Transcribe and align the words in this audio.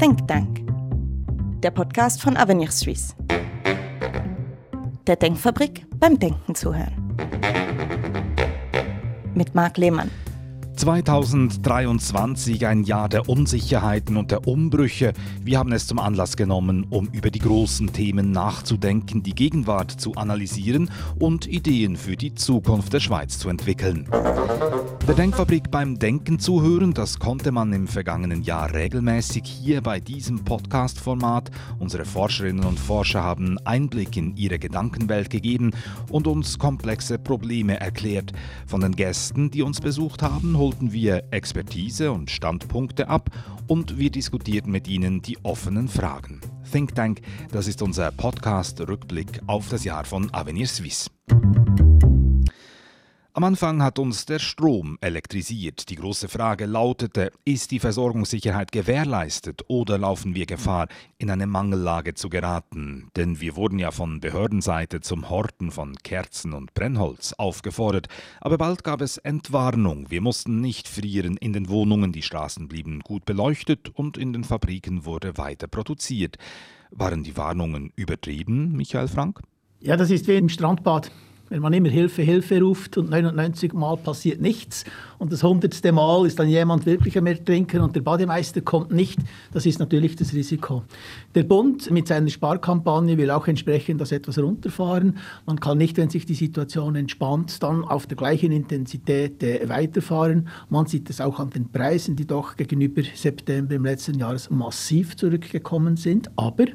Think 0.00 0.26
Tank, 0.26 0.66
der 1.62 1.70
Podcast 1.70 2.22
von 2.22 2.34
Avenir 2.34 2.70
Suisse. 2.70 3.14
Der 5.06 5.16
Denkfabrik 5.16 5.84
beim 5.98 6.18
Denken 6.18 6.54
zuhören. 6.54 7.18
Mit 9.34 9.54
Marc 9.54 9.76
Lehmann. 9.76 10.10
2023 10.80 12.66
ein 12.66 12.84
Jahr 12.84 13.10
der 13.10 13.28
Unsicherheiten 13.28 14.16
und 14.16 14.30
der 14.30 14.48
Umbrüche. 14.48 15.12
Wir 15.44 15.58
haben 15.58 15.72
es 15.72 15.86
zum 15.86 15.98
Anlass 15.98 16.38
genommen, 16.38 16.86
um 16.88 17.06
über 17.12 17.30
die 17.30 17.38
großen 17.38 17.92
Themen 17.92 18.32
nachzudenken, 18.32 19.22
die 19.22 19.34
Gegenwart 19.34 19.90
zu 19.90 20.14
analysieren 20.14 20.90
und 21.18 21.46
Ideen 21.46 21.96
für 21.96 22.16
die 22.16 22.34
Zukunft 22.34 22.94
der 22.94 23.00
Schweiz 23.00 23.38
zu 23.38 23.50
entwickeln. 23.50 24.08
Der 25.06 25.14
Denkfabrik 25.14 25.70
beim 25.70 25.98
Denken 25.98 26.38
zuhören, 26.38 26.94
das 26.94 27.18
konnte 27.18 27.52
man 27.52 27.72
im 27.72 27.86
vergangenen 27.86 28.42
Jahr 28.42 28.72
regelmäßig 28.72 29.42
hier 29.44 29.82
bei 29.82 30.00
diesem 30.00 30.44
Podcast-Format. 30.44 31.50
Unsere 31.78 32.06
Forscherinnen 32.06 32.64
und 32.64 32.78
Forscher 32.78 33.22
haben 33.22 33.58
Einblick 33.64 34.16
in 34.16 34.36
ihre 34.36 34.58
Gedankenwelt 34.58 35.28
gegeben 35.28 35.72
und 36.10 36.26
uns 36.26 36.58
komplexe 36.58 37.18
Probleme 37.18 37.80
erklärt. 37.80 38.32
Von 38.66 38.80
den 38.80 38.96
Gästen, 38.96 39.50
die 39.50 39.62
uns 39.62 39.80
besucht 39.80 40.22
haben, 40.22 40.56
holten 40.70 40.92
wir 40.92 41.24
Expertise 41.32 42.12
und 42.12 42.30
Standpunkte 42.30 43.08
ab 43.08 43.28
und 43.66 43.98
wir 43.98 44.08
diskutierten 44.08 44.70
mit 44.70 44.86
ihnen 44.86 45.20
die 45.20 45.36
offenen 45.42 45.88
Fragen. 45.88 46.40
Think 46.70 46.94
Tank, 46.94 47.22
das 47.50 47.66
ist 47.66 47.82
unser 47.82 48.12
Podcast-Rückblick 48.12 49.40
auf 49.48 49.68
das 49.68 49.82
Jahr 49.82 50.04
von 50.04 50.32
Avenir 50.32 50.68
Suisse. 50.68 51.10
Am 53.40 53.44
Anfang 53.44 53.82
hat 53.82 53.98
uns 53.98 54.26
der 54.26 54.38
Strom 54.38 54.98
elektrisiert. 55.00 55.88
Die 55.88 55.94
große 55.94 56.28
Frage 56.28 56.66
lautete, 56.66 57.32
ist 57.46 57.70
die 57.70 57.78
Versorgungssicherheit 57.78 58.70
gewährleistet 58.70 59.62
oder 59.66 59.96
laufen 59.96 60.34
wir 60.34 60.44
Gefahr, 60.44 60.88
in 61.16 61.30
eine 61.30 61.46
Mangellage 61.46 62.12
zu 62.12 62.28
geraten? 62.28 63.08
Denn 63.16 63.40
wir 63.40 63.56
wurden 63.56 63.78
ja 63.78 63.92
von 63.92 64.20
Behördenseite 64.20 65.00
zum 65.00 65.30
Horten 65.30 65.70
von 65.70 65.96
Kerzen 66.02 66.52
und 66.52 66.74
Brennholz 66.74 67.32
aufgefordert. 67.32 68.08
Aber 68.42 68.58
bald 68.58 68.84
gab 68.84 69.00
es 69.00 69.16
Entwarnung. 69.16 70.10
Wir 70.10 70.20
mussten 70.20 70.60
nicht 70.60 70.86
frieren 70.86 71.38
in 71.38 71.54
den 71.54 71.70
Wohnungen, 71.70 72.12
die 72.12 72.20
Straßen 72.20 72.68
blieben 72.68 73.00
gut 73.00 73.24
beleuchtet 73.24 73.88
und 73.88 74.18
in 74.18 74.34
den 74.34 74.44
Fabriken 74.44 75.06
wurde 75.06 75.38
weiter 75.38 75.66
produziert. 75.66 76.36
Waren 76.90 77.22
die 77.22 77.38
Warnungen 77.38 77.90
übertrieben, 77.96 78.72
Michael 78.76 79.08
Frank? 79.08 79.40
Ja, 79.80 79.96
das 79.96 80.10
ist 80.10 80.28
wie 80.28 80.36
im 80.36 80.50
Strandbad 80.50 81.10
wenn 81.50 81.60
man 81.60 81.72
immer 81.72 81.88
Hilfe, 81.88 82.22
Hilfe 82.22 82.60
ruft 82.60 82.96
und 82.96 83.10
99 83.10 83.72
Mal 83.72 83.96
passiert 83.96 84.40
nichts 84.40 84.84
und 85.18 85.32
das 85.32 85.42
hundertste 85.42 85.90
Mal 85.90 86.24
ist 86.24 86.38
dann 86.38 86.48
jemand 86.48 86.86
wirklich 86.86 87.18
am 87.18 87.26
Ertrinken 87.26 87.80
und 87.80 87.94
der 87.94 88.00
Bademeister 88.00 88.60
kommt 88.60 88.92
nicht, 88.92 89.18
das 89.52 89.66
ist 89.66 89.80
natürlich 89.80 90.14
das 90.14 90.32
Risiko. 90.32 90.84
Der 91.34 91.42
Bund 91.42 91.90
mit 91.90 92.06
seiner 92.06 92.28
Sparkampagne 92.28 93.18
will 93.18 93.32
auch 93.32 93.48
entsprechend 93.48 94.00
das 94.00 94.12
etwas 94.12 94.38
runterfahren. 94.38 95.18
Man 95.44 95.58
kann 95.58 95.76
nicht, 95.76 95.96
wenn 95.96 96.08
sich 96.08 96.24
die 96.24 96.34
Situation 96.34 96.94
entspannt, 96.94 97.62
dann 97.62 97.84
auf 97.84 98.06
der 98.06 98.16
gleichen 98.16 98.52
Intensität 98.52 99.42
äh, 99.42 99.68
weiterfahren. 99.68 100.48
Man 100.68 100.86
sieht 100.86 101.10
es 101.10 101.20
auch 101.20 101.40
an 101.40 101.50
den 101.50 101.68
Preisen, 101.68 102.14
die 102.14 102.26
doch 102.26 102.56
gegenüber 102.56 103.02
September 103.14 103.74
im 103.74 103.84
letzten 103.84 104.18
Jahres 104.18 104.50
massiv 104.50 105.16
zurückgekommen 105.16 105.96
sind. 105.96 106.30
Aber 106.36 106.66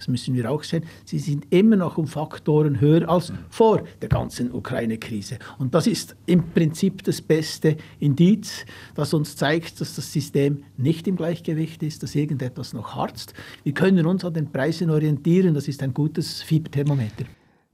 das 0.00 0.08
müssen 0.08 0.34
wir 0.34 0.50
auch 0.50 0.62
sehen, 0.62 0.84
sie 1.04 1.18
sind 1.18 1.46
immer 1.50 1.76
noch 1.76 1.98
um 1.98 2.06
Faktoren 2.06 2.80
höher 2.80 3.06
als 3.06 3.34
vor 3.50 3.82
der 4.00 4.08
ganzen 4.08 4.50
Ukraine-Krise. 4.50 5.38
Und 5.58 5.74
das 5.74 5.86
ist 5.86 6.16
im 6.24 6.42
Prinzip 6.52 7.04
das 7.04 7.20
beste 7.20 7.76
Indiz, 7.98 8.64
das 8.94 9.12
uns 9.12 9.36
zeigt, 9.36 9.78
dass 9.78 9.94
das 9.96 10.10
System 10.10 10.64
nicht 10.78 11.06
im 11.06 11.16
Gleichgewicht 11.16 11.82
ist, 11.82 12.02
dass 12.02 12.14
irgendetwas 12.14 12.72
noch 12.72 12.94
harzt. 12.94 13.34
Wir 13.62 13.74
können 13.74 14.06
uns 14.06 14.24
an 14.24 14.32
den 14.32 14.50
Preisen 14.50 14.88
orientieren, 14.88 15.52
das 15.52 15.68
ist 15.68 15.82
ein 15.82 15.92
gutes 15.92 16.40
Fieberthermometer. 16.40 17.26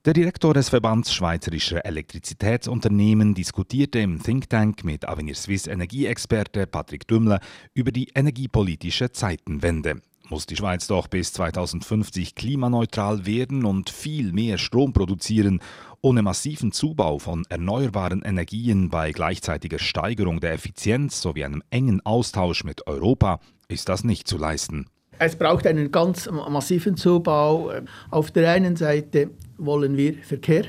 Der 0.05 0.13
Direktor 0.13 0.53
des 0.53 0.69
Verbands 0.69 1.13
Schweizerischer 1.13 1.85
Elektrizitätsunternehmen 1.85 3.35
diskutierte 3.35 4.01
im 4.01 4.21
Think 4.21 4.51
Tank 4.51 4.83
mit 4.83 5.09
Avenir 5.09 5.37
Swiss 5.37 5.69
Energieexperte 5.69 6.67
Patrick 6.67 7.07
Dümmler 7.07 7.39
über 7.75 7.93
die 7.93 8.09
energiepolitische 8.15 9.13
Zeitenwende 9.13 10.01
muss 10.29 10.47
die 10.47 10.57
Schweiz 10.57 10.87
doch 10.87 11.09
bis 11.09 11.33
2050 11.33 12.35
klimaneutral 12.35 13.27
werden 13.27 13.65
und 13.65 13.91
viel 13.91 14.33
mehr 14.33 14.59
Strom 14.59 14.93
produzieren. 14.93 15.61
Ohne 16.01 16.23
massiven 16.23 16.73
Zubau 16.73 17.19
von 17.19 17.45
erneuerbaren 17.49 18.23
Energien 18.23 18.91
bei 18.91 19.13
gleichzeitiger 19.13 19.79
Steigerung 19.79 20.41
der 20.41 20.53
Effizienz 20.53 21.21
sowie 21.21 21.45
einem 21.45 21.63
engen 21.71 22.05
Austausch 22.05 22.65
mit 22.65 22.87
Europa 22.87 23.41
ist 23.69 23.89
das 23.89 24.05
nicht 24.05 24.29
zu 24.29 24.39
leisten. 24.39 24.87
Es 25.19 25.37
braucht 25.37 25.67
einen 25.67 25.91
ganz 25.91 26.29
massiven 26.31 26.97
Zubau. 26.97 27.73
Auf 28.11 28.31
der 28.31 28.51
einen 28.51 28.77
Seite 28.77 29.31
wollen 29.57 29.97
wir 29.97 30.15
Verkehr, 30.23 30.67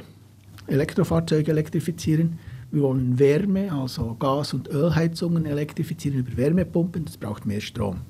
Elektrofahrzeuge 0.67 1.51
elektrifizieren. 1.51 2.39
Wir 2.71 2.81
wollen 2.81 3.19
Wärme, 3.19 3.71
also 3.71 4.15
Gas- 4.15 4.53
und 4.53 4.69
Ölheizungen 4.69 5.45
elektrifizieren 5.45 6.19
über 6.19 6.35
Wärmepumpen. 6.37 7.05
Das 7.05 7.17
braucht 7.17 7.45
mehr 7.45 7.61
Strom. 7.61 8.01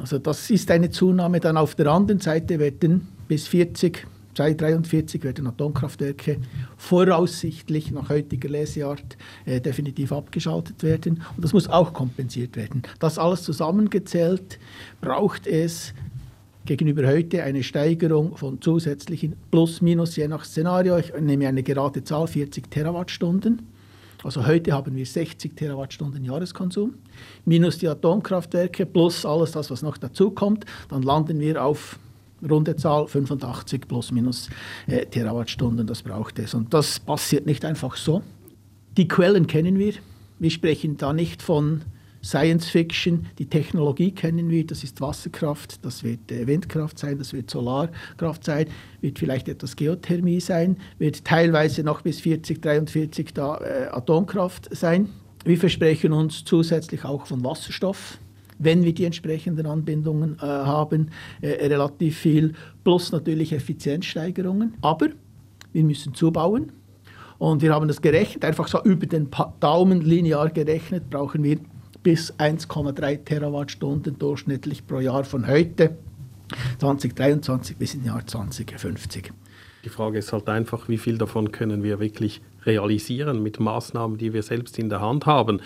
Also 0.00 0.18
das 0.18 0.50
ist 0.50 0.70
eine 0.70 0.90
Zunahme. 0.90 1.40
Dann 1.40 1.56
auf 1.56 1.74
der 1.74 1.86
anderen 1.88 2.20
Seite 2.20 2.58
werden 2.58 3.08
bis 3.28 3.46
40, 3.46 4.06
2043 4.34 5.22
werden 5.22 5.46
Atomkraftwerke 5.46 6.38
voraussichtlich 6.76 7.92
nach 7.92 8.08
heutiger 8.08 8.48
Leseart 8.48 9.16
äh, 9.44 9.60
definitiv 9.60 10.12
abgeschaltet 10.12 10.82
werden. 10.82 11.22
Und 11.36 11.44
das 11.44 11.52
muss 11.52 11.68
auch 11.68 11.92
kompensiert 11.92 12.56
werden. 12.56 12.82
Das 12.98 13.18
alles 13.18 13.42
zusammengezählt 13.44 14.58
braucht 15.00 15.46
es 15.46 15.94
gegenüber 16.66 17.06
heute 17.06 17.42
eine 17.42 17.62
Steigerung 17.62 18.36
von 18.36 18.60
zusätzlichen 18.60 19.36
plus 19.50 19.80
minus 19.80 20.16
je 20.16 20.26
nach 20.26 20.44
Szenario. 20.44 20.98
Ich 20.98 21.12
nehme 21.20 21.46
eine 21.46 21.62
gerade 21.62 22.02
Zahl 22.02 22.26
40 22.26 22.70
Terawattstunden 22.70 23.73
also 24.24 24.46
heute 24.46 24.72
haben 24.72 24.96
wir 24.96 25.04
60 25.04 25.54
Terawattstunden 25.54 26.24
Jahreskonsum, 26.24 26.94
minus 27.44 27.78
die 27.78 27.88
Atomkraftwerke 27.88 28.86
plus 28.86 29.26
alles 29.26 29.52
das, 29.52 29.70
was 29.70 29.82
noch 29.82 29.98
dazukommt, 29.98 30.64
dann 30.88 31.02
landen 31.02 31.40
wir 31.40 31.62
auf 31.62 31.98
runde 32.48 32.76
Zahl 32.76 33.06
85 33.06 33.86
plus 33.88 34.12
minus 34.12 34.50
äh, 34.86 35.06
Terawattstunden, 35.06 35.86
das 35.86 36.02
braucht 36.02 36.38
es. 36.38 36.54
Und 36.54 36.72
das 36.74 37.00
passiert 37.00 37.46
nicht 37.46 37.64
einfach 37.64 37.96
so. 37.96 38.22
Die 38.96 39.08
Quellen 39.08 39.46
kennen 39.46 39.78
wir. 39.78 39.94
Wir 40.38 40.50
sprechen 40.50 40.96
da 40.96 41.12
nicht 41.12 41.42
von 41.42 41.82
Science 42.24 42.70
Fiction, 42.70 43.26
die 43.38 43.46
Technologie 43.46 44.10
kennen 44.10 44.48
wir, 44.48 44.66
das 44.66 44.82
ist 44.82 45.00
Wasserkraft, 45.02 45.84
das 45.84 46.02
wird 46.02 46.32
äh, 46.32 46.46
Windkraft 46.46 46.98
sein, 46.98 47.18
das 47.18 47.34
wird 47.34 47.50
Solarkraft 47.50 48.44
sein, 48.44 48.66
wird 49.02 49.18
vielleicht 49.18 49.46
etwas 49.48 49.76
Geothermie 49.76 50.40
sein, 50.40 50.78
wird 50.98 51.24
teilweise 51.24 51.82
noch 51.82 52.00
bis 52.00 52.20
40, 52.20 52.62
43 52.62 53.34
da 53.34 53.58
äh, 53.58 53.88
Atomkraft 53.88 54.74
sein. 54.74 55.10
Wir 55.44 55.58
versprechen 55.58 56.14
uns 56.14 56.44
zusätzlich 56.44 57.04
auch 57.04 57.26
von 57.26 57.44
Wasserstoff, 57.44 58.18
wenn 58.58 58.84
wir 58.84 58.94
die 58.94 59.04
entsprechenden 59.04 59.66
Anbindungen 59.66 60.38
äh, 60.38 60.46
haben, 60.46 61.10
äh, 61.42 61.66
relativ 61.66 62.16
viel, 62.16 62.54
plus 62.84 63.12
natürlich 63.12 63.52
Effizienzsteigerungen. 63.52 64.74
Aber 64.80 65.08
wir 65.74 65.84
müssen 65.84 66.14
zubauen. 66.14 66.72
Und 67.36 67.60
wir 67.60 67.74
haben 67.74 67.88
das 67.88 68.00
gerechnet, 68.00 68.44
einfach 68.44 68.68
so 68.68 68.82
über 68.84 69.04
den 69.06 69.28
Daumen 69.60 70.00
linear 70.00 70.48
gerechnet, 70.48 71.10
brauchen 71.10 71.42
wir 71.42 71.58
bis 72.04 72.34
1,3 72.34 73.24
Terawattstunden 73.24 74.18
durchschnittlich 74.18 74.86
pro 74.86 75.00
Jahr 75.00 75.24
von 75.24 75.48
heute 75.48 75.96
2023 76.78 77.76
bis 77.76 77.94
ins 77.94 78.06
Jahr 78.06 78.24
2050. 78.24 79.32
Die 79.84 79.88
Frage 79.88 80.18
ist 80.18 80.32
halt 80.32 80.48
einfach, 80.48 80.88
wie 80.88 80.98
viel 80.98 81.18
davon 81.18 81.50
können 81.50 81.82
wir 81.82 81.98
wirklich 82.00 82.42
realisieren 82.64 83.42
mit 83.42 83.58
Maßnahmen, 83.58 84.18
die 84.18 84.32
wir 84.32 84.42
selbst 84.42 84.78
in 84.78 84.88
der 84.88 85.00
Hand 85.00 85.26
haben. 85.26 85.60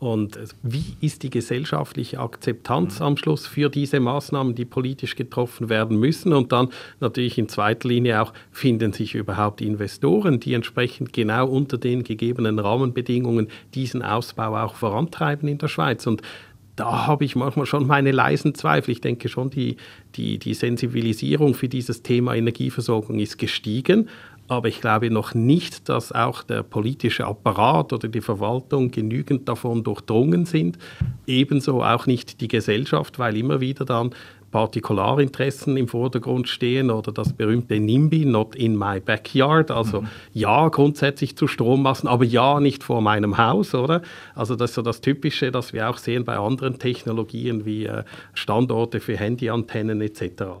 Und 0.00 0.38
wie 0.62 0.96
ist 1.02 1.22
die 1.22 1.28
gesellschaftliche 1.28 2.20
Akzeptanz 2.20 3.02
am 3.02 3.18
Schluss 3.18 3.46
für 3.46 3.68
diese 3.68 4.00
Maßnahmen, 4.00 4.54
die 4.54 4.64
politisch 4.64 5.14
getroffen 5.14 5.68
werden 5.68 5.98
müssen? 5.98 6.32
Und 6.32 6.52
dann 6.52 6.70
natürlich 7.00 7.36
in 7.36 7.50
zweiter 7.50 7.86
Linie 7.86 8.22
auch, 8.22 8.32
finden 8.50 8.94
sich 8.94 9.14
überhaupt 9.14 9.60
Investoren, 9.60 10.40
die 10.40 10.54
entsprechend 10.54 11.12
genau 11.12 11.46
unter 11.46 11.76
den 11.76 12.02
gegebenen 12.02 12.58
Rahmenbedingungen 12.58 13.48
diesen 13.74 14.02
Ausbau 14.02 14.56
auch 14.56 14.74
vorantreiben 14.74 15.46
in 15.50 15.58
der 15.58 15.68
Schweiz? 15.68 16.06
Und 16.06 16.22
da 16.76 17.06
habe 17.06 17.26
ich 17.26 17.36
manchmal 17.36 17.66
schon 17.66 17.86
meine 17.86 18.10
leisen 18.10 18.54
Zweifel. 18.54 18.92
Ich 18.92 19.02
denke 19.02 19.28
schon, 19.28 19.50
die, 19.50 19.76
die, 20.14 20.38
die 20.38 20.54
Sensibilisierung 20.54 21.52
für 21.52 21.68
dieses 21.68 22.02
Thema 22.02 22.34
Energieversorgung 22.34 23.18
ist 23.18 23.36
gestiegen 23.36 24.08
aber 24.50 24.68
ich 24.68 24.80
glaube 24.80 25.10
noch 25.10 25.32
nicht, 25.32 25.88
dass 25.88 26.10
auch 26.12 26.42
der 26.42 26.64
politische 26.64 27.24
Apparat 27.24 27.92
oder 27.92 28.08
die 28.08 28.20
Verwaltung 28.20 28.90
genügend 28.90 29.48
davon 29.48 29.84
durchdrungen 29.84 30.44
sind. 30.44 30.76
Ebenso 31.26 31.84
auch 31.84 32.06
nicht 32.06 32.40
die 32.40 32.48
Gesellschaft, 32.48 33.18
weil 33.20 33.36
immer 33.36 33.60
wieder 33.60 33.84
dann 33.84 34.10
Partikularinteressen 34.50 35.76
im 35.76 35.86
Vordergrund 35.86 36.48
stehen 36.48 36.90
oder 36.90 37.12
das 37.12 37.32
berühmte 37.32 37.78
NIMBY, 37.78 38.24
not 38.24 38.56
in 38.56 38.76
my 38.76 38.98
backyard. 38.98 39.70
Also 39.70 40.02
mhm. 40.02 40.08
ja, 40.32 40.68
grundsätzlich 40.68 41.36
zu 41.36 41.46
Strommassen, 41.46 42.08
aber 42.08 42.24
ja, 42.24 42.58
nicht 42.58 42.82
vor 42.82 43.00
meinem 43.00 43.38
Haus, 43.38 43.74
oder? 43.74 44.02
Also 44.34 44.56
das 44.56 44.70
ist 44.70 44.74
so 44.74 44.82
das 44.82 45.00
Typische, 45.00 45.52
das 45.52 45.72
wir 45.72 45.88
auch 45.88 45.98
sehen 45.98 46.24
bei 46.24 46.36
anderen 46.36 46.78
Technologien 46.78 47.64
wie 47.64 47.86
äh, 47.86 48.02
Standorte 48.34 48.98
für 48.98 49.16
Handyantennen 49.16 50.00
etc. 50.00 50.60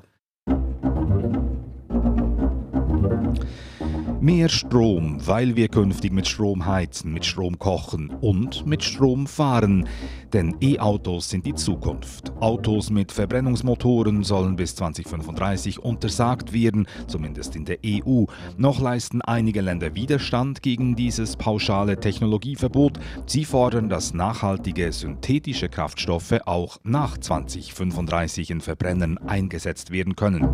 Mehr 4.22 4.50
Strom, 4.50 5.26
weil 5.26 5.56
wir 5.56 5.68
künftig 5.68 6.12
mit 6.12 6.28
Strom 6.28 6.66
heizen, 6.66 7.14
mit 7.14 7.24
Strom 7.24 7.58
kochen 7.58 8.10
und 8.20 8.66
mit 8.66 8.84
Strom 8.84 9.26
fahren. 9.26 9.88
Denn 10.34 10.56
E-Autos 10.60 11.30
sind 11.30 11.46
die 11.46 11.54
Zukunft. 11.54 12.30
Autos 12.38 12.90
mit 12.90 13.12
Verbrennungsmotoren 13.12 14.22
sollen 14.22 14.56
bis 14.56 14.76
2035 14.76 15.78
untersagt 15.78 16.52
werden, 16.52 16.86
zumindest 17.06 17.56
in 17.56 17.64
der 17.64 17.78
EU. 17.84 18.24
Noch 18.58 18.78
leisten 18.78 19.22
einige 19.22 19.62
Länder 19.62 19.94
Widerstand 19.94 20.62
gegen 20.62 20.96
dieses 20.96 21.36
pauschale 21.36 21.98
Technologieverbot. 21.98 23.00
Sie 23.24 23.46
fordern, 23.46 23.88
dass 23.88 24.12
nachhaltige 24.12 24.92
synthetische 24.92 25.70
Kraftstoffe 25.70 26.40
auch 26.44 26.76
nach 26.84 27.16
2035 27.16 28.50
in 28.50 28.60
Verbrennern 28.60 29.16
eingesetzt 29.16 29.90
werden 29.90 30.14
können. 30.14 30.46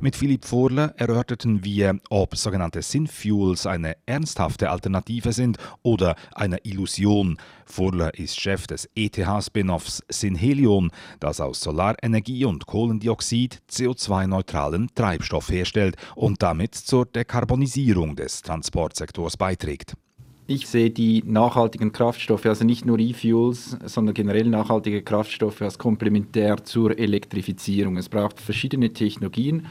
Mit 0.00 0.16
Philipp 0.16 0.44
Vorler 0.44 0.94
erörterten 0.96 1.64
wir, 1.64 1.98
ob 2.10 2.36
sogenannte 2.36 2.82
Synfuels 2.90 3.66
eine 3.66 3.96
ernsthafte 4.06 4.70
Alternative 4.70 5.32
sind 5.32 5.58
oder 5.82 6.16
eine 6.34 6.58
Illusion. 6.64 7.38
Furler 7.66 8.14
ist 8.18 8.38
Chef 8.38 8.66
des 8.66 8.88
ETH-Spin-offs 8.94 10.02
Synhelion, 10.08 10.90
das 11.20 11.40
aus 11.40 11.60
Solarenergie 11.60 12.44
und 12.44 12.66
Kohlendioxid 12.66 13.62
CO2-neutralen 13.70 14.90
Treibstoff 14.94 15.50
herstellt 15.50 15.96
und 16.14 16.42
damit 16.42 16.74
zur 16.74 17.06
Dekarbonisierung 17.06 18.16
des 18.16 18.42
Transportsektors 18.42 19.36
beiträgt. 19.36 19.94
Ich 20.46 20.66
sehe 20.66 20.90
die 20.90 21.22
nachhaltigen 21.24 21.92
Kraftstoffe, 21.92 22.44
also 22.44 22.66
nicht 22.66 22.84
nur 22.84 22.98
E-Fuels, 22.98 23.78
sondern 23.86 24.12
generell 24.12 24.44
nachhaltige 24.44 25.00
Kraftstoffe 25.00 25.62
als 25.62 25.78
komplementär 25.78 26.62
zur 26.62 26.98
Elektrifizierung. 26.98 27.96
Es 27.96 28.10
braucht 28.10 28.40
verschiedene 28.40 28.92
Technologien, 28.92 29.66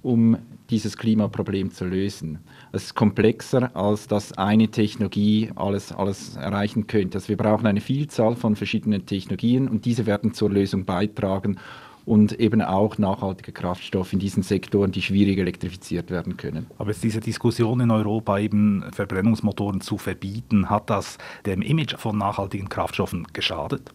um 0.00 0.38
dieses 0.70 0.96
Klimaproblem 0.96 1.70
zu 1.70 1.84
lösen. 1.84 2.38
Es 2.72 2.84
ist 2.84 2.94
komplexer, 2.94 3.74
als 3.76 4.08
dass 4.08 4.32
eine 4.32 4.68
Technologie 4.68 5.50
alles, 5.56 5.92
alles 5.92 6.36
erreichen 6.36 6.86
könnte. 6.86 7.18
Also 7.18 7.28
wir 7.28 7.36
brauchen 7.36 7.66
eine 7.66 7.80
Vielzahl 7.80 8.34
von 8.36 8.56
verschiedenen 8.56 9.06
Technologien 9.06 9.68
und 9.68 9.84
diese 9.84 10.06
werden 10.06 10.32
zur 10.32 10.50
Lösung 10.50 10.84
beitragen 10.84 11.58
und 12.06 12.38
eben 12.38 12.60
auch 12.60 12.98
nachhaltige 12.98 13.52
Kraftstoffe 13.52 14.12
in 14.12 14.18
diesen 14.18 14.42
Sektoren, 14.42 14.92
die 14.92 15.02
schwierig 15.02 15.38
elektrifiziert 15.38 16.10
werden 16.10 16.36
können. 16.36 16.66
Aber 16.78 16.90
ist 16.90 17.02
diese 17.02 17.20
Diskussion 17.20 17.80
in 17.80 17.90
Europa 17.90 18.38
eben 18.38 18.84
Verbrennungsmotoren 18.92 19.80
zu 19.80 19.96
verbieten, 19.96 20.68
hat 20.68 20.90
das 20.90 21.18
dem 21.46 21.62
Image 21.62 21.96
von 21.96 22.18
nachhaltigen 22.18 22.68
Kraftstoffen 22.68 23.26
geschadet? 23.32 23.90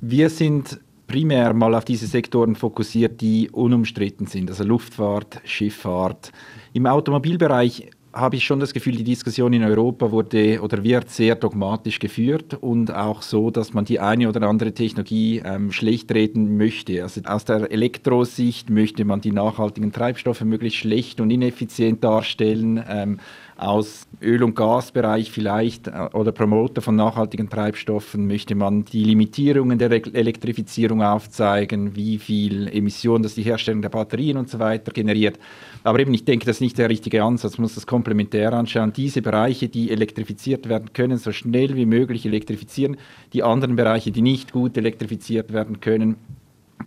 Wir 0.00 0.30
sind 0.30 0.80
primär 1.08 1.52
mal 1.54 1.74
auf 1.74 1.84
diese 1.84 2.06
Sektoren 2.06 2.54
fokussiert, 2.54 3.20
die 3.20 3.50
unumstritten 3.50 4.26
sind, 4.26 4.48
also 4.50 4.62
Luftfahrt, 4.62 5.40
Schifffahrt. 5.44 6.30
Im 6.72 6.86
Automobilbereich 6.86 7.90
habe 8.12 8.36
ich 8.36 8.44
schon 8.44 8.60
das 8.60 8.72
Gefühl, 8.72 8.96
die 8.96 9.04
Diskussion 9.04 9.52
in 9.52 9.62
Europa 9.62 10.10
wurde 10.10 10.60
oder 10.62 10.82
wird 10.82 11.10
sehr 11.10 11.34
dogmatisch 11.34 11.98
geführt 11.98 12.54
und 12.54 12.92
auch 12.94 13.22
so, 13.22 13.50
dass 13.50 13.74
man 13.74 13.84
die 13.84 14.00
eine 14.00 14.28
oder 14.28 14.42
andere 14.42 14.72
Technologie 14.72 15.42
ähm, 15.44 15.72
schlecht 15.72 16.12
reden 16.12 16.56
möchte. 16.56 17.02
Also 17.02 17.20
aus 17.24 17.44
der 17.44 17.70
Elektrosicht 17.70 18.70
möchte 18.70 19.04
man 19.04 19.20
die 19.20 19.32
nachhaltigen 19.32 19.92
Treibstoffe 19.92 20.40
möglichst 20.42 20.78
schlecht 20.78 21.20
und 21.20 21.30
ineffizient 21.30 22.02
darstellen. 22.02 22.82
Ähm, 22.88 23.18
aus 23.58 24.06
Öl- 24.22 24.44
und 24.44 24.54
Gasbereich 24.54 25.32
vielleicht 25.32 25.88
äh, 25.88 26.08
oder 26.12 26.32
Promoter 26.32 26.80
von 26.80 26.94
nachhaltigen 26.96 27.50
Treibstoffen 27.50 28.26
möchte 28.26 28.54
man 28.54 28.84
die 28.84 29.02
Limitierungen 29.04 29.78
der 29.78 29.90
Elektrifizierung 29.90 31.02
aufzeigen, 31.02 31.96
wie 31.96 32.18
viel 32.18 32.68
Emissionen 32.68 33.24
das 33.24 33.34
die 33.34 33.42
Herstellung 33.42 33.82
der 33.82 33.88
Batterien 33.88 34.36
und 34.36 34.48
so 34.48 34.60
weiter 34.60 34.92
generiert. 34.92 35.38
Aber 35.82 35.98
eben, 35.98 36.14
ich 36.14 36.24
denke, 36.24 36.46
das 36.46 36.56
ist 36.56 36.60
nicht 36.60 36.78
der 36.78 36.88
richtige 36.88 37.22
Ansatz. 37.24 37.58
Man 37.58 37.62
muss 37.62 37.74
das 37.74 37.86
komplementär 37.86 38.52
anschauen. 38.52 38.92
Diese 38.92 39.22
Bereiche, 39.22 39.68
die 39.68 39.90
elektrifiziert 39.90 40.68
werden 40.68 40.92
können, 40.92 41.18
so 41.18 41.32
schnell 41.32 41.74
wie 41.74 41.86
möglich 41.86 42.26
elektrifizieren. 42.26 42.96
Die 43.32 43.42
anderen 43.42 43.74
Bereiche, 43.74 44.12
die 44.12 44.22
nicht 44.22 44.52
gut 44.52 44.76
elektrifiziert 44.76 45.52
werden 45.52 45.80
können, 45.80 46.16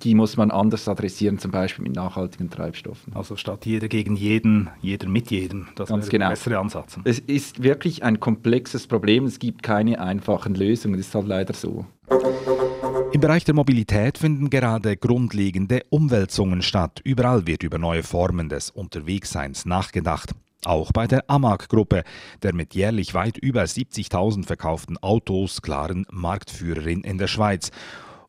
die 0.04 0.16
muss 0.16 0.38
man 0.38 0.52
anders 0.52 0.88
adressieren, 0.88 1.40
zum 1.40 1.52
Beispiel 1.52 1.84
mit 1.84 1.96
nachhaltigen 1.96 2.50
Treibstoffen. 2.50 3.14
Also 3.16 3.36
statt 3.36 3.66
jeder 3.66 3.88
gegen 3.88 4.16
jeden, 4.16 4.70
jeder 4.82 5.08
mit 5.08 5.32
jedem. 5.32 5.68
Das 5.76 5.90
Ganz 5.90 6.10
genau. 6.10 6.26
der 6.26 6.30
bessere 6.32 6.60
Ansatz. 6.60 6.98
Es 7.04 7.20
ist 7.20 7.64
wirklich 7.64 8.04
ein 8.04 8.20
komplexes 8.20 8.88
Problem. 8.88 9.26
Es 9.26 9.40
gibt 9.40 9.64
keine 9.64 10.00
einfachen 10.00 10.56
Lösungen. 10.56 10.98
Das 10.98 11.08
ist 11.08 11.16
halt 11.16 11.28
leider 11.28 11.54
so. 11.54 11.86
Im 13.14 13.20
Bereich 13.20 13.44
der 13.44 13.54
Mobilität 13.54 14.18
finden 14.18 14.50
gerade 14.50 14.96
grundlegende 14.98 15.82
Umwälzungen 15.90 16.62
statt. 16.62 17.02
Überall 17.04 17.46
wird 17.46 17.64
über 17.64 17.78
neue 17.78 18.04
Formen 18.04 18.50
des 18.50 18.70
Unterwegsseins 18.70 19.66
nachgedacht. 19.66 20.32
Auch 20.64 20.92
bei 20.92 21.08
der 21.08 21.30
Amag-Gruppe, 21.30 22.04
der 22.44 22.54
mit 22.54 22.76
jährlich 22.76 23.14
weit 23.14 23.38
über 23.38 23.64
70.000 23.64 24.46
verkauften 24.46 24.98
Autos 25.00 25.62
klaren 25.62 26.06
Marktführerin 26.12 27.02
in 27.02 27.18
der 27.18 27.28
Schweiz. 27.28 27.72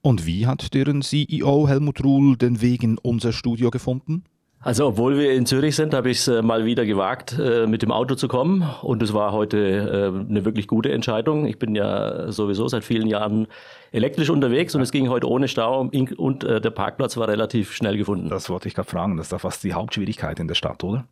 Und 0.02 0.26
wie 0.26 0.46
hat 0.48 0.74
deren 0.74 1.00
CEO 1.00 1.68
Helmut 1.68 2.02
Ruhl 2.04 2.36
den 2.36 2.60
Weg 2.60 2.82
in 2.82 2.98
unser 2.98 3.32
Studio 3.32 3.70
gefunden? 3.70 4.24
Also 4.64 4.86
obwohl 4.86 5.18
wir 5.18 5.32
in 5.32 5.44
Zürich 5.44 5.74
sind, 5.74 5.92
habe 5.92 6.10
ich 6.10 6.18
es 6.18 6.28
äh, 6.28 6.40
mal 6.40 6.64
wieder 6.64 6.86
gewagt, 6.86 7.36
äh, 7.36 7.66
mit 7.66 7.82
dem 7.82 7.90
Auto 7.90 8.14
zu 8.14 8.28
kommen. 8.28 8.64
Und 8.82 9.02
es 9.02 9.12
war 9.12 9.32
heute 9.32 9.58
äh, 9.58 10.30
eine 10.30 10.44
wirklich 10.44 10.68
gute 10.68 10.92
Entscheidung. 10.92 11.46
Ich 11.46 11.58
bin 11.58 11.74
ja 11.74 12.30
sowieso 12.30 12.68
seit 12.68 12.84
vielen 12.84 13.08
Jahren 13.08 13.48
elektrisch 13.90 14.30
unterwegs 14.30 14.74
und 14.76 14.82
es 14.82 14.92
ging 14.92 15.08
heute 15.08 15.28
ohne 15.28 15.48
Stau 15.48 15.80
und 15.80 16.42
der 16.42 16.70
Parkplatz 16.70 17.16
war 17.16 17.28
relativ 17.28 17.72
schnell 17.72 17.98
gefunden. 17.98 18.30
Das 18.30 18.48
wollte 18.48 18.68
ich 18.68 18.74
gerade 18.74 18.88
fragen. 18.88 19.16
Das 19.16 19.26
ist 19.26 19.32
da 19.32 19.38
fast 19.38 19.62
die 19.64 19.74
Hauptschwierigkeit 19.74 20.40
in 20.40 20.48
der 20.48 20.54
Stadt, 20.54 20.82
oder? 20.82 21.04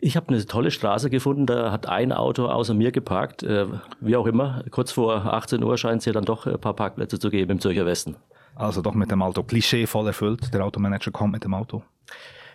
Ich 0.00 0.16
habe 0.16 0.28
eine 0.28 0.44
tolle 0.46 0.70
Straße 0.70 1.10
gefunden, 1.10 1.46
da 1.46 1.72
hat 1.72 1.88
ein 1.88 2.12
Auto 2.12 2.46
außer 2.46 2.72
mir 2.72 2.92
geparkt, 2.92 3.42
äh, 3.42 3.66
wie 4.00 4.16
auch 4.16 4.26
immer. 4.26 4.62
Kurz 4.70 4.92
vor 4.92 5.26
18 5.26 5.62
Uhr 5.62 5.76
scheint 5.76 5.98
es 5.98 6.04
hier 6.04 6.12
dann 6.12 6.24
doch 6.24 6.46
ein 6.46 6.60
paar 6.60 6.74
Parkplätze 6.74 7.18
zu 7.18 7.30
geben 7.30 7.52
im 7.52 7.60
Zürcher 7.60 7.84
Westen. 7.84 8.16
Also 8.54 8.80
doch 8.80 8.94
mit 8.94 9.10
dem 9.10 9.22
Auto 9.22 9.42
Klischee 9.42 9.86
voll 9.86 10.06
erfüllt, 10.06 10.52
der 10.54 10.64
Automanager 10.64 11.10
kommt 11.10 11.32
mit 11.32 11.44
dem 11.44 11.54
Auto. 11.54 11.82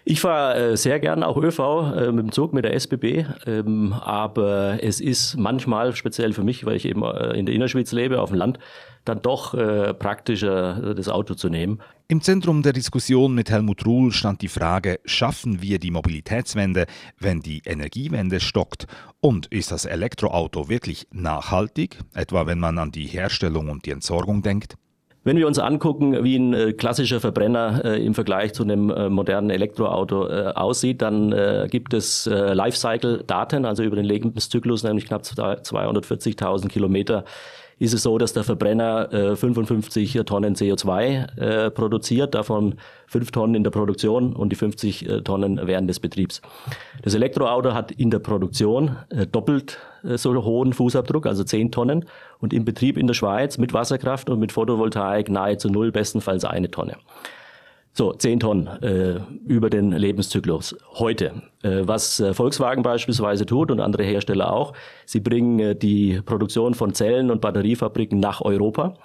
Ich 0.06 0.20
fahre 0.20 0.74
äh, 0.74 0.78
sehr 0.78 1.00
gern 1.00 1.24
auch 1.24 1.38
ÖV 1.38 1.60
äh, 1.60 2.12
mit 2.12 2.26
dem 2.26 2.32
Zug, 2.34 2.52
mit 2.52 2.66
der 2.66 2.74
SBB, 2.74 3.26
ähm, 3.46 3.94
aber 3.94 4.84
es 4.84 5.00
ist 5.00 5.38
manchmal, 5.38 5.96
speziell 5.96 6.34
für 6.34 6.44
mich, 6.44 6.66
weil 6.66 6.76
ich 6.76 6.86
eben 6.86 7.04
äh, 7.04 7.38
in 7.38 7.46
der 7.46 7.56
Innerschweiz 7.56 7.94
lebe, 7.94 8.20
auf 8.20 8.30
dem 8.30 8.38
Land, 8.38 8.60
dann 9.06 9.22
doch 9.22 9.52
praktischer, 9.52 10.96
das 10.96 11.10
Auto 11.10 11.34
zu 11.34 11.50
nehmen. 11.50 11.82
Im 12.08 12.22
Zentrum 12.22 12.64
der 12.64 12.72
Diskussion 12.72 13.36
mit 13.36 13.52
Helmut 13.52 13.86
Ruhl 13.86 14.14
stand 14.14 14.42
die 14.42 14.48
Frage, 14.48 15.02
schaffen 15.04 15.62
wir 15.62 15.78
die 15.78 15.92
Mobilitätswende, 15.92 16.86
wenn 17.20 17.42
die 17.42 17.62
Energiewende 17.66 18.40
stockt? 18.40 18.88
Und 19.20 19.48
ist 19.48 19.74
das 19.74 19.84
Elektroauto 19.84 20.70
wirklich 20.70 21.08
nachhaltig, 21.12 22.00
etwa 22.14 22.46
wenn 22.46 22.60
man 22.60 22.78
an 22.78 22.92
die 22.92 23.08
Herstellung 23.08 23.70
und 23.70 23.86
die 23.86 23.92
Entsorgung 23.92 24.42
denkt? 24.42 24.78
Wenn 25.26 25.38
wir 25.38 25.48
uns 25.48 25.58
angucken, 25.58 26.22
wie 26.26 26.36
ein 26.36 26.54
äh, 26.54 26.74
klassischer 26.74 27.22
Verbrenner 27.22 27.86
äh, 27.86 28.06
im 28.06 28.14
Vergleich 28.14 28.54
zu 28.54 28.64
einem 28.64 28.90
äh, 28.90 29.08
modernen 29.08 29.50
Elektroauto 29.50 30.28
äh, 30.28 30.52
aussieht, 30.54 31.02
dann 31.02 31.32
äh, 31.32 31.68
gibt 31.72 31.94
es 31.94 32.26
Lifecycle-Daten, 32.26 33.66
also 33.66 33.84
über 33.84 33.96
den 33.96 34.06
Lebenszyklus, 34.06 34.84
nämlich 34.84 35.06
knapp 35.06 35.24
240.000 35.24 36.68
Kilometer 36.68 37.24
ist 37.84 37.94
es 37.94 38.04
so, 38.04 38.18
dass 38.18 38.32
der 38.32 38.46
Verbrenner 38.46 39.12
äh, 39.12 39.36
55 39.36 40.14
Tonnen 40.26 40.56
CO2 40.56 41.38
äh, 41.38 41.70
produziert, 41.70 42.34
davon 42.34 42.76
5 43.08 43.32
Tonnen 43.32 43.56
in 43.56 43.64
der 43.66 43.72
Produktion 43.72 44.34
und 44.34 44.50
die 44.50 44.56
50 44.56 45.10
äh, 45.10 45.22
Tonnen 45.22 45.60
während 45.64 45.90
des 45.90 46.00
Betriebs. 46.00 46.42
Das 47.02 47.14
Elektroauto 47.14 47.74
hat 47.74 47.92
in 47.92 48.10
der 48.10 48.20
Produktion 48.20 48.96
äh, 49.10 49.28
doppelt 49.28 49.80
äh, 50.04 50.18
so 50.18 50.34
hohen 50.46 50.72
Fußabdruck, 50.72 51.26
also 51.26 51.44
10 51.44 51.74
Tonnen, 51.74 52.06
und 52.40 52.54
im 52.54 52.64
Betrieb 52.64 52.98
in 52.98 53.08
der 53.08 53.16
Schweiz 53.16 53.58
mit 53.58 53.74
Wasserkraft 53.74 54.30
und 54.30 54.40
mit 54.40 54.54
Photovoltaik 54.54 55.30
nahezu 55.30 55.68
null, 55.68 55.92
bestenfalls 55.92 56.46
eine 56.46 56.72
Tonne. 56.72 56.96
So, 57.96 58.12
10 58.12 58.40
Tonnen 58.40 58.66
äh, 58.82 59.20
über 59.46 59.70
den 59.70 59.92
Lebenszyklus 59.92 60.76
heute. 60.96 61.44
Äh, 61.62 61.82
was 61.84 62.20
äh, 62.20 62.34
Volkswagen 62.34 62.82
beispielsweise 62.82 63.46
tut 63.46 63.70
und 63.70 63.80
andere 63.80 64.04
Hersteller 64.04 64.52
auch, 64.52 64.74
sie 65.06 65.20
bringen 65.20 65.60
äh, 65.60 65.76
die 65.76 66.20
Produktion 66.26 66.74
von 66.74 66.96
Zellen 66.96 67.30
und 67.30 67.40
Batteriefabriken 67.40 68.20
nach 68.20 68.42
Europa. 68.42 68.96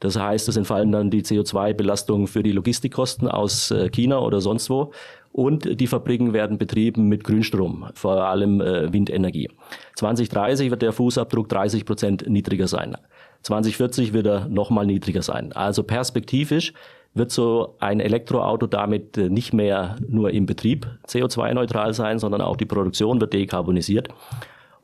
Das 0.00 0.18
heißt, 0.18 0.48
es 0.48 0.56
entfallen 0.56 0.90
dann 0.90 1.10
die 1.10 1.22
CO2-Belastungen 1.22 2.26
für 2.26 2.42
die 2.42 2.50
Logistikkosten 2.50 3.28
aus 3.28 3.70
äh, 3.70 3.88
China 3.90 4.18
oder 4.18 4.40
sonst 4.40 4.68
wo. 4.68 4.90
Und 5.30 5.80
die 5.80 5.86
Fabriken 5.86 6.32
werden 6.32 6.58
betrieben 6.58 7.06
mit 7.08 7.22
Grünstrom, 7.22 7.86
vor 7.94 8.24
allem 8.24 8.60
äh, 8.60 8.92
Windenergie. 8.92 9.50
2030 9.94 10.72
wird 10.72 10.82
der 10.82 10.92
Fußabdruck 10.92 11.48
30 11.48 11.84
Prozent 11.84 12.28
niedriger 12.28 12.66
sein. 12.66 12.96
2040 13.42 14.12
wird 14.12 14.26
er 14.26 14.48
nochmal 14.48 14.86
niedriger 14.86 15.22
sein. 15.22 15.52
Also 15.52 15.84
perspektivisch 15.84 16.72
wird 17.14 17.30
so 17.30 17.76
ein 17.78 18.00
Elektroauto 18.00 18.66
damit 18.66 19.18
äh, 19.18 19.28
nicht 19.28 19.52
mehr 19.52 19.96
nur 20.08 20.30
im 20.30 20.46
Betrieb 20.46 20.86
CO2-neutral 21.06 21.94
sein, 21.94 22.18
sondern 22.18 22.40
auch 22.40 22.56
die 22.56 22.66
Produktion 22.66 23.20
wird 23.20 23.32
dekarbonisiert. 23.32 24.08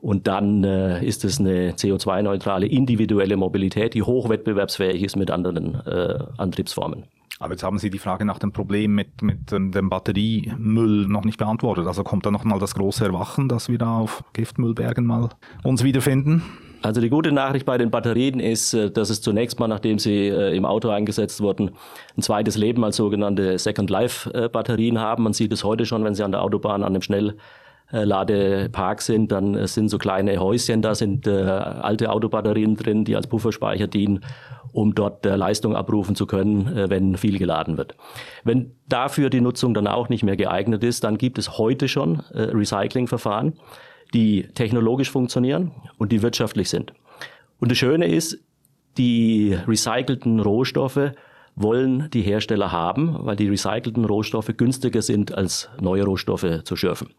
Und 0.01 0.27
dann 0.27 0.63
äh, 0.63 1.03
ist 1.05 1.25
es 1.25 1.39
eine 1.39 1.71
CO2-neutrale 1.71 2.67
individuelle 2.67 3.35
Mobilität, 3.35 3.93
die 3.93 4.03
hochwettbewerbsfähig 4.03 5.03
ist 5.03 5.17
mit 5.17 5.29
anderen 5.29 5.75
äh, 5.85 6.19
Antriebsformen. 6.37 7.03
Aber 7.39 7.53
jetzt 7.53 7.63
haben 7.63 7.77
Sie 7.79 7.89
die 7.89 7.99
Frage 7.99 8.25
nach 8.25 8.39
dem 8.39 8.51
Problem 8.51 8.95
mit, 8.95 9.21
mit 9.21 9.51
dem 9.51 9.89
Batteriemüll 9.89 11.07
noch 11.07 11.23
nicht 11.23 11.37
beantwortet. 11.37 11.87
Also 11.87 12.03
kommt 12.03 12.25
da 12.25 12.31
noch 12.31 12.43
mal 12.43 12.59
das 12.59 12.75
große 12.75 13.05
Erwachen, 13.05 13.47
dass 13.47 13.69
wir 13.69 13.77
da 13.77 13.99
auf 13.99 14.23
Giftmüllbergen 14.33 15.05
mal 15.05 15.29
uns 15.63 15.83
wiederfinden? 15.83 16.43
Also 16.81 17.01
die 17.01 17.09
gute 17.09 17.31
Nachricht 17.31 17.65
bei 17.65 17.77
den 17.77 17.91
Batterien 17.91 18.39
ist, 18.39 18.73
äh, 18.73 18.89
dass 18.89 19.09
es 19.09 19.21
zunächst 19.21 19.59
mal, 19.59 19.67
nachdem 19.67 19.99
sie 19.99 20.27
äh, 20.27 20.55
im 20.55 20.65
Auto 20.65 20.89
eingesetzt 20.89 21.41
wurden, 21.41 21.71
ein 22.17 22.21
zweites 22.21 22.55
Leben 22.55 22.83
als 22.85 22.95
sogenannte 22.95 23.57
Second 23.57 23.89
Life 23.89 24.31
äh, 24.33 24.47
Batterien 24.47 24.99
haben. 24.99 25.23
Man 25.23 25.33
sieht 25.33 25.51
es 25.51 25.63
heute 25.63 25.85
schon, 25.85 26.03
wenn 26.03 26.15
sie 26.15 26.23
an 26.23 26.31
der 26.31 26.41
Autobahn 26.41 26.83
an 26.83 26.95
einem 26.95 27.01
Schnellladepark 27.01 29.01
sind, 29.01 29.31
dann 29.31 29.67
sind 29.67 29.89
so 29.89 29.97
kleine 29.97 30.39
Häuschen, 30.39 30.81
da 30.81 30.95
sind 30.95 31.27
alte 31.27 32.11
Autobatterien 32.11 32.77
drin, 32.77 33.03
die 33.03 33.15
als 33.15 33.27
Pufferspeicher 33.27 33.87
dienen, 33.87 34.21
um 34.71 34.95
dort 34.95 35.25
Leistung 35.25 35.75
abrufen 35.75 36.15
zu 36.15 36.27
können, 36.27 36.89
wenn 36.89 37.17
viel 37.17 37.39
geladen 37.39 37.77
wird. 37.77 37.95
Wenn 38.43 38.75
dafür 38.87 39.29
die 39.29 39.41
Nutzung 39.41 39.73
dann 39.73 39.87
auch 39.87 40.07
nicht 40.07 40.23
mehr 40.23 40.37
geeignet 40.37 40.83
ist, 40.83 41.03
dann 41.03 41.17
gibt 41.17 41.39
es 41.39 41.57
heute 41.57 41.87
schon 41.87 42.21
Recyclingverfahren 42.33 43.53
die 44.13 44.47
technologisch 44.53 45.11
funktionieren 45.11 45.71
und 45.97 46.11
die 46.11 46.21
wirtschaftlich 46.21 46.69
sind. 46.69 46.93
Und 47.59 47.71
das 47.71 47.77
Schöne 47.77 48.07
ist, 48.07 48.39
die 48.97 49.57
recycelten 49.67 50.39
Rohstoffe 50.39 51.11
wollen 51.55 52.09
die 52.11 52.21
Hersteller 52.21 52.71
haben, 52.71 53.17
weil 53.19 53.35
die 53.35 53.49
recycelten 53.49 54.05
Rohstoffe 54.05 54.51
günstiger 54.55 55.01
sind 55.01 55.33
als 55.33 55.69
neue 55.79 56.05
Rohstoffe 56.05 56.63
zu 56.63 56.75
schürfen. 56.75 57.09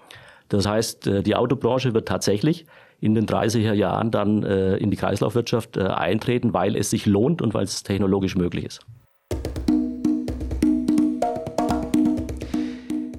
Das 0.48 0.66
heißt, 0.66 1.06
äh, 1.06 1.22
die 1.22 1.36
Autobranche 1.36 1.94
wird 1.94 2.08
tatsächlich 2.08 2.66
in 3.00 3.14
den 3.14 3.26
30er 3.26 3.72
Jahren 3.72 4.10
dann 4.10 4.42
äh, 4.42 4.76
in 4.76 4.90
die 4.90 4.96
Kreislaufwirtschaft 4.96 5.76
äh, 5.76 5.82
eintreten, 5.84 6.52
weil 6.52 6.76
es 6.76 6.90
sich 6.90 7.06
lohnt 7.06 7.40
und 7.40 7.54
weil 7.54 7.64
es 7.64 7.82
technologisch 7.82 8.36
möglich 8.36 8.64
ist. 8.64 8.80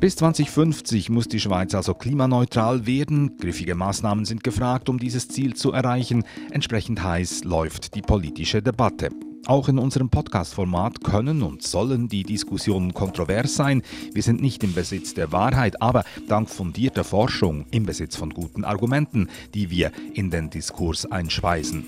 Bis 0.01 0.15
2050 0.15 1.11
muss 1.11 1.27
die 1.27 1.39
Schweiz 1.39 1.75
also 1.75 1.93
klimaneutral 1.93 2.87
werden. 2.87 3.37
Griffige 3.37 3.75
Maßnahmen 3.75 4.25
sind 4.25 4.43
gefragt, 4.43 4.89
um 4.89 4.97
dieses 4.97 5.27
Ziel 5.27 5.53
zu 5.53 5.73
erreichen. 5.73 6.23
Entsprechend 6.49 7.03
heiß 7.03 7.43
läuft 7.43 7.93
die 7.93 8.01
politische 8.01 8.63
Debatte. 8.63 9.09
Auch 9.45 9.69
in 9.69 9.77
unserem 9.77 10.09
Podcast-Format 10.09 11.03
können 11.03 11.43
und 11.43 11.61
sollen 11.61 12.07
die 12.07 12.23
Diskussionen 12.23 12.95
kontrovers 12.95 13.53
sein. 13.53 13.83
Wir 14.11 14.23
sind 14.23 14.41
nicht 14.41 14.63
im 14.63 14.73
Besitz 14.73 15.13
der 15.13 15.31
Wahrheit, 15.31 15.79
aber 15.83 16.03
dank 16.27 16.49
fundierter 16.49 17.03
Forschung 17.03 17.67
im 17.69 17.85
Besitz 17.85 18.15
von 18.15 18.31
guten 18.31 18.63
Argumenten, 18.63 19.29
die 19.53 19.69
wir 19.69 19.91
in 20.15 20.31
den 20.31 20.49
Diskurs 20.49 21.05
einspeisen. 21.05 21.85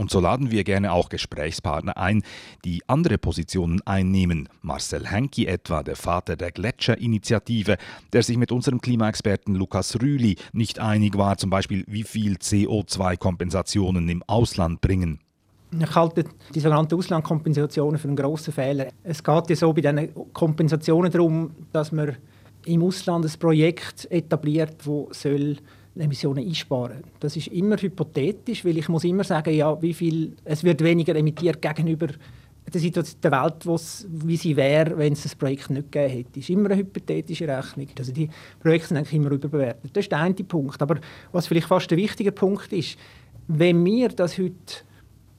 Und 0.00 0.10
so 0.10 0.18
laden 0.18 0.50
wir 0.50 0.64
gerne 0.64 0.92
auch 0.92 1.10
Gesprächspartner 1.10 1.98
ein, 1.98 2.22
die 2.64 2.80
andere 2.86 3.18
Positionen 3.18 3.82
einnehmen. 3.86 4.48
Marcel 4.62 5.06
Henki 5.06 5.44
etwa, 5.44 5.82
der 5.82 5.94
Vater 5.94 6.36
der 6.36 6.52
Gletscherinitiative, 6.52 7.76
der 8.14 8.22
sich 8.22 8.38
mit 8.38 8.50
unserem 8.50 8.80
Klimaexperten 8.80 9.54
Lukas 9.54 10.00
Rüli 10.00 10.36
nicht 10.54 10.78
einig 10.78 11.18
war, 11.18 11.36
zum 11.36 11.50
Beispiel 11.50 11.84
wie 11.86 12.04
viel 12.04 12.36
CO2-Kompensationen 12.36 14.08
im 14.08 14.22
Ausland 14.26 14.80
bringen. 14.80 15.20
Ich 15.78 15.94
halte 15.94 16.24
die 16.54 16.60
sogenannten 16.60 16.94
Auslandkompensationen 16.94 18.00
für 18.00 18.08
einen 18.08 18.16
grossen 18.16 18.54
Fehler. 18.54 18.86
Es 19.04 19.22
geht 19.22 19.50
ja 19.50 19.56
so 19.56 19.70
bei 19.74 19.82
diesen 19.82 20.32
Kompensationen 20.32 21.12
darum, 21.12 21.50
dass 21.74 21.92
man 21.92 22.16
im 22.64 22.82
Ausland 22.82 23.26
ein 23.26 23.38
Projekt 23.38 24.10
etabliert, 24.10 24.76
das 24.78 25.20
soll 25.20 25.58
Emissionen 25.96 26.46
einsparen. 26.46 27.02
Das 27.18 27.36
ist 27.36 27.48
immer 27.48 27.76
hypothetisch, 27.76 28.64
weil 28.64 28.78
ich 28.78 28.88
muss 28.88 29.04
immer 29.04 29.24
sagen, 29.24 29.54
ja, 29.54 29.80
wie 29.82 29.94
viel, 29.94 30.36
es 30.44 30.62
wird 30.64 30.82
weniger 30.82 31.14
emittiert 31.16 31.60
gegenüber 31.60 32.08
der 32.72 32.80
Situation 32.80 33.20
der 33.22 33.32
Welt, 33.32 33.66
wie 34.26 34.36
sie 34.36 34.56
wäre, 34.56 34.96
wenn 34.96 35.12
es 35.12 35.24
das 35.24 35.34
Projekt 35.34 35.70
nicht 35.70 35.90
gegeben 35.90 36.12
hätte. 36.12 36.30
Das 36.34 36.42
ist 36.44 36.50
immer 36.50 36.70
eine 36.70 36.80
hypothetische 36.80 37.48
Rechnung. 37.48 37.88
Also 37.98 38.12
die 38.12 38.28
Projekte 38.60 38.88
sind 38.88 38.96
eigentlich 38.98 39.14
immer 39.14 39.30
überbewertet. 39.32 39.90
Das 39.92 40.04
ist 40.04 40.12
der 40.12 40.20
eine 40.20 40.34
Punkt. 40.34 40.80
Aber 40.80 41.00
was 41.32 41.46
vielleicht 41.46 41.66
fast 41.66 41.90
der 41.90 41.98
wichtige 41.98 42.32
Punkt 42.32 42.72
ist, 42.72 42.96
wenn 43.48 43.84
wir 43.84 44.08
das 44.10 44.38
heute 44.38 44.54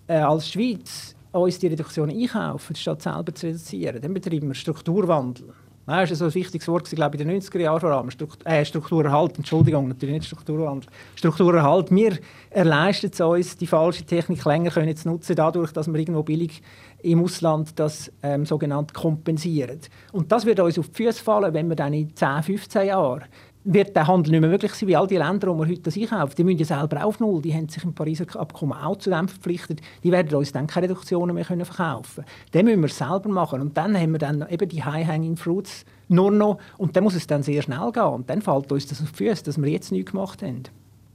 äh, 0.08 0.16
als 0.16 0.50
Schweiz 0.50 1.16
uns 1.32 1.60
die 1.60 1.68
Reduktion 1.68 2.10
einkaufen, 2.10 2.76
statt 2.76 3.02
selber 3.02 3.34
zu 3.34 3.48
reduzieren, 3.48 4.02
dann 4.02 4.14
betreiben 4.14 4.50
wir 4.50 4.56
Strukturwandel. 4.56 5.54
Das 5.86 6.12
ist 6.12 6.20
so 6.20 6.26
ein 6.26 6.34
wichtiges 6.34 6.68
Wort, 6.68 6.90
glaube 6.90 7.16
ich, 7.16 7.22
in 7.22 7.28
den 7.28 7.42
90er 7.42 7.60
Jahren 7.60 7.80
vor 7.80 7.92
allem. 7.92 8.12
Struktur, 8.12 8.48
äh, 8.48 8.64
Strukturerhalt, 8.64 9.38
Entschuldigung, 9.38 9.88
natürlich 9.88 10.16
nicht 10.16 10.28
Strukturwandel. 10.28 10.90
Strukturerhalt. 11.16 11.92
Wir 11.92 12.20
erleisten 12.50 13.10
es 13.12 13.20
uns, 13.20 13.58
die 13.58 13.68
falsche 13.68 14.06
Technik 14.06 14.46
länger 14.46 14.70
können 14.70 14.96
zu 14.96 15.10
nutzen, 15.10 15.36
dadurch, 15.36 15.72
dass 15.72 15.88
wir 15.88 16.00
irgendwo 16.00 16.24
billig 16.24 16.62
im 17.02 17.24
Ausland 17.24 17.80
das 17.80 18.12
ähm, 18.22 18.46
sogenannt 18.46 18.94
kompensieren. 18.94 19.80
Und 20.12 20.32
das 20.32 20.46
wird 20.46 20.60
uns 20.60 20.78
auf 20.78 20.90
die 20.90 21.04
Füße 21.04 21.24
fallen, 21.24 21.54
wenn 21.54 21.68
wir 21.68 21.76
dann 21.76 21.94
in 21.94 22.16
10, 22.16 22.44
15 22.44 22.88
Jahren 22.88 23.24
wird 23.64 23.96
der 23.96 24.08
Handel 24.08 24.32
nicht 24.32 24.42
mehr 24.42 24.50
möglich 24.50 24.74
sein, 24.74 24.90
wie 24.90 24.96
all 24.96 25.08
die 25.08 25.18
Länder, 25.18 25.48
wo 25.48 25.60
wir 25.60 25.68
heute 25.68 25.82
das 25.82 25.96
einkaufen. 25.96 26.34
Die 26.36 26.44
müssen 26.44 26.60
ja 26.60 26.66
selber 26.66 27.06
auf 27.06 27.20
Null. 27.20 27.42
Die 27.42 27.54
haben 27.54 27.70
sich 27.70 27.84
im 27.84 27.94
Pariser 27.94 28.26
Abkommen 28.36 28.74
auch 28.74 28.98
zu 28.98 29.10
dem 29.10 29.28
verpflichtet. 29.28 29.82
Die 30.04 30.12
werden 30.12 30.34
uns 30.36 30.52
dann 30.52 30.68
keine 30.68 30.86
Reduktionen 30.86 31.36
mehr 31.36 31.46
können 31.46 31.66
verkaufen 31.66 32.24
können. 32.24 32.28
Den 32.54 32.66
müssen 32.66 32.82
wir 32.82 32.90
selber 32.90 33.30
machen. 33.30 33.62
Und 33.62 33.78
dann 33.78 33.96
haben 33.96 34.12
wir 34.14 34.20
dann 34.20 34.46
eben 34.50 34.68
die 34.68 34.84
High-Hanging 34.84 35.38
Fruits 35.38 35.86
nur 36.08 36.32
noch. 36.32 36.58
Und 36.78 36.96
dann 36.96 37.04
muss 37.04 37.16
es 37.16 37.28
dann 37.28 37.44
sehr 37.44 37.62
schnell 37.62 37.92
gehen. 37.92 38.04
Und 38.04 38.30
dann 38.30 38.42
fällt 38.42 38.72
uns 38.72 38.88
das 38.88 39.02
auf 39.02 39.12
die 39.12 39.18
Füße, 39.18 39.44
dass 39.44 39.62
wir 39.62 39.70
jetzt 39.70 39.92
nichts 39.92 40.12
gemacht 40.12 40.42
haben. 40.42 40.64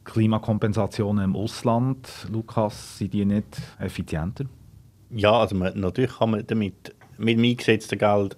Klimakompensationen 0.04 1.24
im 1.24 1.36
Ausland, 1.36 2.28
Lukas, 2.30 2.98
sind 2.98 3.12
die 3.12 3.24
nicht 3.24 3.60
effizienter? 3.80 4.44
Ja, 5.10 5.32
also 5.32 5.56
man, 5.56 5.78
natürlich 5.78 6.16
kann 6.18 6.30
man 6.30 6.46
damit 6.46 6.94
mit 7.18 7.38
dem 7.38 7.44
eingesetzten 7.44 7.98
Geld 7.98 8.36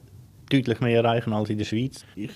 deutlich 0.50 0.80
mehr 0.80 1.02
erreichen 1.02 1.34
als 1.34 1.50
in 1.50 1.58
der 1.58 1.66
Schweiz. 1.66 2.06
Ich 2.14 2.30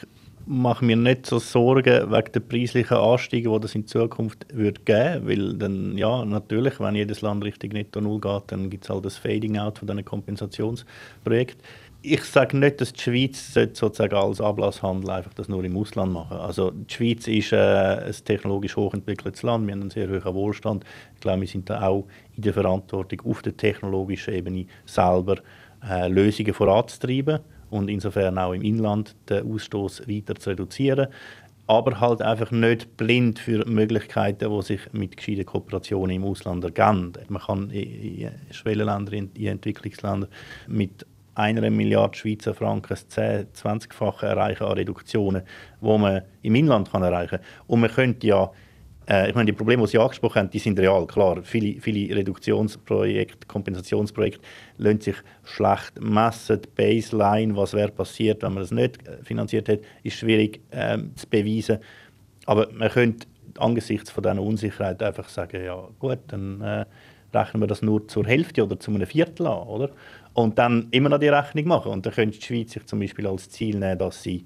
mache 0.47 0.85
mir 0.85 0.97
nicht 0.97 1.27
so 1.27 1.39
Sorgen 1.39 2.11
wegen 2.11 2.33
der 2.33 2.41
preislichen 2.41 2.97
Anstiege, 2.97 3.51
die 3.51 3.61
das 3.61 3.75
in 3.75 3.87
Zukunft 3.87 4.47
wird 4.53 4.85
geben 4.87 5.27
weil 5.27 5.55
dann, 5.55 5.97
ja, 5.97 6.25
natürlich, 6.25 6.81
wenn 6.81 6.95
jedes 6.95 7.21
Land 7.21 7.45
Richtung 7.45 7.71
Netto 7.71 8.01
Null 8.01 8.21
geht, 8.21 8.45
dann 8.49 8.71
gibt 8.71 8.85
es 8.85 8.91
halt 8.91 9.05
das 9.05 9.17
Fading-out 9.17 9.79
von 9.79 9.89
diesen 9.89 10.05
Kompensationsprojekten. 10.05 11.63
Ich 12.05 12.25
sage 12.25 12.57
nicht, 12.57 12.81
dass 12.81 12.93
die 12.93 13.01
Schweiz 13.01 13.55
sozusagen 13.55 14.17
als 14.17 14.41
Ablasshandel 14.41 15.11
einfach 15.11 15.35
das 15.35 15.49
nur 15.49 15.63
im 15.63 15.77
Ausland 15.77 16.13
machen 16.13 16.37
Also 16.37 16.73
die 16.73 16.93
Schweiz 16.93 17.29
ist 17.29 17.53
äh, 17.53 18.07
ein 18.07 18.15
technologisch 18.25 18.77
hochentwickeltes 18.77 19.45
Land, 19.45 19.67
wir 19.67 19.75
haben 19.75 19.83
einen 19.83 19.91
sehr 19.91 20.09
hohen 20.09 20.35
Wohlstand. 20.35 20.85
Ich 21.15 21.21
glaube, 21.21 21.43
wir 21.43 21.49
sind 21.49 21.71
da 21.71 21.87
auch 21.87 22.09
in 22.37 22.43
der 22.43 22.55
Verantwortung, 22.55 23.21
auf 23.25 23.43
der 23.43 23.57
technologischen 23.57 24.35
Ebene 24.35 24.67
selber 24.85 25.37
äh, 25.89 26.09
Lösungen 26.09 26.53
voranzutreiben 26.53 27.39
und 27.73 27.89
insofern 27.89 28.39
auch 28.39 28.53
im 28.53 28.63
Inland 28.63 29.17
den 29.29 29.51
Ausstoß 29.51 30.09
weiter 30.09 30.35
zu 30.35 30.51
reduzieren. 30.51 31.09
Aber 31.67 32.01
halt 32.01 32.21
einfach 32.21 32.51
nicht 32.51 32.97
blind 32.97 33.39
für 33.39 33.65
Möglichkeiten, 33.67 34.51
die 34.51 34.63
sich 34.63 34.81
mit 34.93 35.17
gescheiten 35.17 35.47
Kooperationen 35.47 36.17
im 36.17 36.25
Ausland 36.25 36.65
ergeben. 36.65 37.13
Man 37.29 37.43
kann 37.43 37.71
in 37.71 38.31
Schwellenländern, 38.51 39.31
in 39.35 39.47
Entwicklungsländern 39.47 40.29
mit 40.67 41.07
einer 41.35 41.71
Milliarde 41.71 42.17
Schweizer 42.17 42.53
Franken 42.53 42.95
10-, 42.95 43.47
20-fache 43.55 44.27
erreichen 44.27 44.65
an 44.65 44.73
Reduktionen, 44.73 45.43
die 45.81 45.99
man 45.99 46.23
im 46.43 46.55
Inland 46.55 46.91
kann 46.91 47.03
erreichen 47.03 47.39
kann. 47.39 47.47
Und 47.69 47.81
man 47.81 47.91
könnte 47.91 48.27
ja 48.27 48.51
äh, 49.09 49.29
ich 49.29 49.35
meine, 49.35 49.47
die 49.47 49.53
Probleme, 49.53 49.83
die 49.83 49.91
Sie 49.91 49.99
angesprochen 49.99 50.41
haben, 50.41 50.51
die 50.51 50.59
sind 50.59 50.79
real, 50.79 51.07
klar. 51.07 51.41
Viele, 51.43 51.81
viele 51.81 52.15
Reduktionsprojekte, 52.17 53.47
Kompensationsprojekte 53.47 54.41
lassen 54.79 55.01
sich 55.01 55.17
schlecht 55.45 56.01
messen. 56.01 56.61
Die 56.63 56.69
Baseline, 56.75 57.57
was 57.57 57.75
wäre 57.75 57.91
passiert, 57.91 58.43
wenn 58.43 58.55
man 58.55 58.63
das 58.63 58.71
nicht 58.71 59.07
äh, 59.07 59.23
finanziert 59.25 59.69
hätte, 59.69 59.85
ist 60.03 60.17
schwierig 60.17 60.61
äh, 60.71 60.99
zu 61.17 61.27
beweisen. 61.29 61.79
Aber 62.47 62.69
man 62.73 62.91
könnte 62.91 63.27
angesichts 63.59 64.11
von 64.11 64.23
dieser 64.23 64.41
Unsicherheit 64.41 65.03
einfach 65.03 65.29
sagen, 65.29 65.65
ja 65.65 65.89
gut, 65.99 66.21
dann 66.29 66.61
äh, 66.61 66.85
rechnen 67.35 67.63
wir 67.63 67.67
das 67.67 67.83
nur 67.83 68.07
zur 68.09 68.27
Hälfte 68.27 68.65
oder 68.65 68.79
zu 68.79 68.91
einem 68.91 69.07
Viertel 69.07 69.47
an, 69.47 69.67
oder? 69.67 69.91
Und 70.35 70.59
dann 70.59 70.89
immer 70.91 71.09
noch 71.09 71.19
die 71.19 71.29
Rechnung 71.29 71.67
machen. 71.67 71.93
Und 71.93 72.07
dann 72.07 72.13
könnte 72.13 72.39
die 72.39 72.45
Schweiz 72.45 72.73
sich 72.73 72.87
zum 72.87 73.01
Beispiel 73.01 73.27
als 73.27 73.51
Ziel 73.51 73.79
nehmen, 73.79 73.99
dass 73.99 74.23
sie 74.23 74.45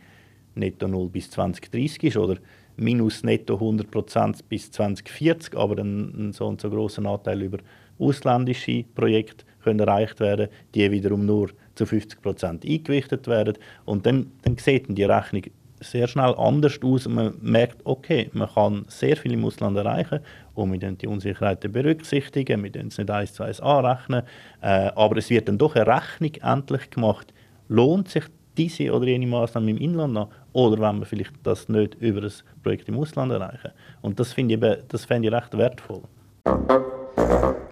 netto 0.55 0.89
0 0.89 1.09
bis 1.11 1.31
2030 1.31 2.05
ist, 2.05 2.17
oder 2.17 2.37
minus 2.77 3.23
netto 3.23 3.57
100% 3.57 4.41
bis 4.49 4.71
2040, 4.71 5.57
aber 5.57 5.83
ein, 5.83 6.33
so 6.33 6.47
und 6.47 6.61
so 6.61 6.71
großen 6.71 7.07
Anteil 7.07 7.43
über 7.43 7.59
ausländische 7.99 8.85
Projekte 8.95 9.45
können 9.63 9.81
erreicht 9.81 10.21
werden, 10.21 10.49
die 10.75 10.91
wiederum 10.91 11.27
nur 11.27 11.51
zu 11.75 11.85
50% 11.85 12.69
eingewichtet 12.69 13.27
werden. 13.27 13.55
Und 13.85 14.07
dann, 14.07 14.33
dann 14.43 14.57
sieht 14.59 14.87
die 14.89 15.05
Rechnung 15.05 15.43
sehr 15.81 16.09
schnell 16.09 16.35
anders 16.37 16.79
aus 16.83 17.07
man 17.09 17.35
merkt, 17.41 17.85
okay, 17.85 18.31
man 18.33 18.49
kann 18.49 18.85
sehr 18.89 19.17
viel 19.17 19.33
im 19.33 19.45
Ausland 19.45 19.77
erreichen 19.77 20.21
und 20.55 20.73
wir 20.73 20.91
die 20.93 21.07
Unsicherheiten 21.07 21.71
berücksichtigen, 21.71 22.63
wir 22.63 22.75
es 22.77 22.99
nicht 22.99 23.11
eins 23.11 23.35
zu 23.35 23.43
eins 23.43 23.61
anrechnen, 23.61 24.23
äh, 24.63 24.91
aber 24.95 25.19
es 25.19 25.29
wird 25.31 25.49
dann 25.49 25.59
doch 25.59 25.77
eine 25.77 25.87
Rechnung 25.87 26.35
endlich 26.43 26.91
gemacht, 26.91 27.33
lohnt 27.69 28.09
sich 28.09 28.25
diese 28.57 28.93
oder 28.93 29.07
jene 29.07 29.27
Maßnahme 29.27 29.71
im 29.71 29.79
Inland 29.79 30.15
noch 30.15 30.31
oder 30.53 30.81
wenn 30.81 30.99
wir 30.99 31.07
vielleicht 31.07 31.35
das 31.43 31.69
nicht 31.69 31.95
über 31.97 32.23
ein 32.23 32.33
Projekt 32.63 32.89
im 32.89 32.99
Ausland 32.99 33.33
erreichen. 33.33 33.73
Und 34.03 34.19
das 34.19 34.33
finde 34.33 34.55
ich, 34.55 34.79
das 34.89 35.05
fände 35.05 35.29
ich 35.29 35.35
recht 35.35 35.57
wertvoll. 35.57 36.03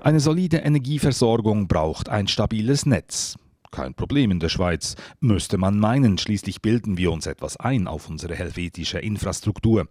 Eine 0.00 0.21
solide 0.21 0.59
Energieversorgung 0.59 1.67
braucht 1.67 2.09
ein 2.09 2.29
stabiles 2.29 2.85
Netz. 2.87 3.37
Kein 3.71 3.95
Problem 3.95 4.31
in 4.31 4.38
der 4.38 4.50
Schweiz, 4.50 4.95
müsste 5.21 5.59
man 5.59 5.79
meinen, 5.79 6.19
schließlich 6.19 6.62
bilden 6.62 6.97
wir 6.97 7.11
uns 7.11 7.26
etwas 7.26 7.57
ein 7.57 7.88
auf 7.88 8.09
unsere 8.09 8.35
helvetische 8.37 8.99
Infrastruktur. 8.99 9.88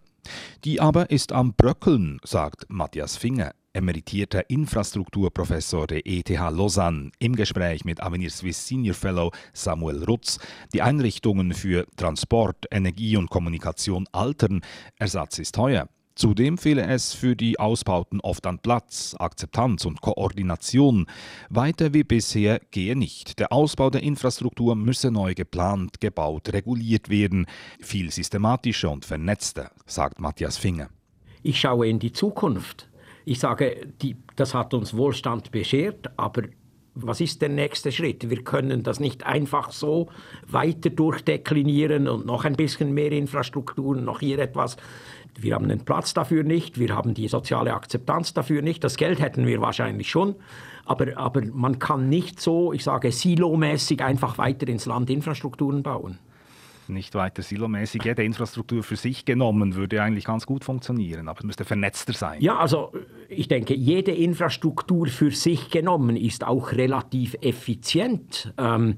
Die 0.64 0.80
aber 0.80 1.10
ist 1.10 1.32
am 1.32 1.52
Bröckeln, 1.54 2.18
sagt 2.24 2.64
Matthias 2.68 3.16
Finger, 3.16 3.52
emeritierter 3.74 4.48
Infrastrukturprofessor 4.48 5.86
der 5.86 6.06
ETH 6.06 6.30
Lausanne, 6.30 7.10
im 7.18 7.36
Gespräch 7.36 7.84
mit 7.84 8.02
Avenir 8.02 8.30
Swiss 8.30 8.66
Senior 8.66 8.94
Fellow 8.94 9.30
Samuel 9.52 10.04
Rutz. 10.04 10.38
Die 10.72 10.80
Einrichtungen 10.80 11.52
für 11.52 11.86
Transport, 11.96 12.66
Energie 12.70 13.16
und 13.16 13.28
Kommunikation 13.28 14.08
altern. 14.12 14.62
Ersatz 14.98 15.38
ist 15.38 15.54
teuer. 15.54 15.88
Zudem 16.14 16.58
fehle 16.58 16.86
es 16.86 17.12
für 17.12 17.34
die 17.34 17.58
Ausbauten 17.58 18.20
oft 18.20 18.46
an 18.46 18.60
Platz, 18.60 19.16
Akzeptanz 19.18 19.84
und 19.84 20.00
Koordination. 20.00 21.06
Weiter 21.50 21.92
wie 21.92 22.04
bisher 22.04 22.60
gehe 22.70 22.94
nicht. 22.96 23.40
Der 23.40 23.52
Ausbau 23.52 23.90
der 23.90 24.04
Infrastruktur 24.04 24.76
müsse 24.76 25.10
neu 25.10 25.34
geplant, 25.34 26.00
gebaut, 26.00 26.52
reguliert 26.52 27.08
werden. 27.08 27.46
Viel 27.80 28.12
systematischer 28.12 28.92
und 28.92 29.04
vernetzter, 29.04 29.72
sagt 29.86 30.20
Matthias 30.20 30.56
Finger. 30.56 30.88
Ich 31.42 31.58
schaue 31.58 31.88
in 31.88 31.98
die 31.98 32.12
Zukunft. 32.12 32.88
Ich 33.24 33.38
sage, 33.38 33.88
die, 34.02 34.16
das 34.36 34.54
hat 34.54 34.74
uns 34.74 34.96
Wohlstand 34.96 35.50
beschert, 35.50 36.10
aber 36.16 36.42
was 36.94 37.20
ist 37.20 37.42
der 37.42 37.48
nächste 37.48 37.90
Schritt? 37.90 38.30
Wir 38.30 38.44
können 38.44 38.82
das 38.82 39.00
nicht 39.00 39.26
einfach 39.26 39.72
so 39.72 40.08
weiter 40.46 40.90
durchdeklinieren 40.90 42.06
und 42.06 42.26
noch 42.26 42.44
ein 42.44 42.54
bisschen 42.54 42.92
mehr 42.94 43.10
Infrastruktur, 43.10 43.96
noch 43.96 44.20
hier 44.20 44.38
etwas. 44.38 44.76
Wir 45.36 45.54
haben 45.54 45.68
den 45.68 45.84
Platz 45.84 46.14
dafür 46.14 46.44
nicht, 46.44 46.78
wir 46.78 46.94
haben 46.94 47.14
die 47.14 47.26
soziale 47.26 47.74
Akzeptanz 47.74 48.34
dafür 48.34 48.62
nicht. 48.62 48.84
Das 48.84 48.96
Geld 48.96 49.20
hätten 49.20 49.46
wir 49.46 49.60
wahrscheinlich 49.60 50.08
schon, 50.08 50.36
aber, 50.84 51.16
aber 51.16 51.42
man 51.52 51.80
kann 51.80 52.08
nicht 52.08 52.40
so, 52.40 52.72
ich 52.72 52.84
sage, 52.84 53.10
silomäßig 53.10 54.02
einfach 54.04 54.38
weiter 54.38 54.68
ins 54.68 54.86
Land 54.86 55.10
Infrastrukturen 55.10 55.82
bauen 55.82 56.18
nicht 56.88 57.14
weiter 57.14 57.42
silomäßig. 57.42 58.04
Jede 58.04 58.24
Infrastruktur 58.24 58.82
für 58.82 58.96
sich 58.96 59.24
genommen 59.24 59.74
würde 59.74 60.02
eigentlich 60.02 60.24
ganz 60.24 60.46
gut 60.46 60.64
funktionieren, 60.64 61.28
aber 61.28 61.38
es 61.40 61.44
müsste 61.44 61.64
vernetzter 61.64 62.12
sein. 62.12 62.40
Ja, 62.40 62.56
also 62.58 62.92
ich 63.28 63.48
denke, 63.48 63.74
jede 63.74 64.12
Infrastruktur 64.12 65.06
für 65.06 65.30
sich 65.30 65.70
genommen 65.70 66.16
ist 66.16 66.44
auch 66.44 66.72
relativ 66.72 67.36
effizient. 67.40 68.52
Ähm, 68.58 68.96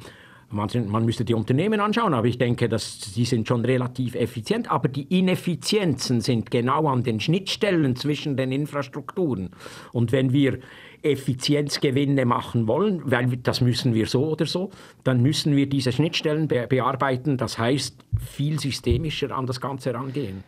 man, 0.49 0.69
man, 0.88 1.05
müsste 1.05 1.25
die 1.25 1.35
Unternehmen 1.35 1.81
anschauen, 1.81 2.14
aber 2.14 2.28
ich 2.28 2.38
denke, 2.38 2.69
dass 2.69 3.00
die 3.00 3.25
sind 3.25 3.49
schon 3.49 3.64
relativ 3.64 4.14
effizient. 4.14 4.71
Aber 4.71 4.88
die 4.88 5.19
Ineffizienzen 5.19 6.21
sind 6.21 6.50
genau 6.50 6.87
an 6.88 7.02
den 7.02 7.19
Schnittstellen 7.19 7.97
zwischen 7.97 8.37
den 8.37 8.52
Infrastrukturen. 8.52 9.50
Und 9.93 10.12
wenn 10.12 10.33
wir 10.33 10.61
Effizienzgewinne 11.03 12.25
machen 12.25 12.67
wollen, 12.67 13.03
weil 13.05 13.37
das 13.37 13.61
müssen 13.61 13.95
wir 13.95 14.07
so 14.07 14.26
oder 14.26 14.47
so, 14.47 14.71
dann 15.05 15.23
müssen 15.23 15.57
wir 15.57 15.69
diese 15.69 15.93
Schnittstellen 15.93 16.49
be 16.49 16.67
bearbeiten. 16.69 17.37
Das 17.37 17.59
heißt, 17.59 17.97
viel 18.19 18.59
systemischer 18.59 19.37
an 19.37 19.47
das 19.47 19.61
Ganze 19.61 19.95
rangehen. 19.95 20.45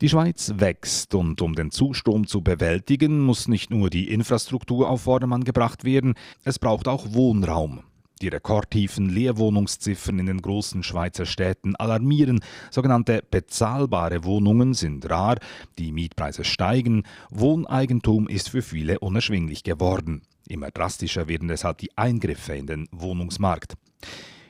Die 0.00 0.08
Schweiz 0.08 0.52
wächst 0.56 1.14
und 1.14 1.40
um 1.42 1.54
den 1.54 1.70
Zustrom 1.70 2.26
zu 2.26 2.40
bewältigen, 2.42 3.20
muss 3.20 3.46
nicht 3.46 3.70
nur 3.70 3.88
die 3.88 4.10
Infrastruktur 4.10 4.90
auf 4.90 5.02
Vordermann 5.02 5.44
gebracht 5.44 5.84
werden, 5.84 6.14
es 6.44 6.58
braucht 6.58 6.88
auch 6.88 7.14
Wohnraum. 7.14 7.84
Die 8.22 8.28
rekordtiefen 8.28 9.08
Leerwohnungsziffern 9.08 10.20
in 10.20 10.26
den 10.26 10.40
großen 10.40 10.84
Schweizer 10.84 11.26
Städten 11.26 11.74
alarmieren. 11.74 12.40
Sogenannte 12.70 13.24
bezahlbare 13.28 14.22
Wohnungen 14.22 14.74
sind 14.74 15.10
rar, 15.10 15.38
die 15.76 15.90
Mietpreise 15.90 16.44
steigen, 16.44 17.02
Wohneigentum 17.30 18.28
ist 18.28 18.50
für 18.50 18.62
viele 18.62 19.00
unerschwinglich 19.00 19.64
geworden. 19.64 20.22
Immer 20.48 20.70
drastischer 20.70 21.26
werden 21.26 21.48
deshalb 21.48 21.78
die 21.78 21.98
Eingriffe 21.98 22.54
in 22.54 22.68
den 22.68 22.88
Wohnungsmarkt. 22.92 23.74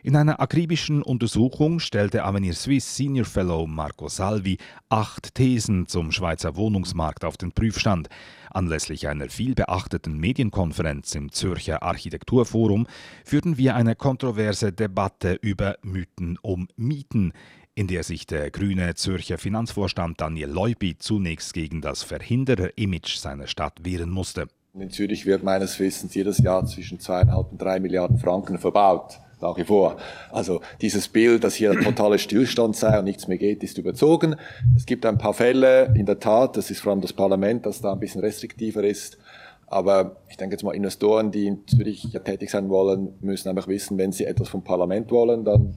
In 0.04 0.16
einer 0.16 0.40
akribischen 0.40 1.00
Untersuchung 1.00 1.78
stellte 1.78 2.24
Avenir 2.24 2.54
Swiss 2.54 2.96
Senior 2.96 3.24
Fellow 3.24 3.68
Marco 3.68 4.08
Salvi 4.08 4.58
acht 4.88 5.32
Thesen 5.36 5.86
zum 5.86 6.10
Schweizer 6.10 6.56
Wohnungsmarkt 6.56 7.24
auf 7.24 7.36
den 7.36 7.52
Prüfstand. 7.52 8.08
Anlässlich 8.50 9.06
einer 9.06 9.28
vielbeachteten 9.28 10.18
Medienkonferenz 10.18 11.14
im 11.14 11.30
Zürcher 11.30 11.84
Architekturforum 11.84 12.88
führten 13.24 13.58
wir 13.58 13.76
eine 13.76 13.94
kontroverse 13.94 14.72
Debatte 14.72 15.34
über 15.40 15.76
Mythen 15.82 16.36
um 16.42 16.66
Mieten, 16.74 17.32
in 17.76 17.86
der 17.86 18.02
sich 18.02 18.26
der 18.26 18.50
grüne 18.50 18.96
Zürcher 18.96 19.38
Finanzvorstand 19.38 20.20
Daniel 20.20 20.48
Leupi 20.48 20.98
zunächst 20.98 21.54
gegen 21.54 21.80
das 21.80 22.02
Verhinderer-Image 22.02 23.18
seiner 23.18 23.46
Stadt 23.46 23.84
wehren 23.84 24.10
musste. 24.10 24.48
In 24.74 24.90
Zürich 24.90 25.26
wird 25.26 25.44
meines 25.44 25.78
Wissens 25.78 26.12
jedes 26.12 26.38
Jahr 26.38 26.66
zwischen 26.66 26.98
zweieinhalb 26.98 27.52
und 27.52 27.62
drei 27.62 27.78
Milliarden 27.78 28.18
Franken 28.18 28.58
verbaut 28.58 29.20
nach 29.42 29.56
wie 29.56 29.64
vor. 29.64 29.96
Also 30.30 30.60
dieses 30.80 31.08
Bild, 31.08 31.44
dass 31.44 31.54
hier 31.54 31.72
ein 31.72 31.80
totaler 31.82 32.18
Stillstand 32.18 32.76
sei 32.76 32.98
und 32.98 33.04
nichts 33.04 33.28
mehr 33.28 33.38
geht, 33.38 33.62
ist 33.62 33.78
überzogen. 33.78 34.36
Es 34.76 34.86
gibt 34.86 35.04
ein 35.04 35.18
paar 35.18 35.34
Fälle, 35.34 35.92
in 35.94 36.06
der 36.06 36.20
Tat, 36.20 36.56
das 36.56 36.70
ist 36.70 36.80
vor 36.80 36.92
allem 36.92 37.00
das 37.00 37.12
Parlament, 37.12 37.66
das 37.66 37.80
da 37.80 37.92
ein 37.92 38.00
bisschen 38.00 38.20
restriktiver 38.20 38.84
ist. 38.84 39.18
Aber 39.66 40.16
ich 40.28 40.36
denke 40.36 40.54
jetzt 40.54 40.62
mal, 40.62 40.74
Investoren, 40.74 41.30
die 41.30 41.46
in 41.46 41.66
Zürich 41.66 42.04
ja 42.04 42.20
tätig 42.20 42.50
sein 42.50 42.68
wollen, 42.68 43.14
müssen 43.20 43.48
einfach 43.48 43.68
wissen, 43.68 43.96
wenn 43.98 44.12
sie 44.12 44.24
etwas 44.24 44.48
vom 44.48 44.62
Parlament 44.62 45.10
wollen, 45.10 45.44
dann 45.44 45.74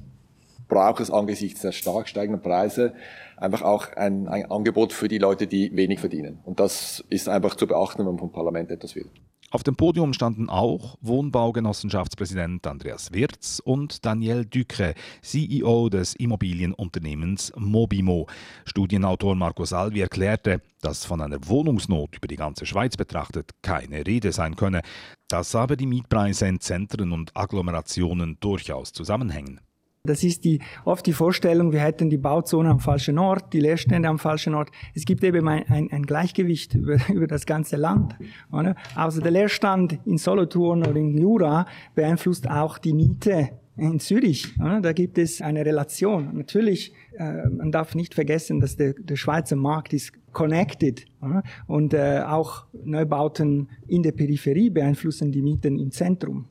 braucht 0.67 0.99
es 0.99 1.11
angesichts 1.11 1.61
der 1.61 1.71
stark 1.71 2.07
steigenden 2.07 2.41
Preise 2.41 2.93
einfach 3.37 3.61
auch 3.61 3.93
ein, 3.93 4.27
ein 4.27 4.49
Angebot 4.49 4.93
für 4.93 5.07
die 5.07 5.17
Leute, 5.17 5.47
die 5.47 5.75
wenig 5.75 5.99
verdienen. 5.99 6.39
Und 6.43 6.59
das 6.59 7.03
ist 7.09 7.29
einfach 7.29 7.55
zu 7.55 7.67
beachten, 7.67 7.99
wenn 7.99 8.07
man 8.07 8.17
vom 8.17 8.31
Parlament 8.31 8.71
etwas 8.71 8.95
will. 8.95 9.09
Auf 9.55 9.63
dem 9.63 9.77
Podium 9.77 10.11
standen 10.11 10.49
auch 10.49 10.97
Wohnbaugenossenschaftspräsident 10.99 12.67
Andreas 12.67 13.13
Wirz 13.13 13.61
und 13.63 14.05
Daniel 14.05 14.43
Ducre, 14.43 14.95
CEO 15.21 15.87
des 15.87 16.13
Immobilienunternehmens 16.13 17.53
Mobimo. 17.55 18.27
Studienautor 18.65 19.33
Marco 19.33 19.63
Salvi 19.63 20.01
erklärte, 20.01 20.61
dass 20.81 21.05
von 21.05 21.21
einer 21.21 21.37
Wohnungsnot 21.47 22.17
über 22.17 22.27
die 22.27 22.35
ganze 22.35 22.65
Schweiz 22.65 22.97
betrachtet 22.97 23.51
keine 23.61 24.05
Rede 24.05 24.33
sein 24.33 24.57
könne, 24.57 24.81
dass 25.29 25.55
aber 25.55 25.77
die 25.77 25.87
Mietpreise 25.87 26.47
in 26.47 26.59
Zentren 26.59 27.13
und 27.13 27.31
Agglomerationen 27.33 28.37
durchaus 28.41 28.91
zusammenhängen. 28.91 29.61
Das 30.05 30.23
ist 30.23 30.43
die, 30.43 30.59
oft 30.83 31.05
die 31.05 31.13
Vorstellung, 31.13 31.71
wir 31.71 31.81
hätten 31.81 32.09
die 32.09 32.17
Bauzone 32.17 32.69
am 32.69 32.79
falschen 32.79 33.17
Ort, 33.17 33.53
die 33.53 33.59
Leerstände 33.59 34.07
am 34.07 34.19
falschen 34.19 34.53
Ort. 34.53 34.69
Es 34.93 35.05
gibt 35.05 35.23
eben 35.23 35.47
ein, 35.47 35.63
ein, 35.67 35.91
ein 35.91 36.03
Gleichgewicht 36.03 36.73
über, 36.75 36.97
über 37.09 37.27
das 37.27 37.45
ganze 37.45 37.75
Land. 37.75 38.15
Oder? 38.51 38.75
Also 38.95 39.21
der 39.21 39.31
Leerstand 39.31 39.99
in 40.05 40.17
Solothurn 40.17 40.85
oder 40.85 40.95
in 40.95 41.17
Jura 41.17 41.65
beeinflusst 41.95 42.49
auch 42.49 42.77
die 42.77 42.93
Miete 42.93 43.49
in 43.77 43.99
Zürich. 43.99 44.53
Oder? 44.59 44.81
Da 44.81 44.93
gibt 44.93 45.17
es 45.17 45.41
eine 45.41 45.65
Relation. 45.65 46.35
Natürlich, 46.35 46.93
äh, 47.17 47.47
man 47.49 47.71
darf 47.71 47.95
nicht 47.95 48.13
vergessen, 48.13 48.59
dass 48.59 48.75
der, 48.75 48.93
der 48.93 49.15
Schweizer 49.15 49.55
Markt 49.55 49.93
ist 49.93 50.13
connected. 50.31 51.05
Oder? 51.21 51.43
Und 51.67 51.93
äh, 51.93 52.21
auch 52.25 52.65
Neubauten 52.83 53.69
in 53.87 54.03
der 54.03 54.11
Peripherie 54.11 54.69
beeinflussen 54.69 55.31
die 55.31 55.41
Mieten 55.41 55.79
im 55.79 55.91
Zentrum. 55.91 56.45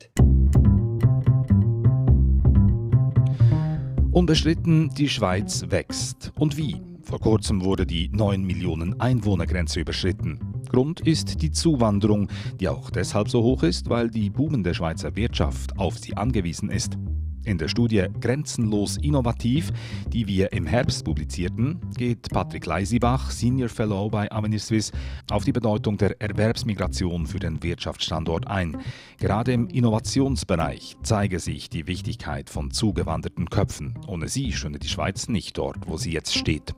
Unbestritten, 4.15 4.91
die 4.97 5.09
Schweiz 5.09 5.65
wächst. 5.67 6.31
Und 6.39 6.55
wie? 6.55 6.81
Vor 7.01 7.19
kurzem 7.19 7.65
wurde 7.65 7.85
die 7.85 8.07
9 8.07 8.45
Millionen 8.45 8.97
Einwohnergrenze 9.01 9.81
überschritten. 9.81 10.39
Grund 10.69 11.01
ist 11.01 11.41
die 11.41 11.51
Zuwanderung, 11.51 12.29
die 12.61 12.69
auch 12.69 12.89
deshalb 12.91 13.27
so 13.27 13.43
hoch 13.43 13.63
ist, 13.63 13.89
weil 13.89 14.09
die 14.09 14.29
boomende 14.29 14.73
Schweizer 14.73 15.17
Wirtschaft 15.17 15.77
auf 15.77 15.99
sie 15.99 16.15
angewiesen 16.15 16.69
ist. 16.69 16.97
In 17.45 17.59
der 17.59 17.67
Studie 17.67 18.07
Grenzenlos 18.19 18.97
innovativ, 18.97 19.71
die 20.11 20.25
wir 20.25 20.51
im 20.51 20.65
Herbst 20.65 21.05
publizierten, 21.05 21.79
geht 21.95 22.29
Patrick 22.29 22.65
Leisibach, 22.65 23.29
Senior 23.29 23.69
Fellow 23.69 24.09
bei 24.09 24.31
Avenir 24.31 24.59
Swiss, 24.59 24.91
auf 25.29 25.43
die 25.43 25.51
Bedeutung 25.51 25.97
der 25.97 26.19
Erwerbsmigration 26.19 27.27
für 27.27 27.37
den 27.37 27.61
Wirtschaftsstandort 27.61 28.47
ein. 28.47 28.77
Gerade 29.19 29.53
im 29.53 29.67
Innovationsbereich 29.67 30.97
zeige 31.03 31.39
sich 31.39 31.69
die 31.69 31.85
Wichtigkeit 31.85 32.49
von 32.49 32.71
zugewanderten 32.71 33.47
Köpfen. 33.49 33.93
Ohne 34.07 34.27
sie 34.27 34.51
stünde 34.51 34.79
die 34.79 34.89
Schweiz 34.89 35.27
nicht 35.27 35.57
dort, 35.59 35.87
wo 35.87 35.97
sie 35.97 36.11
jetzt 36.11 36.35
steht. 36.35 36.73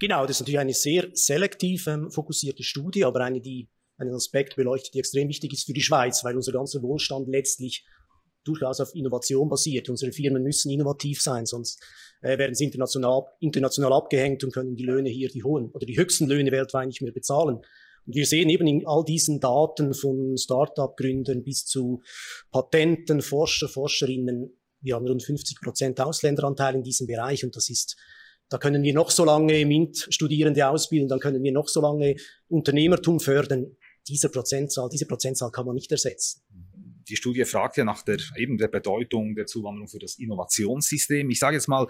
Genau, 0.00 0.22
das 0.22 0.36
ist 0.36 0.40
natürlich 0.40 0.60
eine 0.60 0.74
sehr 0.74 1.08
selektiv 1.12 1.86
ähm, 1.86 2.10
fokussierte 2.10 2.62
Studie, 2.62 3.04
aber 3.04 3.20
eine, 3.20 3.40
die 3.40 3.68
einen 3.96 4.14
Aspekt 4.14 4.56
beleuchtet, 4.56 4.94
der 4.94 5.00
extrem 5.00 5.28
wichtig 5.28 5.52
ist 5.52 5.66
für 5.66 5.72
die 5.72 5.82
Schweiz, 5.82 6.24
weil 6.24 6.36
unser 6.36 6.52
ganzer 6.52 6.82
Wohlstand 6.82 7.28
letztlich 7.28 7.84
durchaus 8.44 8.80
auf 8.80 8.94
Innovation 8.94 9.48
basiert. 9.48 9.88
Unsere 9.88 10.12
Firmen 10.12 10.42
müssen 10.42 10.70
innovativ 10.70 11.22
sein, 11.22 11.46
sonst 11.46 11.82
äh, 12.20 12.36
werden 12.38 12.54
sie 12.54 12.64
international, 12.64 13.24
international 13.40 13.92
abgehängt 13.92 14.44
und 14.44 14.52
können 14.52 14.76
die 14.76 14.84
Löhne 14.84 15.08
hier, 15.08 15.28
die 15.28 15.42
hohen 15.42 15.70
oder 15.70 15.86
die 15.86 15.96
höchsten 15.96 16.26
Löhne 16.26 16.52
weltweit 16.52 16.88
nicht 16.88 17.00
mehr 17.00 17.12
bezahlen. 17.12 17.60
Und 18.06 18.14
wir 18.14 18.26
sehen 18.26 18.50
eben 18.50 18.66
in 18.66 18.86
all 18.86 19.04
diesen 19.04 19.40
Daten 19.40 19.94
von 19.94 20.36
Start-up-Gründern 20.36 21.42
bis 21.42 21.64
zu 21.64 22.02
Patenten, 22.50 23.22
Forscher, 23.22 23.68
Forscherinnen, 23.68 24.58
wir 24.80 24.96
haben 24.96 25.08
rund 25.08 25.22
50 25.22 25.62
Prozent 25.62 25.98
Ausländeranteil 25.98 26.74
in 26.74 26.82
diesem 26.82 27.06
Bereich 27.06 27.42
und 27.42 27.56
das 27.56 27.70
ist 27.70 27.96
da 28.50 28.58
können 28.58 28.82
wir 28.82 28.92
noch 28.92 29.10
so 29.10 29.24
lange 29.24 29.64
MINT-Studierende 29.64 30.68
ausbilden, 30.68 31.08
dann 31.08 31.18
können 31.18 31.42
wir 31.42 31.50
noch 31.50 31.66
so 31.66 31.80
lange 31.80 32.16
Unternehmertum 32.48 33.18
fördern. 33.18 33.76
Diese 34.08 34.28
Prozentzahl, 34.28 34.88
diese 34.90 35.06
Prozentzahl 35.06 35.50
kann 35.50 35.66
man 35.66 35.74
nicht 35.74 35.90
ersetzen 35.90 36.42
die 37.08 37.16
Studie 37.16 37.44
fragt 37.44 37.76
ja 37.76 37.84
nach 37.84 38.02
der, 38.02 38.18
eben 38.36 38.56
der 38.56 38.68
Bedeutung 38.68 39.34
der 39.34 39.46
Zuwanderung 39.46 39.88
für 39.88 39.98
das 39.98 40.18
Innovationssystem. 40.18 41.28
Ich 41.30 41.38
sage 41.38 41.56
jetzt 41.56 41.68
mal, 41.68 41.86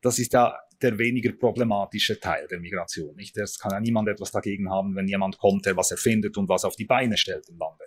das 0.00 0.18
ist 0.18 0.32
ja 0.32 0.58
der 0.82 0.98
weniger 0.98 1.32
problematische 1.32 2.20
Teil 2.20 2.46
der 2.48 2.60
Migration. 2.60 3.16
Es 3.18 3.58
kann 3.58 3.72
ja 3.72 3.80
niemand 3.80 4.08
etwas 4.08 4.30
dagegen 4.30 4.70
haben, 4.70 4.94
wenn 4.94 5.08
jemand 5.08 5.38
kommt, 5.38 5.66
der 5.66 5.76
was 5.76 5.90
erfindet 5.90 6.36
und 6.36 6.48
was 6.48 6.64
auf 6.64 6.76
die 6.76 6.84
Beine 6.84 7.16
stellt 7.16 7.48
im 7.48 7.58
Lande. 7.58 7.84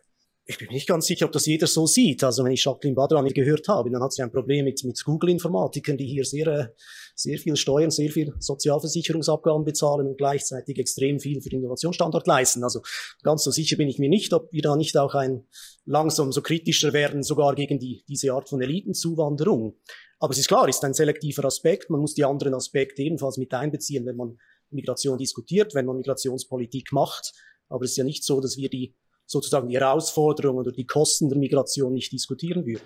Ich 0.49 0.57
bin 0.57 0.69
nicht 0.69 0.87
ganz 0.87 1.05
sicher, 1.05 1.27
ob 1.27 1.31
das 1.31 1.45
jeder 1.45 1.67
so 1.67 1.85
sieht. 1.85 2.23
Also 2.23 2.43
wenn 2.43 2.51
ich 2.51 2.65
Jacqueline 2.65 2.95
Badrani 2.95 3.29
gehört 3.29 3.67
habe, 3.67 3.91
dann 3.91 4.01
hat 4.01 4.13
sie 4.13 4.23
ein 4.23 4.31
Problem 4.31 4.65
mit, 4.65 4.83
mit 4.83 4.99
Google-Informatikern, 5.05 5.95
die 5.95 6.07
hier 6.07 6.25
sehr, 6.25 6.47
äh, 6.47 6.67
sehr 7.13 7.37
viel 7.37 7.55
Steuern, 7.55 7.91
sehr 7.91 8.09
viel 8.09 8.33
Sozialversicherungsabgaben 8.39 9.63
bezahlen 9.63 10.07
und 10.07 10.17
gleichzeitig 10.17 10.79
extrem 10.79 11.19
viel 11.19 11.39
für 11.39 11.49
den 11.49 11.59
Innovationsstandort 11.59 12.25
leisten. 12.25 12.63
Also 12.63 12.81
ganz 13.21 13.43
so 13.43 13.51
sicher 13.51 13.77
bin 13.77 13.89
ich 13.89 13.99
mir 13.99 14.09
nicht, 14.09 14.33
ob 14.33 14.51
wir 14.51 14.63
da 14.63 14.75
nicht 14.75 14.97
auch 14.97 15.13
ein 15.13 15.45
langsam 15.85 16.31
so 16.31 16.41
kritischer 16.41 16.93
werden, 16.93 17.21
sogar 17.21 17.53
gegen 17.53 17.77
die, 17.77 18.03
diese 18.07 18.33
Art 18.33 18.49
von 18.49 18.59
Elitenzuwanderung. 18.59 19.77
Aber 20.17 20.31
es 20.31 20.39
ist 20.39 20.47
klar, 20.47 20.67
es 20.67 20.77
ist 20.77 20.83
ein 20.83 20.95
selektiver 20.95 21.45
Aspekt. 21.45 21.91
Man 21.91 22.01
muss 22.01 22.15
die 22.15 22.25
anderen 22.25 22.55
Aspekte 22.55 23.03
ebenfalls 23.03 23.37
mit 23.37 23.53
einbeziehen, 23.53 24.03
wenn 24.07 24.15
man 24.15 24.39
Migration 24.71 25.19
diskutiert, 25.19 25.75
wenn 25.75 25.85
man 25.85 25.97
Migrationspolitik 25.97 26.91
macht. 26.91 27.33
Aber 27.67 27.85
es 27.85 27.91
ist 27.91 27.97
ja 27.97 28.03
nicht 28.03 28.23
so, 28.23 28.41
dass 28.41 28.57
wir 28.57 28.69
die 28.71 28.95
sozusagen 29.29 29.69
die 29.69 29.77
Herausforderungen 29.79 30.59
oder 30.59 30.71
die 30.71 30.85
Kosten 30.85 31.29
der 31.29 31.37
Migration 31.37 31.93
nicht 31.93 32.11
diskutieren 32.11 32.65
würden. 32.65 32.81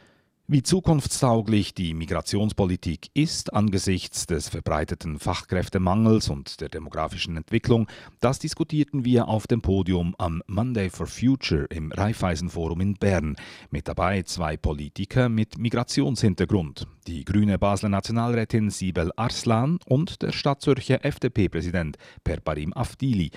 Wie 0.45 0.61
zukunftstauglich 0.61 1.73
die 1.73 1.93
Migrationspolitik 1.93 3.09
ist 3.13 3.53
angesichts 3.53 4.25
des 4.25 4.49
verbreiteten 4.49 5.17
Fachkräftemangels 5.17 6.27
und 6.27 6.59
der 6.59 6.67
demografischen 6.67 7.37
Entwicklung, 7.37 7.87
das 8.19 8.39
diskutierten 8.39 9.05
wir 9.05 9.29
auf 9.29 9.47
dem 9.47 9.61
Podium 9.61 10.15
am 10.17 10.43
Monday 10.47 10.89
for 10.89 11.07
Future 11.07 11.63
im 11.69 11.93
Raiffeisenforum 11.93 12.81
in 12.81 12.95
Bern. 12.95 13.37
Mit 13.71 13.87
dabei 13.87 14.23
zwei 14.23 14.57
Politiker 14.57 15.29
mit 15.29 15.57
Migrationshintergrund, 15.57 16.87
die 17.07 17.23
grüne 17.23 17.57
Basler 17.57 17.87
Nationalrätin 17.87 18.69
Sibel 18.69 19.11
Arslan 19.15 19.79
und 19.85 20.21
der 20.21 20.33
Stadtzürcher 20.33 21.05
FDP-Präsident 21.05 21.95
Perparim 22.25 22.73
Afdili. 22.73 23.31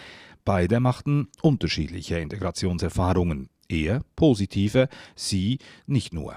Beide 0.47 0.79
machten 0.79 1.27
unterschiedliche 1.43 2.21
Integrationserfahrungen, 2.21 3.49
er 3.69 4.03
positive, 4.15 4.89
sie 5.17 5.59
nicht 5.89 6.15
nur. 6.15 6.37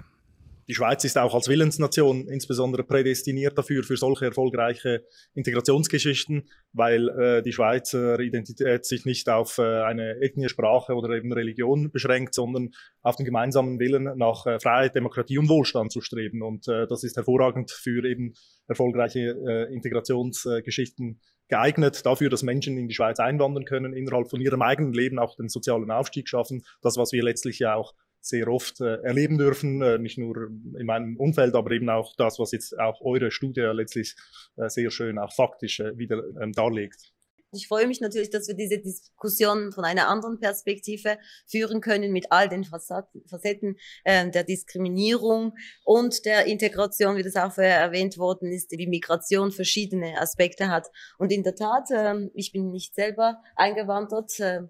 Die 0.67 0.73
Schweiz 0.73 1.03
ist 1.03 1.15
auch 1.19 1.35
als 1.35 1.47
Willensnation 1.47 2.27
insbesondere 2.27 2.83
prädestiniert 2.83 3.55
dafür, 3.55 3.83
für 3.83 3.97
solche 3.97 4.25
erfolgreiche 4.25 5.05
Integrationsgeschichten, 5.35 6.49
weil 6.73 7.09
äh, 7.09 7.43
die 7.43 7.51
Schweizer 7.51 8.19
Identität 8.19 8.83
sich 8.83 9.05
nicht 9.05 9.29
auf 9.29 9.59
äh, 9.59 9.83
eine 9.83 10.19
Ethnie, 10.21 10.49
Sprache 10.49 10.95
oder 10.95 11.11
eben 11.11 11.31
Religion 11.31 11.91
beschränkt, 11.91 12.33
sondern 12.33 12.71
auf 13.03 13.15
den 13.15 13.27
gemeinsamen 13.27 13.79
Willen 13.79 14.17
nach 14.17 14.47
äh, 14.47 14.59
Freiheit, 14.59 14.95
Demokratie 14.95 15.37
und 15.37 15.49
Wohlstand 15.49 15.91
zu 15.91 16.01
streben. 16.01 16.41
Und 16.41 16.67
äh, 16.67 16.87
das 16.87 17.03
ist 17.03 17.15
hervorragend 17.15 17.69
für 17.69 18.03
eben 18.09 18.33
erfolgreiche 18.67 19.37
äh, 19.47 19.71
Integrationsgeschichten 19.71 21.19
geeignet 21.49 22.05
dafür, 22.05 22.29
dass 22.29 22.43
Menschen 22.43 22.77
in 22.77 22.87
die 22.87 22.93
Schweiz 22.93 23.19
einwandern 23.19 23.65
können, 23.65 23.93
innerhalb 23.93 24.29
von 24.29 24.39
ihrem 24.39 24.61
eigenen 24.61 24.93
Leben 24.93 25.19
auch 25.19 25.35
den 25.35 25.49
sozialen 25.49 25.91
Aufstieg 25.91 26.29
schaffen. 26.29 26.63
Das, 26.81 26.95
was 26.95 27.11
wir 27.11 27.23
letztlich 27.23 27.59
ja 27.59 27.75
auch 27.75 27.93
sehr 28.21 28.47
oft 28.47 28.81
äh, 28.81 29.01
erleben 29.01 29.37
dürfen, 29.37 29.81
äh, 29.81 29.97
nicht 29.97 30.17
nur 30.17 30.49
in 30.77 30.85
meinem 30.85 31.17
Umfeld, 31.17 31.55
aber 31.55 31.71
eben 31.71 31.89
auch 31.89 32.15
das, 32.17 32.37
was 32.39 32.51
jetzt 32.51 32.77
auch 32.79 33.01
eure 33.01 33.31
Studie 33.31 33.61
letztlich 33.61 34.15
äh, 34.57 34.69
sehr 34.69 34.91
schön 34.91 35.17
auch 35.17 35.33
faktisch 35.33 35.79
äh, 35.79 35.97
wieder 35.97 36.23
ähm, 36.41 36.51
darlegt. 36.51 37.13
Ich 37.51 37.67
freue 37.67 37.87
mich 37.87 37.99
natürlich, 37.99 38.29
dass 38.29 38.47
wir 38.47 38.55
diese 38.55 38.77
Diskussion 38.77 39.71
von 39.71 39.83
einer 39.83 40.07
anderen 40.07 40.39
Perspektive 40.39 41.17
führen 41.47 41.81
können 41.81 42.11
mit 42.11 42.31
all 42.31 42.47
den 42.47 42.63
Facetten 42.63 43.77
äh, 44.03 44.29
der 44.29 44.43
Diskriminierung 44.43 45.53
und 45.83 46.25
der 46.25 46.45
Integration, 46.45 47.15
wie 47.15 47.23
das 47.23 47.35
auch 47.35 47.51
vorher 47.51 47.79
erwähnt 47.79 48.19
worden 48.19 48.51
ist, 48.51 48.71
wie 48.71 48.85
Migration 48.85 49.51
verschiedene 49.51 50.21
Aspekte 50.21 50.69
hat. 50.69 50.87
Und 51.17 51.31
in 51.31 51.43
der 51.43 51.55
Tat, 51.55 51.89
äh, 51.89 52.29
ich 52.35 52.51
bin 52.51 52.69
nicht 52.69 52.93
selber 52.93 53.41
eingewandert. 53.55 54.39
Äh, 54.39 54.61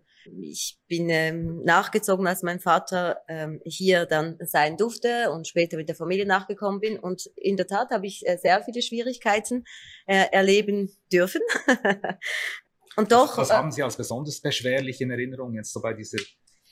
ich 0.42 0.78
bin 0.88 1.10
ähm, 1.10 1.64
nachgezogen, 1.64 2.28
als 2.28 2.44
mein 2.44 2.60
Vater 2.60 3.22
ähm, 3.28 3.62
hier 3.66 4.06
dann 4.06 4.38
sein 4.42 4.78
durfte 4.78 5.32
und 5.32 5.48
später 5.48 5.78
mit 5.78 5.90
der 5.90 5.96
Familie 5.96 6.26
nachgekommen 6.26 6.80
bin. 6.80 7.00
Und 7.00 7.30
in 7.36 7.58
der 7.58 7.68
Tat 7.68 7.90
habe 7.92 8.08
ich 8.08 8.28
äh, 8.28 8.38
sehr 8.38 8.62
viele 8.64 8.82
Schwierigkeiten 8.82 9.66
äh, 10.08 10.26
erleben 10.32 10.92
dürfen. 11.12 11.42
Und 13.00 13.14
doch. 13.14 13.38
Was, 13.38 13.50
was 13.50 13.52
haben 13.52 13.72
Sie 13.72 13.82
als 13.82 13.96
besonders 13.96 14.42
beschwerlich 14.42 15.00
in 15.00 15.10
Erinnerung 15.10 15.54
jetzt 15.54 15.72
so 15.72 15.82
bei 15.82 15.94
dieser 15.94 16.18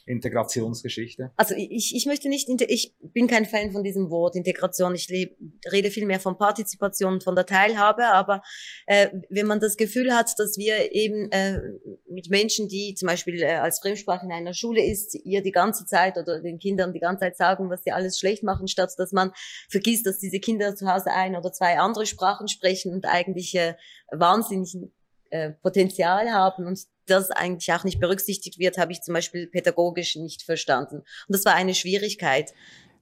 Integrationsgeschichte? 0.06 1.32
Also 1.38 1.56
ich, 1.58 1.96
ich 1.96 2.06
möchte 2.06 2.28
nicht, 2.28 2.50
ich 2.68 2.96
bin 3.00 3.28
kein 3.28 3.46
Fan 3.46 3.72
von 3.72 3.84
diesem 3.84 4.10
Wort 4.10 4.36
Integration. 4.36 4.94
Ich 4.96 5.08
lebe, 5.08 5.36
rede 5.72 5.90
viel 5.90 6.06
mehr 6.06 6.20
von 6.20 6.38
Partizipation 6.38 7.14
und 7.14 7.24
von 7.24 7.36
der 7.36 7.46
Teilhabe. 7.46 8.08
Aber 8.08 8.42
äh, 8.88 9.10
wenn 9.30 9.48
man 9.48 9.60
das 9.60 9.78
Gefühl 9.78 10.14
hat, 10.14 10.34
dass 10.38 10.58
wir 10.58 10.94
eben 10.94 11.32
äh, 11.32 11.62
mit 12.10 12.30
Menschen, 12.30 12.68
die 12.68 12.94
zum 12.96 13.08
Beispiel 13.08 13.42
äh, 13.42 13.56
als 13.56 13.80
Fremdsprache 13.80 14.26
in 14.26 14.32
einer 14.34 14.54
Schule 14.54 14.84
ist, 14.84 15.16
ihr 15.24 15.42
die 15.42 15.52
ganze 15.52 15.86
Zeit 15.86 16.18
oder 16.18 16.42
den 16.42 16.60
Kindern 16.60 16.94
die 16.94 17.00
ganze 17.00 17.22
Zeit 17.22 17.38
sagen, 17.38 17.70
was 17.70 17.84
sie 17.84 17.92
alles 17.92 18.20
schlecht 18.20 18.44
machen, 18.44 18.68
statt 18.68 18.94
dass 18.98 19.14
man 19.14 19.32
vergisst, 19.70 20.06
dass 20.06 20.20
diese 20.20 20.40
Kinder 20.40 20.76
zu 20.76 20.92
Hause 20.92 21.12
ein 21.12 21.36
oder 21.36 21.54
zwei 21.54 21.78
andere 21.80 22.06
Sprachen 22.06 22.48
sprechen 22.48 22.94
und 22.94 23.06
eigentlich 23.06 23.56
äh, 23.56 23.76
wahnsinnig 24.12 24.78
äh, 25.32 25.52
Potenzial 25.52 26.32
haben 26.32 26.66
und 26.66 26.80
das 27.06 27.32
eigentlich 27.32 27.72
auch 27.74 27.84
nicht 27.84 28.00
berücksichtigt 28.00 28.60
wird, 28.60 28.78
habe 28.78 28.92
ich 28.92 29.02
zum 29.02 29.14
Beispiel 29.14 29.48
pädagogisch 29.48 30.16
nicht 30.16 30.44
verstanden. 30.44 30.98
Und 30.98 31.06
das 31.30 31.46
war 31.46 31.56
eine 31.56 31.74
Schwierigkeit. 31.74 32.54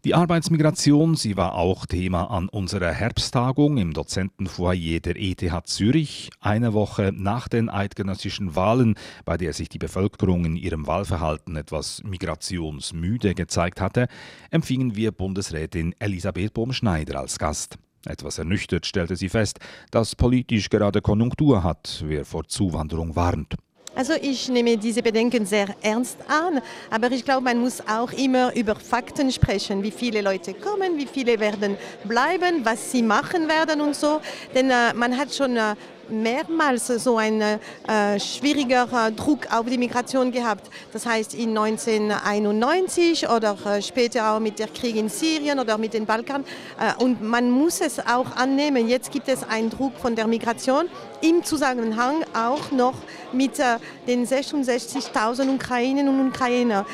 Die 0.05 0.13
Arbeitsmigration, 0.13 1.15
sie 1.15 1.35
war 1.35 1.55
auch 1.55 1.87
Thema 1.87 2.29
an 2.29 2.47
unserer 2.47 2.91
Herbsttagung 2.91 3.79
im 3.79 3.91
Dozentenfoyer 3.91 4.99
der 4.99 5.15
ETH 5.15 5.41
Zürich, 5.65 6.29
eine 6.39 6.73
Woche 6.73 7.11
nach 7.11 7.47
den 7.47 7.71
eidgenössischen 7.71 8.55
Wahlen, 8.55 8.93
bei 9.25 9.35
der 9.37 9.53
sich 9.53 9.67
die 9.67 9.79
Bevölkerung 9.79 10.45
in 10.45 10.57
ihrem 10.57 10.85
Wahlverhalten 10.85 11.55
etwas 11.55 12.03
migrationsmüde 12.03 13.33
gezeigt 13.33 13.81
hatte, 13.81 14.07
empfingen 14.51 14.95
wir 14.95 15.11
Bundesrätin 15.11 15.95
Elisabeth 15.97 16.53
Bohm-Schneider 16.53 17.19
als 17.19 17.39
Gast. 17.39 17.79
Etwas 18.05 18.37
ernüchtert 18.37 18.85
stellte 18.85 19.15
sie 19.15 19.29
fest, 19.29 19.59
dass 19.91 20.15
politisch 20.15 20.69
gerade 20.69 21.01
Konjunktur 21.01 21.63
hat, 21.63 22.03
wer 22.05 22.25
vor 22.25 22.47
Zuwanderung 22.47 23.15
warnt. 23.15 23.55
Also 23.95 24.11
ich 24.21 24.49
nehme 24.49 24.77
diese 24.77 25.01
Bedenken 25.01 25.45
sehr 25.45 25.73
ernst 25.81 26.17
an, 26.27 26.61
aber 26.91 27.09
ich 27.11 27.23
glaube, 27.23 27.45
man 27.45 27.59
muss 27.59 27.79
auch 27.87 28.11
immer 28.11 28.53
über 28.53 28.75
Fakten 28.75 29.31
sprechen, 29.31 29.81
wie 29.83 29.91
viele 29.91 30.19
Leute 30.21 30.53
kommen, 30.53 30.97
wie 30.97 31.05
viele 31.05 31.39
werden 31.39 31.77
bleiben, 32.03 32.65
was 32.65 32.91
sie 32.91 33.01
machen 33.01 33.47
werden 33.47 33.79
und 33.79 33.95
so. 33.95 34.19
Denn 34.53 34.69
äh, 34.69 34.93
man 34.93 35.17
hat 35.17 35.33
schon 35.33 35.55
äh, 35.55 35.75
mehrmals 36.09 36.87
so 36.87 37.17
ein 37.17 37.41
äh, 37.41 38.19
schwieriger 38.19 38.87
äh, 39.07 39.11
Druck 39.11 39.51
auf 39.51 39.65
die 39.65 39.77
Migration 39.77 40.31
gehabt. 40.31 40.69
Das 40.93 41.05
heißt 41.05 41.33
in 41.33 41.57
1991 41.57 43.29
oder 43.29 43.57
äh, 43.65 43.81
später 43.81 44.31
auch 44.31 44.39
mit 44.39 44.59
der 44.59 44.67
Krieg 44.67 44.95
in 44.95 45.09
Syrien 45.09 45.59
oder 45.59 45.77
mit 45.77 45.93
den 45.93 46.05
Balkan. 46.05 46.43
Äh, 46.79 47.03
und 47.03 47.21
man 47.21 47.49
muss 47.51 47.81
es 47.81 47.99
auch 47.99 48.35
annehmen. 48.35 48.87
Jetzt 48.87 49.11
gibt 49.11 49.27
es 49.27 49.43
einen 49.43 49.69
Druck 49.69 49.93
von 49.97 50.15
der 50.15 50.27
Migration 50.27 50.87
im 51.21 51.43
Zusammenhang 51.43 52.23
auch 52.33 52.71
noch 52.71 52.95
mit 53.31 53.59
äh, 53.59 53.77
den 54.07 54.25
66.000 54.25 55.55
Ukrainerinnen 55.55 56.19
und 56.19 56.27
Ukrainer. 56.29 56.85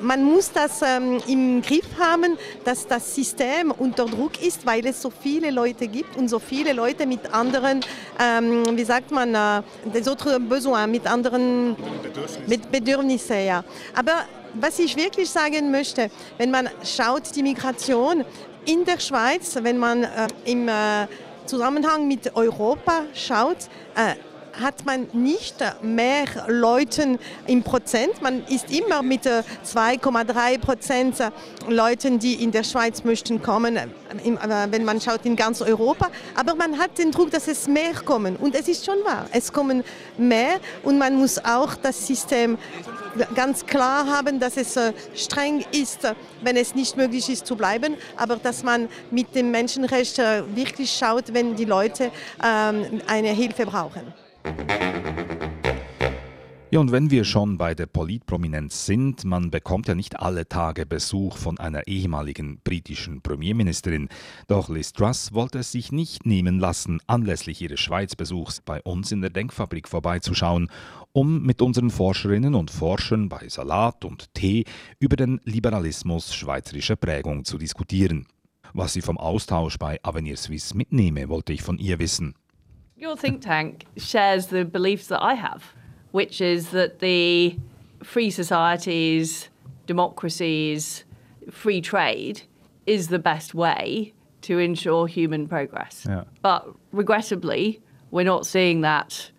Man 0.00 0.22
muss 0.24 0.50
das 0.52 0.80
ähm, 0.82 1.20
im 1.26 1.62
Griff 1.62 1.86
haben, 1.98 2.38
dass 2.64 2.86
das 2.86 3.14
System 3.14 3.70
unter 3.70 4.06
Druck 4.06 4.42
ist, 4.42 4.64
weil 4.66 4.86
es 4.86 5.02
so 5.02 5.10
viele 5.10 5.50
Leute 5.50 5.88
gibt 5.88 6.16
und 6.16 6.28
so 6.28 6.38
viele 6.38 6.72
Leute 6.72 7.06
mit 7.06 7.32
anderen 7.32 7.80
ähm, 8.20 8.45
wie 8.50 8.84
sagt 8.84 9.10
man, 9.10 9.32
des 9.84 10.08
autres 10.08 10.38
besoins, 10.48 10.88
mit 10.88 11.06
anderen 11.06 11.76
Bedürfnissen. 12.02 12.42
Mit 12.46 12.70
Bedürfnissen, 12.70 13.46
ja. 13.46 13.64
Aber 13.94 14.24
was 14.60 14.78
ich 14.78 14.96
wirklich 14.96 15.30
sagen 15.30 15.70
möchte, 15.70 16.10
wenn 16.38 16.50
man 16.50 16.68
schaut, 16.82 17.34
die 17.34 17.42
Migration 17.42 18.24
in 18.64 18.84
der 18.84 18.98
Schweiz, 18.98 19.56
wenn 19.60 19.78
man 19.78 20.04
äh, 20.04 20.26
im 20.44 20.68
äh, 20.68 21.06
Zusammenhang 21.46 22.08
mit 22.08 22.34
Europa 22.34 23.02
schaut, 23.14 23.68
äh, 23.94 24.14
hat 24.60 24.84
man 24.84 25.08
nicht 25.12 25.56
mehr 25.82 26.24
Leute 26.48 27.18
im 27.46 27.62
Prozent. 27.62 28.22
Man 28.22 28.44
ist 28.46 28.70
immer 28.70 29.02
mit 29.02 29.24
2,3 29.24 30.58
Prozent 30.58 31.16
Leuten, 31.68 32.18
die 32.18 32.42
in 32.42 32.52
der 32.52 32.64
Schweiz 32.64 33.04
möchten 33.04 33.42
kommen, 33.42 33.78
wenn 34.70 34.84
man 34.84 35.00
schaut 35.00 35.24
in 35.24 35.36
ganz 35.36 35.60
Europa. 35.62 36.08
Aber 36.34 36.54
man 36.54 36.78
hat 36.78 36.98
den 36.98 37.10
Druck, 37.10 37.30
dass 37.30 37.48
es 37.48 37.68
mehr 37.68 37.94
kommen. 38.04 38.36
Und 38.36 38.54
es 38.54 38.68
ist 38.68 38.84
schon 38.84 38.98
wahr, 39.04 39.26
es 39.32 39.52
kommen 39.52 39.84
mehr 40.16 40.60
und 40.82 40.98
man 40.98 41.16
muss 41.16 41.38
auch 41.44 41.74
das 41.74 42.06
System 42.06 42.58
ganz 43.34 43.64
klar 43.64 44.06
haben, 44.06 44.40
dass 44.40 44.56
es 44.56 44.78
streng 45.14 45.64
ist, 45.72 46.00
wenn 46.42 46.56
es 46.56 46.74
nicht 46.74 46.96
möglich 46.96 47.28
ist 47.28 47.46
zu 47.46 47.56
bleiben, 47.56 47.96
aber 48.16 48.36
dass 48.36 48.62
man 48.62 48.88
mit 49.10 49.34
dem 49.34 49.50
Menschenrecht 49.50 50.18
wirklich 50.18 50.90
schaut, 50.92 51.32
wenn 51.32 51.56
die 51.56 51.64
Leute 51.64 52.10
ähm, 52.42 53.00
eine 53.06 53.28
Hilfe 53.28 53.66
brauchen. 53.66 54.25
Ja, 56.76 56.80
und 56.80 56.92
wenn 56.92 57.10
wir 57.10 57.24
schon 57.24 57.56
bei 57.56 57.74
der 57.74 57.86
Politprominenz 57.86 58.84
sind, 58.86 59.24
man 59.24 59.50
bekommt 59.50 59.88
ja 59.88 59.94
nicht 59.94 60.20
alle 60.20 60.46
Tage 60.46 60.84
Besuch 60.84 61.38
von 61.38 61.58
einer 61.58 61.86
ehemaligen 61.86 62.60
britischen 62.62 63.22
Premierministerin. 63.22 64.10
Doch 64.46 64.68
Liz 64.68 64.92
Truss 64.92 65.32
wollte 65.32 65.60
es 65.60 65.72
sich 65.72 65.90
nicht 65.90 66.26
nehmen 66.26 66.58
lassen, 66.58 67.00
anlässlich 67.06 67.62
ihres 67.62 67.80
Schweizbesuchs 67.80 68.60
bei 68.60 68.82
uns 68.82 69.10
in 69.10 69.22
der 69.22 69.30
Denkfabrik 69.30 69.88
vorbeizuschauen, 69.88 70.68
um 71.12 71.42
mit 71.44 71.62
unseren 71.62 71.88
Forscherinnen 71.88 72.54
und 72.54 72.70
Forschern 72.70 73.30
bei 73.30 73.48
Salat 73.48 74.04
und 74.04 74.34
Tee 74.34 74.64
über 74.98 75.16
den 75.16 75.40
Liberalismus 75.44 76.34
schweizerischer 76.34 76.96
Prägung 76.96 77.46
zu 77.46 77.56
diskutieren. 77.56 78.26
Was 78.74 78.92
sie 78.92 79.00
vom 79.00 79.16
Austausch 79.16 79.78
bei 79.78 79.98
Avenir 80.02 80.36
Suisse 80.36 80.76
mitnehme, 80.76 81.30
wollte 81.30 81.54
ich 81.54 81.62
von 81.62 81.78
ihr 81.78 82.00
wissen. 82.00 82.34
Your 82.98 83.16
think 83.16 83.42
tank 83.42 83.84
shares 83.96 84.46
the 84.46 84.64
beliefs 84.64 85.08
that 85.08 85.22
I 85.22 85.34
have. 85.34 85.74
which 86.16 86.40
is 86.40 86.70
that 86.70 87.00
the 87.00 87.58
free 88.02 88.30
societies, 88.30 89.50
democracies, 89.86 91.04
free 91.50 91.82
trade 91.82 92.40
is 92.86 93.08
the 93.08 93.18
best 93.18 93.52
way 93.52 94.14
to 94.40 94.58
ensure 94.58 95.06
human 95.06 95.46
progress. 95.46 96.06
Yeah. 96.08 96.24
But 96.40 96.66
regrettably, 96.90 97.82
we're 98.10 98.24
not 98.24 98.46
seeing 98.46 98.80
that 98.80 99.30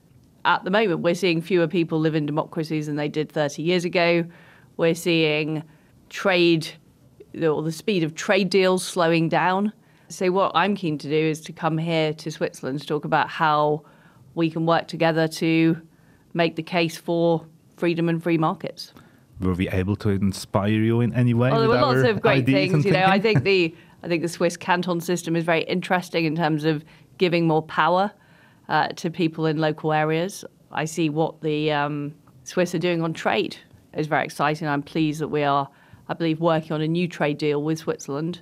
at 0.46 0.64
the 0.66 0.70
moment. 0.70 1.00
We're 1.00 1.16
seeing 1.16 1.42
fewer 1.42 1.68
people 1.68 2.00
live 2.00 2.14
in 2.14 2.28
democracies 2.28 2.86
than 2.86 2.96
they 2.96 3.10
did 3.10 3.32
30 3.32 3.64
years 3.64 3.84
ago. 3.84 4.24
We're 4.76 4.94
seeing 4.94 5.64
trade, 6.10 6.68
or 7.42 7.64
the 7.64 7.72
speed 7.72 8.04
of 8.04 8.14
trade 8.14 8.52
deals 8.52 8.86
slowing 8.86 9.30
down. 9.30 9.74
So, 10.10 10.32
what 10.32 10.52
I'm 10.56 10.76
keen 10.76 10.98
to 11.00 11.10
do 11.10 11.16
is 11.16 11.42
to 11.42 11.54
come 11.54 11.78
here 11.78 12.14
to 12.14 12.32
Switzerland 12.32 12.82
to 12.82 12.88
talk 12.88 13.06
about 13.06 13.30
how 13.30 13.84
we 14.36 14.50
can 14.50 14.66
work 14.66 14.88
together 14.88 15.28
to 15.28 15.82
make 16.34 16.56
the 16.56 16.64
case 16.64 16.98
for 16.98 17.46
freedom 17.76 18.08
and 18.08 18.22
free 18.22 18.38
markets. 18.38 18.94
Were 19.40 19.54
we 19.54 19.70
able 19.70 19.96
to 19.98 20.10
inspire 20.10 20.70
you 20.70 21.02
in 21.02 21.14
any 21.14 21.34
way? 21.34 21.52
Well, 21.52 21.60
there 21.60 21.70
were 21.70 21.82
lots 21.82 22.08
of 22.08 22.22
great 22.22 22.46
things. 22.46 22.86
You 22.86 22.92
know, 22.92 23.06
I 23.06 23.20
think 23.20 23.44
the 23.44 23.76
I 24.04 24.08
think 24.08 24.22
the 24.22 24.30
Swiss 24.30 24.58
canton 24.58 25.02
system 25.02 25.36
is 25.36 25.44
very 25.44 25.64
interesting 25.64 26.26
in 26.26 26.36
terms 26.36 26.64
of 26.64 26.84
giving 27.18 27.48
more 27.48 27.62
power 27.64 28.12
uh, 28.70 28.90
to 28.90 29.10
people 29.10 29.46
in 29.46 29.58
local 29.58 29.94
areas. 29.94 30.46
I 30.72 30.86
see 30.86 31.10
what 31.10 31.42
the 31.42 31.72
um, 31.72 32.14
Swiss 32.44 32.74
are 32.76 32.80
doing 32.80 33.02
on 33.02 33.14
trade 33.14 33.58
is 33.94 34.08
very 34.08 34.24
exciting. 34.24 34.68
I'm 34.68 34.84
pleased 34.84 35.22
that 35.22 35.30
we 35.30 35.44
are, 35.44 35.70
I 36.08 36.14
believe, 36.14 36.40
working 36.40 36.74
on 36.74 36.82
a 36.82 36.88
new 36.88 37.08
trade 37.08 37.38
deal 37.38 37.62
with 37.64 37.80
Switzerland, 37.80 38.42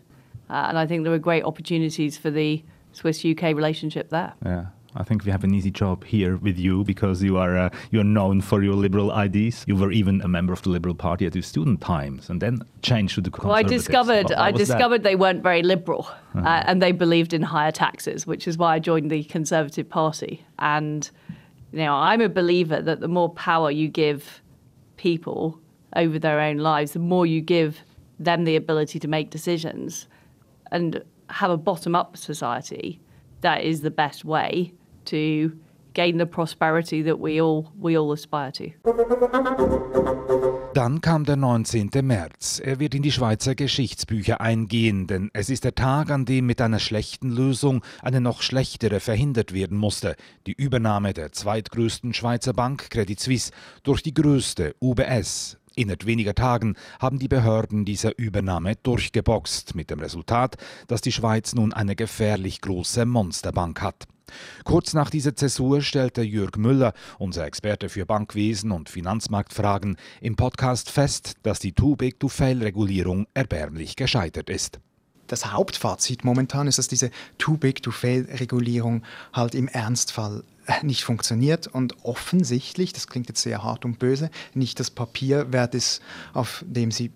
uh, 0.49 0.65
and 0.69 0.77
I 0.77 0.85
think 0.85 1.03
there 1.03 1.13
are 1.13 1.19
great 1.19 1.43
opportunities 1.43 2.17
for 2.17 2.31
the 2.31 2.63
Swiss 2.93 3.25
UK 3.25 3.43
relationship 3.55 4.09
there. 4.09 4.33
Yeah. 4.45 4.65
I 4.97 5.03
think 5.03 5.25
we 5.25 5.31
have 5.31 5.43
an 5.43 5.53
easy 5.53 5.71
job 5.71 6.05
here 6.05 6.37
with 6.37 6.57
you 6.57 6.85
because 6.85 7.21
you 7.21 7.37
are 7.37 7.57
uh, 7.57 7.69
you 7.91 7.99
are 7.99 8.05
known 8.05 8.39
for 8.39 8.63
your 8.63 8.75
liberal 8.75 9.11
ideas. 9.11 9.65
You 9.67 9.75
were 9.75 9.91
even 9.91 10.21
a 10.21 10.27
member 10.27 10.53
of 10.53 10.61
the 10.61 10.69
Liberal 10.69 10.95
Party 10.95 11.25
at 11.25 11.35
your 11.35 11.41
student 11.41 11.81
times, 11.81 12.29
and 12.29 12.41
then 12.41 12.61
changed 12.81 13.15
to 13.15 13.21
the. 13.21 13.29
Well, 13.43 13.51
I 13.51 13.63
discovered 13.63 14.31
I 14.31 14.51
discovered 14.51 14.99
that? 14.99 15.03
they 15.03 15.15
weren't 15.17 15.43
very 15.43 15.63
liberal, 15.63 16.05
uh, 16.07 16.39
uh-huh. 16.39 16.47
uh, 16.47 16.63
and 16.65 16.81
they 16.81 16.93
believed 16.93 17.33
in 17.33 17.41
higher 17.41 17.73
taxes, 17.73 18.25
which 18.25 18.47
is 18.47 18.57
why 18.57 18.75
I 18.75 18.79
joined 18.79 19.11
the 19.11 19.25
Conservative 19.25 19.89
Party. 19.89 20.45
And 20.59 21.09
you 21.73 21.79
know, 21.79 21.93
I'm 21.93 22.21
a 22.21 22.29
believer 22.29 22.81
that 22.81 23.01
the 23.01 23.09
more 23.09 23.29
power 23.29 23.71
you 23.71 23.89
give 23.89 24.41
people 24.95 25.59
over 25.97 26.17
their 26.19 26.39
own 26.39 26.57
lives, 26.57 26.93
the 26.93 26.99
more 26.99 27.25
you 27.25 27.41
give 27.41 27.81
them 28.17 28.45
the 28.45 28.55
ability 28.55 28.97
to 28.99 29.09
make 29.09 29.29
decisions 29.29 30.07
and 30.71 31.03
have 31.29 31.51
a 31.51 31.57
bottom-up 31.57 32.17
society. 32.17 32.99
That 33.41 33.63
is 33.63 33.81
the 33.81 33.91
best 33.91 34.25
way 34.25 34.73
to 35.05 35.51
gain 35.93 36.17
the 36.17 36.25
prosperity 36.25 37.01
that 37.03 37.19
we 37.19 37.41
all, 37.41 37.71
we 37.79 37.97
all 37.97 38.11
aspire 38.11 38.51
to. 38.51 38.71
Dann 40.73 40.99
kam 40.99 41.23
der 41.23 41.37
19. 41.37 41.89
März. 42.03 42.59
Er 42.59 42.79
wird 42.79 42.93
in 42.95 43.01
die 43.01 43.11
Schweizer 43.11 43.55
Geschichtsbücher 43.55 44.41
eingehen, 44.41 45.07
denn 45.07 45.29
es 45.33 45.49
ist 45.49 45.63
der 45.63 45.73
Tag, 45.73 46.11
an 46.11 46.25
dem 46.25 46.45
mit 46.45 46.59
einer 46.59 46.79
schlechten 46.79 47.29
Lösung 47.29 47.81
eine 48.01 48.19
noch 48.19 48.41
schlechtere 48.41 48.99
verhindert 48.99 49.53
werden 49.53 49.77
musste. 49.77 50.15
Die 50.47 50.53
Übernahme 50.53 51.13
der 51.13 51.31
zweitgrößten 51.31 52.13
Schweizer 52.13 52.51
Bank 52.51 52.89
Credit 52.89 53.19
Suisse 53.19 53.51
durch 53.83 54.03
die 54.03 54.13
größte 54.13 54.75
UBS. 54.81 55.57
Innerhalb 55.77 56.05
weniger 56.05 56.33
Tagen 56.33 56.75
haben 56.99 57.19
die 57.19 57.27
Behörden 57.27 57.83
dieser 57.83 58.17
Übernahme 58.17 58.75
durchgeboxt, 58.77 59.75
mit 59.75 59.89
dem 59.89 59.99
Resultat, 59.99 60.55
dass 60.87 61.01
die 61.01 61.11
Schweiz 61.11 61.53
nun 61.53 61.73
eine 61.73 61.97
gefährlich 61.97 62.61
große 62.61 63.05
Monsterbank 63.05 63.81
hat. 63.81 64.05
Kurz 64.63 64.93
nach 64.93 65.09
dieser 65.09 65.35
Zäsur 65.35 65.81
stellte 65.81 66.21
Jürg 66.21 66.57
Müller, 66.57 66.93
unser 67.19 67.45
Experte 67.45 67.89
für 67.89 68.05
Bankwesen 68.05 68.71
und 68.71 68.89
Finanzmarktfragen, 68.89 69.97
im 70.21 70.37
Podcast 70.37 70.89
fest, 70.89 71.33
dass 71.43 71.59
die 71.59 71.73
Too-Big-to-Fail-Regulierung 71.73 73.27
erbärmlich 73.33 73.97
gescheitert 73.97 74.49
ist 74.49 74.79
das 75.27 75.51
Hauptfazit 75.51 76.23
momentan 76.23 76.67
ist, 76.67 76.77
dass 76.77 76.87
diese 76.87 77.11
Too 77.37 77.57
Big 77.57 77.81
to 77.81 77.91
Fail 77.91 78.27
Regulierung 78.31 79.03
halt 79.33 79.55
im 79.55 79.67
Ernstfall 79.67 80.43
nicht 80.81 81.03
funktioniert 81.03 81.67
und 81.67 82.03
offensichtlich, 82.03 82.93
das 82.93 83.07
klingt 83.07 83.27
jetzt 83.27 83.41
sehr 83.41 83.63
hart 83.63 83.85
und 83.85 83.99
böse, 83.99 84.29
nicht 84.53 84.79
das 84.79 84.91
Papier 84.91 85.51
wert 85.51 85.75
ist, 85.75 86.01
auf 86.33 86.63
dem 86.67 86.91
sie 86.91 87.11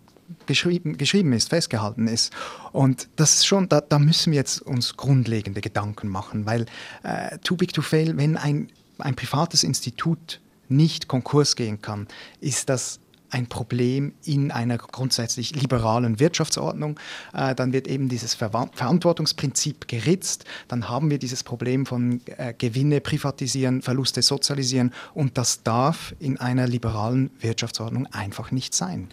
geschrieben, 0.46 0.98
geschrieben 0.98 1.34
ist, 1.34 1.50
festgehalten 1.50 2.08
ist. 2.08 2.34
Und 2.72 3.10
das 3.16 3.36
ist 3.36 3.48
schon, 3.48 3.70
da, 3.70 3.82
da 3.82 4.00
müssen 4.00 4.32
wir 4.32 4.38
jetzt 4.38 4.62
uns 4.62 4.96
grundlegende 4.96 5.62
Gedanken 5.62 6.08
machen, 6.08 6.46
weil 6.46 6.66
äh, 7.04 7.38
too 7.40 7.56
big 7.56 7.74
to 7.74 7.82
fail, 7.82 8.18
wenn 8.18 8.38
ein, 8.38 8.70
ein 9.00 9.16
privates 9.16 9.64
Institut 9.64 10.40
nicht 10.68 11.08
Konkurs 11.08 11.56
gehen 11.56 11.82
kann, 11.82 12.08
ist 12.42 12.70
das 12.70 13.00
ein 13.30 13.48
Problem 13.48 14.14
in 14.24 14.52
einer 14.52 14.78
grundsätzlich 14.78 15.56
liberalen 15.56 16.20
Wirtschaftsordnung. 16.20 17.00
Äh, 17.34 17.56
dann 17.56 17.74
wird 17.74 17.88
eben 17.88 18.10
dieses 18.10 18.34
Ver 18.34 18.50
Verantwortungsprinzip 18.50 19.88
geritzt. 19.88 20.46
Dann 20.68 20.90
haben 20.90 21.10
wir 21.10 21.20
dieses 21.20 21.44
Problem 21.44 21.86
von 21.86 22.22
äh, 22.38 22.54
Gewinne 22.58 23.02
privatisieren, 23.02 23.82
Verluste 23.82 24.22
sozialisieren. 24.22 24.92
Und 25.14 25.38
das 25.38 25.64
darf 25.64 26.16
in 26.20 26.38
einer 26.38 26.68
liberalen 26.68 27.30
Wirtschaftsordnung 27.40 28.08
einfach 28.08 28.52
nicht 28.52 28.74
sein. 28.74 29.10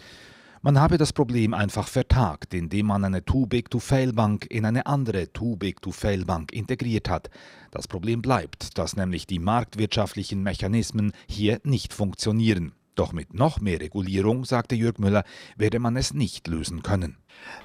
Man 0.63 0.79
habe 0.79 0.97
das 0.97 1.13
Problem 1.13 1.53
einfach 1.53 1.87
vertagt, 1.87 2.53
indem 2.53 2.87
man 2.87 3.05
eine 3.05 3.23
Too-Big-to-Fail-Bank 3.23 4.47
in 4.49 4.65
eine 4.65 4.87
andere 4.87 5.31
Too-Big-to-Fail-Bank 5.31 6.51
integriert 6.51 7.09
hat. 7.09 7.29
Das 7.71 7.87
Problem 7.87 8.21
bleibt, 8.21 8.77
dass 8.77 8.95
nämlich 8.95 9.27
die 9.27 9.39
marktwirtschaftlichen 9.39 10.41
Mechanismen 10.41 11.13
hier 11.27 11.59
nicht 11.63 11.93
funktionieren. 11.93 12.73
Doch 12.97 13.13
mit 13.13 13.33
noch 13.35 13.61
mehr 13.61 13.79
Regulierung, 13.79 14.43
sagte 14.43 14.75
Jürg 14.75 14.97
Müller, 14.99 15.23
werde 15.55 15.79
man 15.79 15.95
es 15.95 16.13
nicht 16.15 16.47
lösen 16.47 16.81
können. 16.81 17.15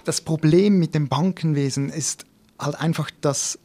Das 0.04 0.20
Problem 0.20 0.78
mit 0.78 0.94
dem 0.94 1.08
Bankenwesen 1.08 1.88
ist 1.88 2.26
halt 2.58 2.76
einfach, 2.76 3.10
dass 3.22 3.58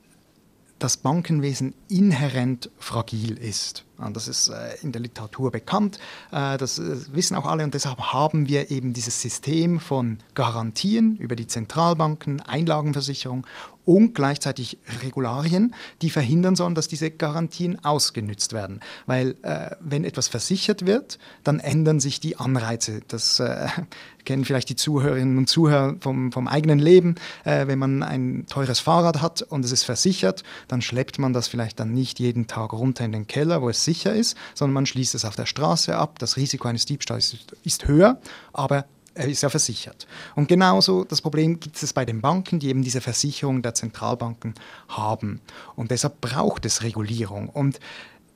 das 0.79 0.95
Bankenwesen 0.97 1.75
inhärent 1.89 2.71
fragil 2.77 3.37
ist. 3.37 3.83
Das 4.13 4.27
ist 4.27 4.49
äh, 4.49 4.75
in 4.83 4.91
der 4.91 5.01
Literatur 5.01 5.49
bekannt, 5.51 5.99
äh, 6.31 6.57
das 6.57 6.77
äh, 6.77 6.95
wissen 7.13 7.35
auch 7.35 7.45
alle 7.45 7.63
und 7.63 7.73
deshalb 7.73 7.99
haben 7.99 8.47
wir 8.47 8.69
eben 8.69 8.93
dieses 8.93 9.21
System 9.21 9.79
von 9.79 10.19
Garantien 10.35 11.17
über 11.17 11.35
die 11.35 11.47
Zentralbanken, 11.47 12.41
Einlagenversicherung 12.41 13.47
und 13.85 14.13
gleichzeitig 14.13 14.77
Regularien, 15.01 15.73
die 16.01 16.09
verhindern 16.09 16.55
sollen, 16.57 16.75
dass 16.75 16.89
diese 16.89 17.09
Garantien 17.09 17.83
ausgenützt 17.85 18.51
werden. 18.51 18.81
Weil 19.05 19.35
wenn 19.79 20.03
etwas 20.03 20.27
versichert 20.27 20.85
wird, 20.85 21.19
dann 21.45 21.61
ändern 21.61 22.01
sich 22.01 22.19
die 22.19 22.35
Anreize. 22.35 22.99
Das 23.07 23.41
kennen 24.25 24.43
vielleicht 24.43 24.67
die 24.67 24.75
Zuhörerinnen 24.75 25.37
und 25.37 25.47
Zuhörer 25.47 25.95
vom, 26.01 26.33
vom 26.33 26.49
eigenen 26.49 26.79
Leben. 26.79 27.15
Wenn 27.45 27.79
man 27.79 28.03
ein 28.03 28.45
teures 28.49 28.81
Fahrrad 28.81 29.21
hat 29.21 29.41
und 29.41 29.63
es 29.63 29.71
ist 29.71 29.83
versichert, 29.83 30.43
dann 30.67 30.81
schleppt 30.81 31.17
man 31.17 31.31
das 31.31 31.47
vielleicht 31.47 31.79
dann 31.79 31.93
nicht 31.93 32.19
jeden 32.19 32.45
Tag 32.45 32.73
runter 32.73 33.05
in 33.05 33.13
den 33.13 33.25
Keller, 33.25 33.61
wo 33.61 33.69
es 33.69 33.85
sicher 33.87 34.13
ist, 34.13 34.37
sondern 34.53 34.73
man 34.73 34.85
schließt 34.85 35.15
es 35.15 35.25
auf 35.25 35.35
der 35.35 35.47
Straße 35.47 35.95
ab. 35.95 36.19
Das 36.19 36.37
Risiko 36.37 36.67
eines 36.67 36.85
Diebstahls 36.85 37.35
ist, 37.63 37.87
höher, 37.87 38.19
aber 38.53 38.85
er 39.15 39.27
ist 39.27 39.41
ja 39.41 39.49
versichert. 39.49 40.05
Und 40.35 40.47
genauso 40.47 41.03
das 41.03 41.21
Problem 41.21 41.59
gibt 41.59 41.81
es 41.81 41.93
bei 41.93 42.05
den 42.05 42.21
Banken, 42.21 42.59
die 42.59 42.67
eben 42.69 42.83
diese 42.83 43.01
Versicherung 43.01 43.61
der 43.63 43.73
Zentralbanken 43.73 44.53
haben. 44.87 45.41
Und 45.75 45.89
deshalb 45.89 46.21
braucht 46.21 46.65
es 46.65 46.83
Regulierung. 46.83 47.49
Und 47.49 47.79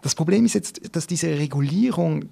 Das 0.01 0.15
Problem 0.15 0.45
ist 0.45 0.55
jetzt, 0.55 0.95
dass 0.95 1.05
diese 1.05 1.27
Regulierung 1.27 2.25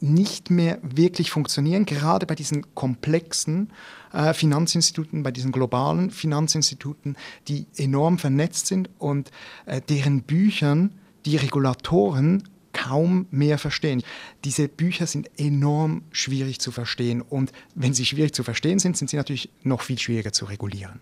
nicht 0.00 0.50
mehr 0.50 0.78
wirklich 0.82 1.30
funktionieren, 1.30 1.86
gerade 1.86 2.26
bei 2.26 2.34
diesen 2.34 2.74
komplexen 2.74 3.70
äh, 4.12 4.34
Finanzinstituten, 4.34 5.22
bei 5.22 5.30
diesen 5.30 5.52
globalen 5.52 6.10
Finanzinstituten, 6.10 7.16
die 7.48 7.66
enorm 7.76 8.18
vernetzt 8.18 8.66
sind 8.66 8.90
und 8.98 9.30
äh, 9.66 9.80
deren 9.80 10.22
Büchern 10.22 10.90
die 11.26 11.36
Regulatoren 11.36 12.44
kaum 12.72 13.26
mehr 13.30 13.58
verstehen. 13.58 14.02
Diese 14.44 14.68
Bücher 14.68 15.06
sind 15.06 15.28
enorm 15.38 16.02
schwierig 16.12 16.60
zu 16.60 16.70
verstehen 16.70 17.20
und 17.20 17.52
wenn 17.74 17.94
sie 17.94 18.06
schwierig 18.06 18.32
zu 18.32 18.44
verstehen 18.44 18.78
sind, 18.78 18.96
sind 18.96 19.10
sie 19.10 19.16
natürlich 19.16 19.50
noch 19.62 19.82
viel 19.82 19.98
schwieriger 19.98 20.32
zu 20.32 20.44
regulieren. 20.44 21.00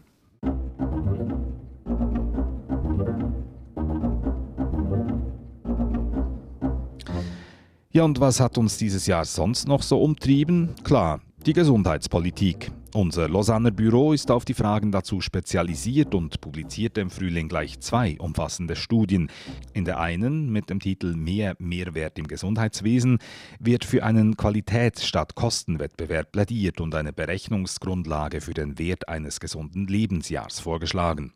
Ja, 7.90 8.02
und 8.02 8.18
was 8.18 8.40
hat 8.40 8.58
uns 8.58 8.76
dieses 8.76 9.06
Jahr 9.06 9.24
sonst 9.24 9.68
noch 9.68 9.82
so 9.82 10.00
umtrieben? 10.00 10.74
Klar, 10.82 11.20
die 11.46 11.52
Gesundheitspolitik. 11.52 12.72
Unser 12.94 13.28
Lausanner 13.28 13.72
Büro 13.72 14.12
ist 14.12 14.30
auf 14.30 14.44
die 14.44 14.54
Fragen 14.54 14.92
dazu 14.92 15.20
spezialisiert 15.20 16.14
und 16.14 16.40
publizierte 16.40 17.00
im 17.00 17.10
Frühling 17.10 17.48
gleich 17.48 17.80
zwei 17.80 18.16
umfassende 18.20 18.76
Studien. 18.76 19.32
In 19.72 19.84
der 19.84 19.98
einen 19.98 20.52
mit 20.52 20.70
dem 20.70 20.78
Titel 20.78 21.16
Mehr 21.16 21.56
Mehrwert 21.58 22.20
im 22.20 22.28
Gesundheitswesen 22.28 23.18
wird 23.58 23.84
für 23.84 24.04
einen 24.04 24.36
Qualitäts- 24.36 25.04
statt 25.04 25.34
Kostenwettbewerb 25.34 26.30
plädiert 26.30 26.80
und 26.80 26.94
eine 26.94 27.12
Berechnungsgrundlage 27.12 28.40
für 28.40 28.54
den 28.54 28.78
Wert 28.78 29.08
eines 29.08 29.40
gesunden 29.40 29.88
Lebensjahrs 29.88 30.60
vorgeschlagen. 30.60 31.32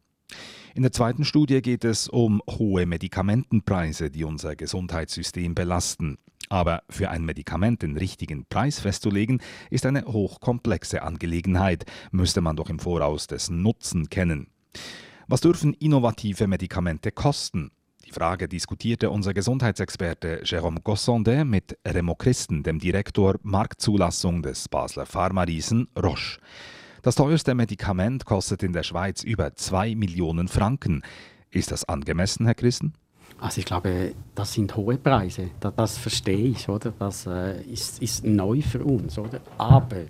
In 0.76 0.82
der 0.82 0.92
zweiten 0.92 1.24
Studie 1.24 1.60
geht 1.60 1.84
es 1.84 2.06
um 2.06 2.40
hohe 2.48 2.86
Medikamentenpreise, 2.86 4.12
die 4.12 4.22
unser 4.22 4.54
Gesundheitssystem 4.54 5.56
belasten. 5.56 6.18
Aber 6.48 6.82
für 6.88 7.10
ein 7.10 7.24
Medikament 7.24 7.82
den 7.82 7.96
richtigen 7.96 8.46
Preis 8.46 8.80
festzulegen, 8.80 9.40
ist 9.70 9.86
eine 9.86 10.04
hochkomplexe 10.04 11.02
Angelegenheit, 11.02 11.84
müsste 12.10 12.40
man 12.40 12.56
doch 12.56 12.70
im 12.70 12.78
Voraus 12.78 13.26
dessen 13.26 13.62
Nutzen 13.62 14.08
kennen. 14.08 14.48
Was 15.26 15.42
dürfen 15.42 15.74
innovative 15.74 16.46
Medikamente 16.46 17.12
kosten? 17.12 17.70
Die 18.06 18.12
Frage 18.12 18.48
diskutierte 18.48 19.10
unser 19.10 19.34
Gesundheitsexperte 19.34 20.42
Jérôme 20.42 20.80
Gossondet 20.80 21.46
mit 21.46 21.76
Remo 21.86 22.14
Christen, 22.14 22.62
dem 22.62 22.78
Direktor 22.78 23.38
Marktzulassung 23.42 24.42
des 24.42 24.70
Basler 24.70 25.04
Pharma-Riesen 25.04 25.88
Roche. 25.94 26.40
Das 27.02 27.16
teuerste 27.16 27.54
Medikament 27.54 28.24
kostet 28.24 28.62
in 28.62 28.72
der 28.72 28.82
Schweiz 28.82 29.22
über 29.22 29.54
2 29.54 29.94
Millionen 29.94 30.48
Franken. 30.48 31.02
Ist 31.50 31.70
das 31.70 31.84
angemessen, 31.84 32.46
Herr 32.46 32.54
Christen? 32.54 32.94
Also 33.40 33.60
ich 33.60 33.64
glaube, 33.64 34.14
das 34.34 34.52
sind 34.52 34.74
hohe 34.76 34.96
Preise. 34.96 35.50
Das, 35.60 35.74
das 35.76 35.98
verstehe 35.98 36.48
ich, 36.48 36.68
oder? 36.68 36.92
Das 36.98 37.26
äh, 37.26 37.62
ist, 37.62 38.02
ist 38.02 38.24
neu 38.24 38.60
für 38.62 38.84
uns, 38.84 39.16
oder? 39.18 39.40
Aber 39.58 40.06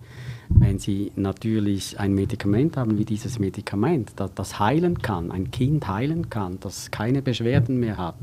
wenn 0.49 0.79
Sie 0.79 1.13
natürlich 1.15 2.01
ein 2.01 2.15
Medikament 2.15 2.79
haben 2.79 2.97
wie 2.99 3.05
dieses 3.05 3.39
Medikament, 3.39 4.13
das, 4.17 4.33
das 4.35 4.59
heilen 4.59 4.99
kann, 4.99 5.31
ein 5.31 5.51
Kind 5.51 5.87
heilen 5.89 6.31
kann, 6.31 6.59
das 6.61 6.91
keine 6.91 7.21
Beschwerden 7.21 7.79
mehr 7.79 7.99
hat, 7.99 8.17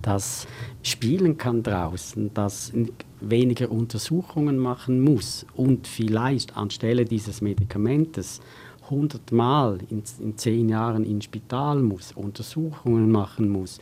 das 0.00 0.46
spielen 0.82 1.36
kann 1.36 1.62
draußen, 1.62 2.32
das 2.32 2.72
weniger 3.20 3.70
Untersuchungen 3.70 4.58
machen 4.58 5.00
muss 5.02 5.44
und 5.54 5.86
vielleicht 5.86 6.56
anstelle 6.56 7.04
dieses 7.04 7.42
Medikamentes 7.42 8.40
100 8.86 9.32
Mal 9.32 9.78
in, 9.90 10.02
in 10.20 10.36
zehn 10.36 10.68
Jahren 10.68 11.04
ins 11.04 11.24
Spital 11.24 11.80
muss, 11.80 12.12
Untersuchungen 12.12 13.10
machen 13.10 13.48
muss. 13.48 13.78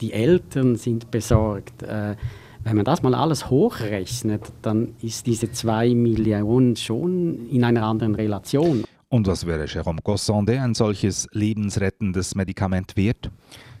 Die 0.00 0.12
Eltern 0.12 0.76
sind 0.76 1.10
besorgt. 1.10 1.82
Äh, 1.82 2.16
wenn 2.64 2.76
man 2.76 2.84
das 2.84 3.02
mal 3.02 3.14
alles 3.14 3.50
hochrechnet, 3.50 4.52
dann 4.62 4.94
ist 5.02 5.26
diese 5.26 5.52
2 5.52 5.94
Millionen 5.94 6.76
schon 6.76 7.48
in 7.50 7.62
einer 7.62 7.84
anderen 7.84 8.14
Relation. 8.14 8.84
Und 9.10 9.26
was 9.26 9.46
wäre 9.46 9.64
Jérôme 9.66 10.02
Gossondet 10.02 10.58
ein 10.58 10.74
solches 10.74 11.28
lebensrettendes 11.32 12.34
Medikament 12.34 12.96
wert? 12.96 13.30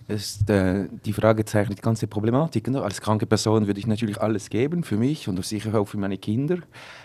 Ist, 0.08 0.50
äh, 0.50 0.86
die 1.04 1.12
Frage 1.12 1.44
zeichnet 1.44 1.78
die 1.78 1.82
ganze 1.82 2.06
Problematik. 2.06 2.68
Ne? 2.68 2.82
Als 2.82 3.00
kranke 3.00 3.26
Person 3.26 3.66
würde 3.66 3.80
ich 3.80 3.86
natürlich 3.86 4.20
alles 4.20 4.50
geben 4.50 4.84
für 4.84 4.96
mich 4.96 5.28
und 5.28 5.42
sicher 5.44 5.74
auch 5.78 5.86
für 5.86 5.98
meine 5.98 6.18
Kinder. 6.18 6.58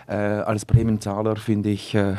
Äh, 0.06 0.14
als 0.14 0.66
Prämienzahler 0.66 1.36
finde 1.36 1.70
ich, 1.70 1.94
äh, 1.94 2.14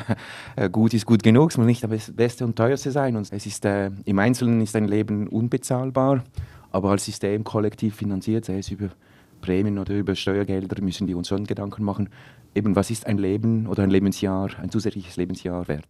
äh, 0.55 0.69
gut 0.69 0.93
ist 0.93 1.05
gut 1.05 1.23
genug, 1.23 1.51
es 1.51 1.57
muss 1.57 1.67
nicht 1.67 1.83
das 1.83 2.11
Beste 2.11 2.45
und 2.45 2.55
Teuerste 2.55 2.91
sein. 2.91 3.15
Und 3.15 3.31
es 3.31 3.45
ist, 3.45 3.65
äh, 3.65 3.91
Im 4.05 4.19
Einzelnen 4.19 4.61
ist 4.61 4.75
ein 4.75 4.87
Leben 4.87 5.27
unbezahlbar, 5.27 6.23
aber 6.71 6.91
als 6.91 7.05
System 7.05 7.43
kollektiv 7.43 7.95
finanziert, 7.95 8.45
sei 8.45 8.57
es 8.57 8.71
über 8.71 8.89
Prämien 9.41 9.77
oder 9.77 9.93
über 9.93 10.15
Steuergelder, 10.15 10.81
müssen 10.81 11.07
wir 11.07 11.17
uns 11.17 11.27
schon 11.27 11.45
Gedanken 11.45 11.83
machen, 11.83 12.09
eben 12.55 12.75
was 12.75 12.89
ist 12.89 13.07
ein 13.07 13.17
Leben 13.17 13.67
oder 13.67 13.83
ein 13.83 13.89
Lebensjahr, 13.89 14.49
ein 14.61 14.69
zusätzliches 14.69 15.17
Lebensjahr 15.17 15.67
wert. 15.67 15.87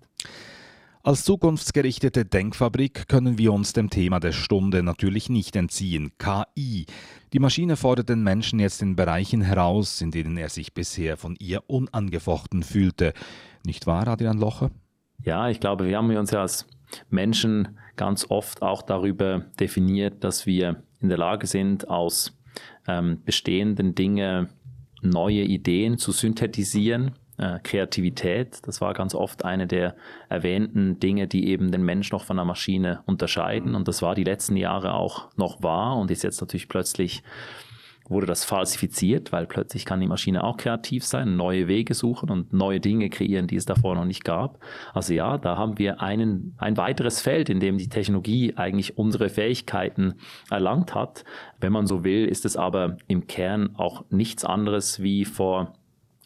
Als 1.04 1.24
zukunftsgerichtete 1.24 2.26
Denkfabrik 2.26 3.08
können 3.08 3.40
wir 3.40 3.54
uns 3.54 3.74
dem 3.74 3.90
Thema 3.90 4.20
der 4.20 4.34
Stunde 4.34 4.84
natürlich 4.84 5.30
nicht 5.30 5.56
entziehen, 5.56 6.12
KI. 6.20 6.86
Die 7.34 7.40
Maschine 7.40 7.76
fordert 7.76 8.10
den 8.10 8.22
Menschen 8.22 8.60
jetzt 8.60 8.84
in 8.84 8.96
Bereichen 8.96 9.42
heraus, 9.42 10.00
in 10.02 10.12
denen 10.12 10.38
er 10.38 10.50
sich 10.50 10.76
bisher 10.76 11.18
von 11.18 11.36
ihr 11.40 11.64
unangefochten 11.66 12.62
fühlte. 12.62 13.14
Nicht 13.66 13.88
wahr, 13.88 14.08
Adrian 14.08 14.38
Locher? 14.38 14.70
Ja, 15.24 15.50
ich 15.50 15.60
glaube, 15.60 15.88
wir 15.88 15.98
haben 15.98 16.16
uns 16.16 16.30
ja 16.30 16.42
als 16.42 16.68
Menschen 17.10 17.80
ganz 17.96 18.30
oft 18.30 18.62
auch 18.62 18.84
darüber 18.84 19.40
definiert, 19.60 20.24
dass 20.24 20.46
wir 20.46 20.84
in 21.00 21.10
der 21.10 21.18
Lage 21.18 21.48
sind, 21.48 21.90
aus 21.90 22.38
ähm, 22.88 23.24
bestehenden 23.26 23.96
Dingen 23.96 24.50
neue 25.02 25.42
Ideen 25.42 25.98
zu 25.98 26.12
synthetisieren 26.12 27.16
äh, 27.42 27.60
Kreativität. 27.64 28.60
Das 28.68 28.80
war 28.80 28.94
ganz 28.94 29.16
oft 29.16 29.44
eine 29.44 29.68
der 29.68 29.96
erwähnten 30.30 31.00
Dinge, 31.00 31.28
die 31.28 31.48
eben 31.48 31.72
den 31.72 31.84
Mensch 31.84 32.12
noch 32.12 32.24
von 32.24 32.38
der 32.38 32.46
Maschine 32.46 33.02
unterscheiden. 33.06 33.76
Und 33.76 33.88
das 33.88 34.02
war 34.02 34.16
die 34.16 34.24
letzten 34.24 34.56
Jahre 34.56 34.94
auch 34.94 35.30
noch 35.36 35.64
wahr 35.64 35.98
und 35.98 36.12
ist 36.12 36.24
jetzt 36.24 36.40
natürlich 36.40 36.70
plötzlich 36.70 37.24
wurde 38.12 38.28
das 38.28 38.44
falsifiziert, 38.44 39.32
weil 39.32 39.48
plötzlich 39.48 39.86
kann 39.86 40.02
die 40.02 40.08
Maschine 40.08 40.44
auch 40.44 40.58
kreativ 40.58 41.06
sein, 41.06 41.38
neue 41.38 41.68
Wege 41.68 41.94
suchen 41.94 42.30
und 42.30 42.52
neue 42.52 42.80
Dinge 42.82 43.10
kreieren, 43.10 43.48
die 43.48 43.56
es 43.56 43.66
davor 43.66 43.96
noch 43.96 44.06
nicht 44.06 44.26
gab. 44.26 44.60
Also 44.94 45.14
ja, 45.14 45.38
da 45.38 45.58
haben 45.58 45.80
wir 45.80 46.02
einen, 46.02 46.54
ein 46.58 46.78
weiteres 46.78 47.22
Feld, 47.22 47.50
in 47.50 47.62
dem 47.62 47.78
die 47.78 47.90
Technologie 47.90 48.54
eigentlich 48.58 48.98
unsere 48.98 49.30
Fähigkeiten 49.30 50.16
erlangt 50.50 50.94
hat. 50.94 51.24
Wenn 51.62 51.72
man 51.72 51.88
so 51.88 52.04
will, 52.04 52.26
ist 52.26 52.44
es 52.44 52.58
aber 52.58 52.98
im 53.08 53.28
Kern 53.28 53.76
auch 53.76 54.04
nichts 54.10 54.44
anderes 54.44 55.02
wie 55.02 55.24
vor 55.24 55.74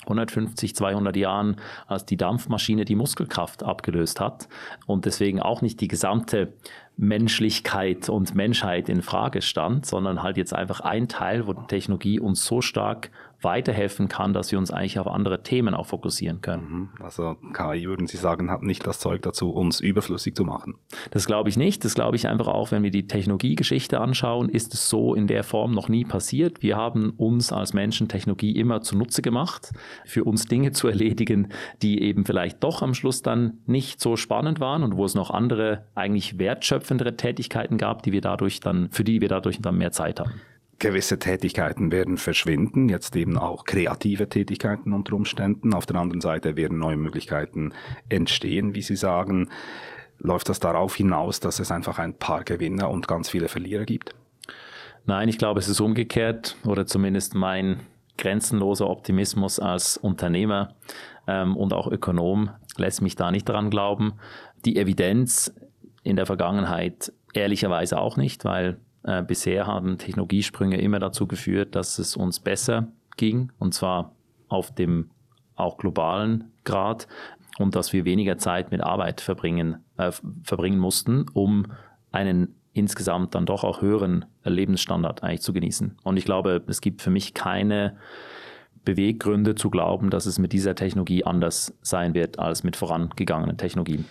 150, 0.06 0.76
200 0.76 1.15
Jahren, 1.15 1.58
als 1.88 2.06
die 2.06 2.18
Dampfmaschine 2.18 2.86
die 2.86 2.96
Muskelkraft 2.96 3.63
abgelöst 3.63 4.20
hat 4.20 4.48
und 4.86 5.06
deswegen 5.06 5.41
auch 5.41 5.62
nicht 5.62 5.82
die 5.82 5.88
gesamte 5.88 6.54
Menschlichkeit 6.98 8.08
und 8.08 8.36
Menschheit 8.36 8.88
in 8.88 9.02
Frage 9.02 9.41
stand, 9.41 9.86
sondern 9.86 10.24
halt 10.24 10.38
jetzt 10.38 10.54
einfach 10.54 10.80
ein 10.80 11.08
Teil, 11.08 11.46
wo 11.46 11.54
die 11.54 11.68
Technologie 11.68 12.20
uns 12.20 12.46
so 12.46 12.62
stark 12.62 13.12
weiterhelfen 13.46 14.10
kann, 14.10 14.34
dass 14.34 14.52
wir 14.52 14.60
uns 14.60 14.72
eigentlich 14.72 15.00
auf 15.00 15.08
andere 15.08 15.42
Themen 15.44 15.74
auch 15.74 15.86
fokussieren 15.86 16.42
können. 16.42 16.70
Mhm. 16.70 16.90
Also 17.02 17.38
KI, 17.54 17.86
würden 17.88 18.08
Sie 18.08 18.18
sagen, 18.18 18.52
hat 18.52 18.64
nicht 18.64 18.86
das 18.86 19.00
Zeug 19.00 19.22
dazu, 19.22 19.52
uns 19.52 19.80
überflüssig 19.80 20.36
zu 20.36 20.44
machen? 20.44 20.76
Das 21.12 21.26
glaube 21.26 21.48
ich 21.48 21.56
nicht. 21.56 21.86
Das 21.86 21.96
glaube 21.96 22.18
ich 22.18 22.28
einfach 22.28 22.48
auch, 22.48 22.72
wenn 22.72 22.84
wir 22.84 22.92
die 22.92 23.08
Technologiegeschichte 23.08 24.02
anschauen, 24.02 24.50
ist 24.50 24.74
es 24.74 24.90
so 24.90 25.16
in 25.16 25.28
der 25.28 25.44
Form 25.44 25.72
noch 25.72 25.88
nie 25.88 26.04
passiert. 26.04 26.62
Wir 26.62 26.76
haben 26.76 27.12
uns 27.12 27.54
als 27.54 27.74
Menschen 27.74 28.10
Technologie 28.10 28.52
immer 28.52 28.82
zunutze 28.82 29.22
gemacht, 29.22 29.72
für 30.06 30.26
uns 30.26 30.46
Dinge 30.46 30.74
zu 30.74 30.88
erledigen, 30.88 31.50
die 31.82 32.02
eben 32.02 32.26
vielleicht 32.26 32.64
doch 32.64 32.82
am 32.82 32.94
Schluss 32.94 33.22
dann 33.22 33.60
nicht 33.66 34.02
so 34.02 34.18
spannend 34.18 34.60
waren 34.60 34.84
und 34.84 34.98
wo 34.98 35.06
es 35.06 35.16
noch 35.16 35.30
andere 35.30 35.86
eigentlich 35.96 36.40
wertschöpfendere 36.40 37.16
Tätigkeiten 37.16 37.78
gab, 37.78 38.04
die 38.04 38.12
wir 38.12 38.22
dadurch 38.22 38.60
dann, 38.60 38.90
für 38.92 39.04
die 39.04 39.22
wir 39.22 39.30
dadurch 39.30 39.62
dann 39.62 39.78
mehr 39.78 39.92
Zeit 39.92 40.20
haben 40.20 40.42
gewisse 40.80 41.20
Tätigkeiten 41.20 41.92
werden 41.92 42.18
verschwinden, 42.18 42.90
jetzt 42.90 43.16
eben 43.16 43.38
auch 43.38 43.66
kreative 43.66 44.28
Tätigkeiten 44.28 44.94
unter 44.94 45.14
Umständen. 45.14 45.74
Auf 45.74 45.86
der 45.86 45.98
anderen 45.98 46.22
Seite 46.22 46.58
werden 46.58 46.78
neue 46.78 46.98
Möglichkeiten 46.98 47.74
entstehen, 48.10 48.76
wie 48.76 48.82
Sie 48.82 48.96
sagen. 48.96 49.50
Läuft 50.20 50.50
das 50.50 50.60
darauf 50.60 50.96
hinaus, 50.96 51.40
dass 51.40 51.60
es 51.60 51.72
einfach 51.72 52.00
ein 52.00 52.18
paar 52.18 52.44
Gewinner 52.44 52.90
und 52.90 53.08
ganz 53.08 53.30
viele 53.30 53.48
Verlierer 53.48 53.86
gibt? 53.86 54.16
Nein, 55.06 55.30
ich 55.30 55.38
glaube, 55.38 55.60
es 55.60 55.68
ist 55.68 55.80
umgekehrt 55.82 56.56
oder 56.66 56.86
zumindest 56.86 57.36
mein 57.36 57.82
grenzenloser 58.18 58.90
Optimismus 58.90 59.60
als 59.60 59.98
Unternehmer 59.98 60.76
ähm, 61.28 61.56
und 61.56 61.74
auch 61.74 61.88
Ökonom 61.88 62.50
lässt 62.78 63.02
mich 63.02 63.16
da 63.16 63.32
nicht 63.32 63.48
dran 63.48 63.70
glauben. 63.70 64.14
Die 64.66 64.78
Evidenz 64.78 65.54
in 66.04 66.16
der 66.16 66.26
Vergangenheit 66.26 67.12
ehrlicherweise 67.34 67.99
auch 67.99 68.18
nicht, 68.18 68.45
weil 68.45 68.80
äh, 69.06 69.24
bisher 69.24 69.68
haben 69.68 69.97
Technologiesprünge 69.97 70.80
immer 70.80 70.99
dazu 70.99 71.28
geführt, 71.28 71.76
dass 71.76 71.99
es 71.99 72.16
uns 72.16 72.39
besser 72.39 72.88
ging, 73.18 73.51
und 73.60 73.74
zwar 73.74 74.14
auf 74.47 74.74
dem 74.74 75.12
auch 75.56 75.78
globalen 75.78 76.51
Grad, 76.64 77.08
und 77.58 77.76
dass 77.76 77.93
wir 77.93 78.03
weniger 78.03 78.38
Zeit 78.38 78.72
mit 78.72 78.82
Arbeit 78.82 79.22
verbringen, 79.22 79.78
äh, 79.97 80.12
verbringen 80.43 80.80
mussten, 80.80 81.26
um 81.34 81.68
einen 82.12 82.56
insgesamt 82.74 83.36
dann 83.36 83.45
doch 83.45 83.64
auch 83.64 83.82
höheren 83.82 84.26
Lebensstandard 84.43 85.24
eigentlich 85.24 85.41
zu 85.41 85.53
genießen. 85.53 85.97
Und 86.03 86.18
ich 86.18 86.26
glaube, 86.26 86.64
es 86.68 86.82
gibt 86.82 87.01
für 87.01 87.10
mich 87.10 87.34
keine 87.34 87.95
Beweggründe 88.84 89.56
zu 89.56 89.70
glauben, 89.70 90.10
dass 90.10 90.26
es 90.26 90.39
mit 90.39 90.51
dieser 90.51 90.76
Technologie 90.76 91.24
anders 91.24 91.78
sein 91.82 92.14
wird 92.14 92.38
als 92.38 92.64
mit 92.64 92.76
vorangegangenen 92.76 93.58
Technologien. 93.58 94.06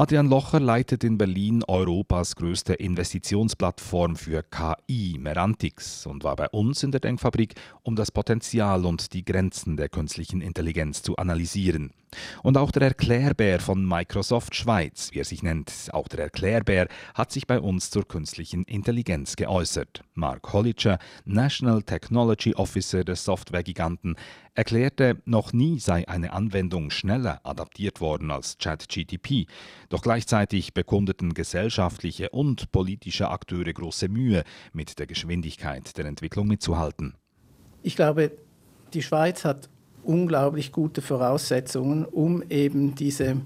Adrian 0.00 0.28
Locher 0.28 0.60
leitet 0.60 1.02
in 1.02 1.18
Berlin 1.18 1.64
Europas 1.66 2.36
größte 2.36 2.72
Investitionsplattform 2.74 4.14
für 4.14 4.44
KI, 4.44 5.18
Merantix, 5.18 6.06
und 6.06 6.22
war 6.22 6.36
bei 6.36 6.48
uns 6.50 6.84
in 6.84 6.92
der 6.92 7.00
Denkfabrik, 7.00 7.56
um 7.82 7.96
das 7.96 8.12
Potenzial 8.12 8.86
und 8.86 9.12
die 9.12 9.24
Grenzen 9.24 9.76
der 9.76 9.88
künstlichen 9.88 10.40
Intelligenz 10.40 11.02
zu 11.02 11.16
analysieren. 11.16 11.90
Und 12.42 12.56
auch 12.56 12.70
der 12.70 12.82
Erklärbär 12.82 13.60
von 13.60 13.86
Microsoft 13.86 14.54
Schweiz, 14.54 15.10
wie 15.12 15.20
er 15.20 15.24
sich 15.24 15.42
nennt, 15.42 15.72
auch 15.92 16.08
der 16.08 16.20
Erklärbär, 16.20 16.88
hat 17.14 17.32
sich 17.32 17.46
bei 17.46 17.60
uns 17.60 17.90
zur 17.90 18.06
künstlichen 18.06 18.64
Intelligenz 18.64 19.36
geäußert. 19.36 20.02
Mark 20.14 20.52
Hollitscher, 20.52 20.98
National 21.24 21.82
Technology 21.82 22.54
Officer 22.54 23.04
des 23.04 23.24
Softwaregiganten, 23.24 24.16
erklärte, 24.54 25.22
noch 25.24 25.52
nie 25.52 25.78
sei 25.78 26.08
eine 26.08 26.32
Anwendung 26.32 26.90
schneller 26.90 27.40
adaptiert 27.44 28.00
worden 28.00 28.30
als 28.30 28.58
ChatGTP. 28.58 29.46
Doch 29.88 30.02
gleichzeitig 30.02 30.74
bekundeten 30.74 31.32
gesellschaftliche 31.34 32.30
und 32.30 32.72
politische 32.72 33.30
Akteure 33.30 33.72
große 33.72 34.08
Mühe, 34.08 34.42
mit 34.72 34.98
der 34.98 35.06
Geschwindigkeit 35.06 35.96
der 35.96 36.06
Entwicklung 36.06 36.48
mitzuhalten. 36.48 37.14
Ich 37.82 37.94
glaube, 37.94 38.32
die 38.92 39.02
Schweiz 39.02 39.44
hat 39.44 39.68
unglaublich 40.02 40.72
gute 40.72 41.02
Voraussetzungen, 41.02 42.04
um 42.04 42.42
eben 42.48 42.94
diese 42.94 43.36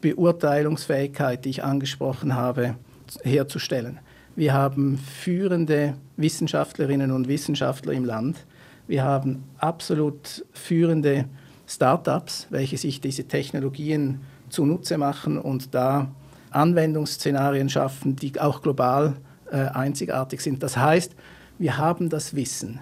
Beurteilungsfähigkeit, 0.00 1.44
die 1.44 1.50
ich 1.50 1.64
angesprochen 1.64 2.34
habe, 2.34 2.76
herzustellen. 3.22 4.00
Wir 4.36 4.52
haben 4.52 4.98
führende 4.98 5.94
Wissenschaftlerinnen 6.16 7.10
und 7.10 7.28
Wissenschaftler 7.28 7.92
im 7.92 8.04
Land. 8.04 8.44
Wir 8.86 9.04
haben 9.04 9.44
absolut 9.58 10.44
führende 10.52 11.26
Startups, 11.66 12.48
welche 12.50 12.76
sich 12.76 13.00
diese 13.00 13.24
Technologien 13.24 14.20
zunutze 14.50 14.98
machen 14.98 15.38
und 15.38 15.74
da 15.74 16.10
Anwendungsszenarien 16.50 17.68
schaffen, 17.68 18.16
die 18.16 18.38
auch 18.40 18.60
global 18.62 19.14
äh, 19.50 19.56
einzigartig 19.56 20.40
sind. 20.40 20.62
Das 20.62 20.76
heißt, 20.76 21.14
wir 21.58 21.78
haben 21.78 22.08
das 22.08 22.34
Wissen 22.34 22.80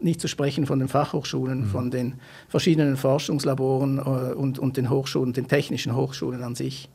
nicht 0.00 0.20
zu 0.20 0.28
sprechen 0.28 0.66
von 0.66 0.78
den 0.78 0.88
Fachhochschulen, 0.88 1.62
mhm. 1.62 1.66
von 1.66 1.90
den 1.90 2.14
verschiedenen 2.48 2.96
Forschungslaboren 2.96 3.98
äh, 3.98 4.34
und, 4.34 4.58
und 4.58 4.76
den 4.76 4.90
Hochschulen, 4.90 5.32
den 5.32 5.48
technischen 5.48 5.94
Hochschulen 5.94 6.42
an 6.42 6.54
sich. 6.54 6.88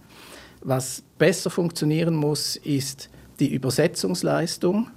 Was 0.62 1.04
besser 1.18 1.50
funktionieren 1.50 2.16
muss, 2.16 2.56
ist 2.56 3.10
die 3.40 3.54
Übersetzungsleistung 3.54 4.88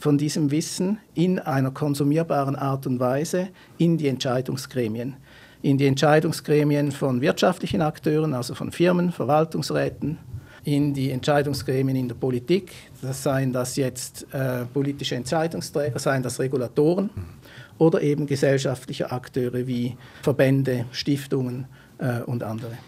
von 0.00 0.18
diesem 0.18 0.50
Wissen 0.50 0.98
in 1.14 1.38
einer 1.38 1.70
konsumierbaren 1.70 2.56
Art 2.56 2.86
und 2.86 3.00
Weise 3.00 3.48
in 3.78 3.96
die 3.96 4.08
Entscheidungsgremien. 4.08 5.16
In 5.62 5.78
die 5.78 5.86
Entscheidungsgremien 5.86 6.92
von 6.92 7.20
wirtschaftlichen 7.20 7.80
Akteuren, 7.80 8.34
also 8.34 8.54
von 8.54 8.70
Firmen, 8.70 9.12
Verwaltungsräten, 9.12 10.18
in 10.64 10.94
die 10.94 11.10
Entscheidungsgremien 11.10 11.96
in 11.96 12.08
der 12.08 12.14
Politik, 12.14 12.72
das 13.02 13.22
seien 13.22 13.52
das 13.52 13.76
jetzt 13.76 14.26
äh, 14.32 14.64
politische 14.64 15.14
Entscheidungsträger, 15.14 15.98
seien 15.98 16.22
das 16.22 16.40
Regulatoren. 16.40 17.10
Oder 17.78 18.02
eben 18.02 18.26
gesellschaftliche 18.26 19.10
Akteure 19.12 19.66
wie 19.66 19.96
Verbände, 20.22 20.86
Stiftungen 20.92 21.66
äh, 21.98 22.20
und 22.20 22.42
andere. 22.42 22.78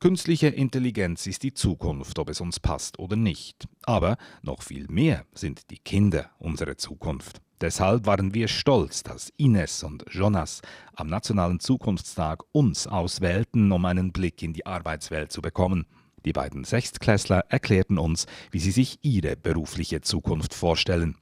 Künstliche 0.00 0.46
Intelligenz 0.46 1.26
ist 1.26 1.42
die 1.42 1.54
Zukunft, 1.54 2.20
ob 2.20 2.30
es 2.30 2.40
uns 2.40 2.60
passt 2.60 3.00
oder 3.00 3.16
nicht. 3.16 3.66
Aber 3.82 4.16
noch 4.42 4.62
viel 4.62 4.86
mehr 4.88 5.24
sind 5.34 5.70
die 5.70 5.78
Kinder 5.78 6.30
unsere 6.38 6.76
Zukunft. 6.76 7.40
Deshalb 7.60 8.06
waren 8.06 8.32
wir 8.32 8.46
stolz, 8.46 9.02
dass 9.02 9.32
Ines 9.36 9.82
und 9.82 10.04
Jonas 10.08 10.62
am 10.94 11.08
Nationalen 11.08 11.58
Zukunftstag 11.58 12.44
uns 12.52 12.86
auswählten, 12.86 13.72
um 13.72 13.84
einen 13.84 14.12
Blick 14.12 14.40
in 14.44 14.52
die 14.52 14.64
Arbeitswelt 14.64 15.32
zu 15.32 15.42
bekommen. 15.42 15.84
Die 16.24 16.32
beiden 16.32 16.62
Sechstklässler 16.62 17.44
erklärten 17.48 17.98
uns, 17.98 18.26
wie 18.52 18.60
sie 18.60 18.70
sich 18.70 19.00
ihre 19.02 19.36
berufliche 19.36 20.00
Zukunft 20.00 20.54
vorstellen. 20.54 21.16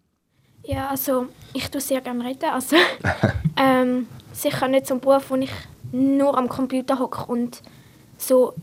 Ja, 0.66 0.88
also 0.88 1.26
ich 1.52 1.70
tue 1.70 1.80
sehr 1.80 2.00
gerne 2.00 2.24
reden. 2.24 2.50
Also, 2.50 2.76
ähm, 3.56 4.08
sicher 4.32 4.68
nicht 4.68 4.86
so 4.86 4.94
ein 4.94 5.00
Beruf, 5.00 5.30
wo 5.30 5.36
ich 5.36 5.50
nur 5.92 6.36
am 6.36 6.48
Computer 6.48 6.98
hocke 6.98 7.24
und 7.26 7.62
so 8.18 8.54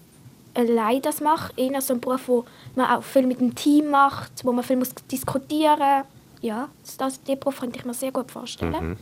allein 0.53 1.01
das 1.01 1.21
mache. 1.21 1.53
Eher 1.55 1.81
so 1.81 1.93
ein 1.93 2.01
Beruf, 2.01 2.27
wo 2.27 2.45
man 2.75 2.91
auch 2.91 3.03
viel 3.03 3.25
mit 3.25 3.39
dem 3.39 3.55
Team 3.55 3.89
macht, 3.89 4.31
wo 4.43 4.51
man 4.51 4.63
viel 4.63 4.77
muss 4.77 4.93
diskutieren 5.11 5.79
muss. 5.79 6.41
Ja, 6.41 6.67
das, 6.97 7.23
diesen 7.23 7.39
Beruf 7.39 7.61
könnte 7.61 7.79
ich 7.79 7.85
mir 7.85 7.93
sehr 7.93 8.11
gut 8.11 8.29
vorstellen. 8.29 8.89
Mhm. 8.89 8.97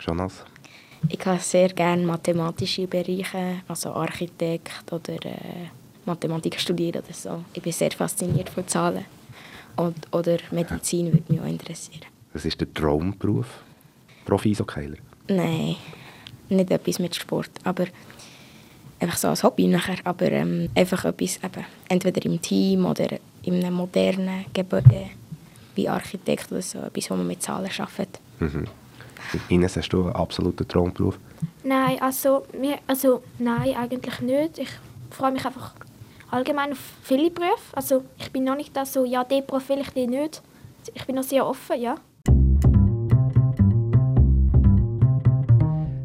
Jonas? 0.00 0.44
Ich 1.08 1.26
habe 1.26 1.40
sehr 1.40 1.68
gerne 1.70 2.06
mathematische 2.06 2.86
Bereiche, 2.86 3.62
also 3.66 3.90
Architekt 3.90 4.92
oder 4.92 5.14
äh, 5.26 5.68
Mathematik 6.04 6.60
studieren 6.60 7.02
oder 7.02 7.12
so. 7.12 7.44
Ich 7.52 7.62
bin 7.62 7.72
sehr 7.72 7.90
fasziniert 7.90 8.48
von 8.48 8.66
Zahlen. 8.68 9.04
Und, 9.74 9.96
oder 10.12 10.38
Medizin 10.52 11.12
würde 11.12 11.32
mich 11.32 11.40
auch 11.40 11.46
interessieren. 11.46 12.11
Was 12.32 12.44
ist 12.44 12.60
der 12.60 12.72
Traumberuf? 12.72 13.46
Profi-Eishockeyer? 14.24 14.94
Nein, 15.28 15.76
nicht 16.48 16.70
etwas 16.70 16.98
mit 16.98 17.14
Sport, 17.14 17.50
aber 17.64 17.86
einfach 19.00 19.16
so 19.16 19.28
als 19.28 19.42
Hobby 19.42 19.66
nachher. 19.66 19.96
Aber 20.04 20.30
ähm, 20.30 20.68
einfach 20.74 21.04
etwas, 21.04 21.38
eben, 21.38 21.64
entweder 21.88 22.24
im 22.24 22.40
Team 22.40 22.86
oder 22.86 23.18
in 23.42 23.54
einem 23.54 23.74
modernen 23.74 24.46
Gebäude 24.52 25.10
wie 25.74 25.88
Architekt 25.88 26.52
oder 26.52 26.62
so, 26.62 26.78
etwas, 26.78 27.10
wo 27.10 27.16
man 27.16 27.26
mit 27.26 27.42
Zahlen 27.42 27.70
arbeitet. 27.78 28.20
Mhm. 28.38 28.66
Ines, 29.48 29.76
hast 29.76 29.88
du 29.90 30.04
einen 30.04 30.12
absoluten 30.12 30.66
Traumberuf? 30.66 31.18
Nein, 31.64 32.00
also, 32.00 32.44
also 32.86 33.22
nein, 33.38 33.74
eigentlich 33.76 34.20
nicht. 34.20 34.58
Ich 34.58 34.68
freue 35.10 35.32
mich 35.32 35.44
einfach 35.44 35.72
allgemein 36.30 36.72
auf 36.72 36.78
viele 37.02 37.30
Berufe. 37.30 37.74
Also 37.74 38.04
ich 38.18 38.30
bin 38.30 38.44
noch 38.44 38.56
nicht 38.56 38.76
da 38.76 38.84
so, 38.84 39.04
ja, 39.04 39.24
den 39.24 39.46
Beruf 39.46 39.68
will 39.68 39.80
ich 39.80 39.90
den 39.90 40.10
nicht. 40.10 40.42
Ich 40.94 41.06
bin 41.06 41.16
noch 41.16 41.22
sehr 41.22 41.46
offen, 41.46 41.80
ja. 41.80 41.96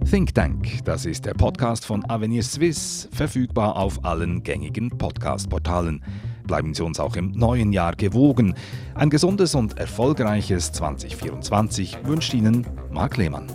Think 0.10 0.34
Tank, 0.34 0.86
das 0.86 1.06
ist 1.06 1.26
der 1.26 1.34
Podcast 1.34 1.84
von 1.84 2.10
Avenir 2.10 2.42
Swiss, 2.42 3.10
verfügbar 3.12 3.76
auf 3.76 4.06
allen 4.06 4.42
gängigen 4.42 4.90
Podcast-Portalen. 4.90 6.02
Bleiben 6.46 6.74
Sie 6.74 6.82
uns 6.82 6.98
auch 7.02 7.18
im 7.18 7.32
neuen 7.34 7.74
Jahr 7.74 7.94
gewogen. 7.94 8.54
Ein 8.96 9.10
gesundes 9.10 9.54
und 9.54 9.78
erfolgreiches 9.78 10.72
2024 10.72 11.98
wünscht 12.06 12.34
Ihnen 12.34 12.66
Marc 12.90 13.18
Lehmann. 13.18 13.48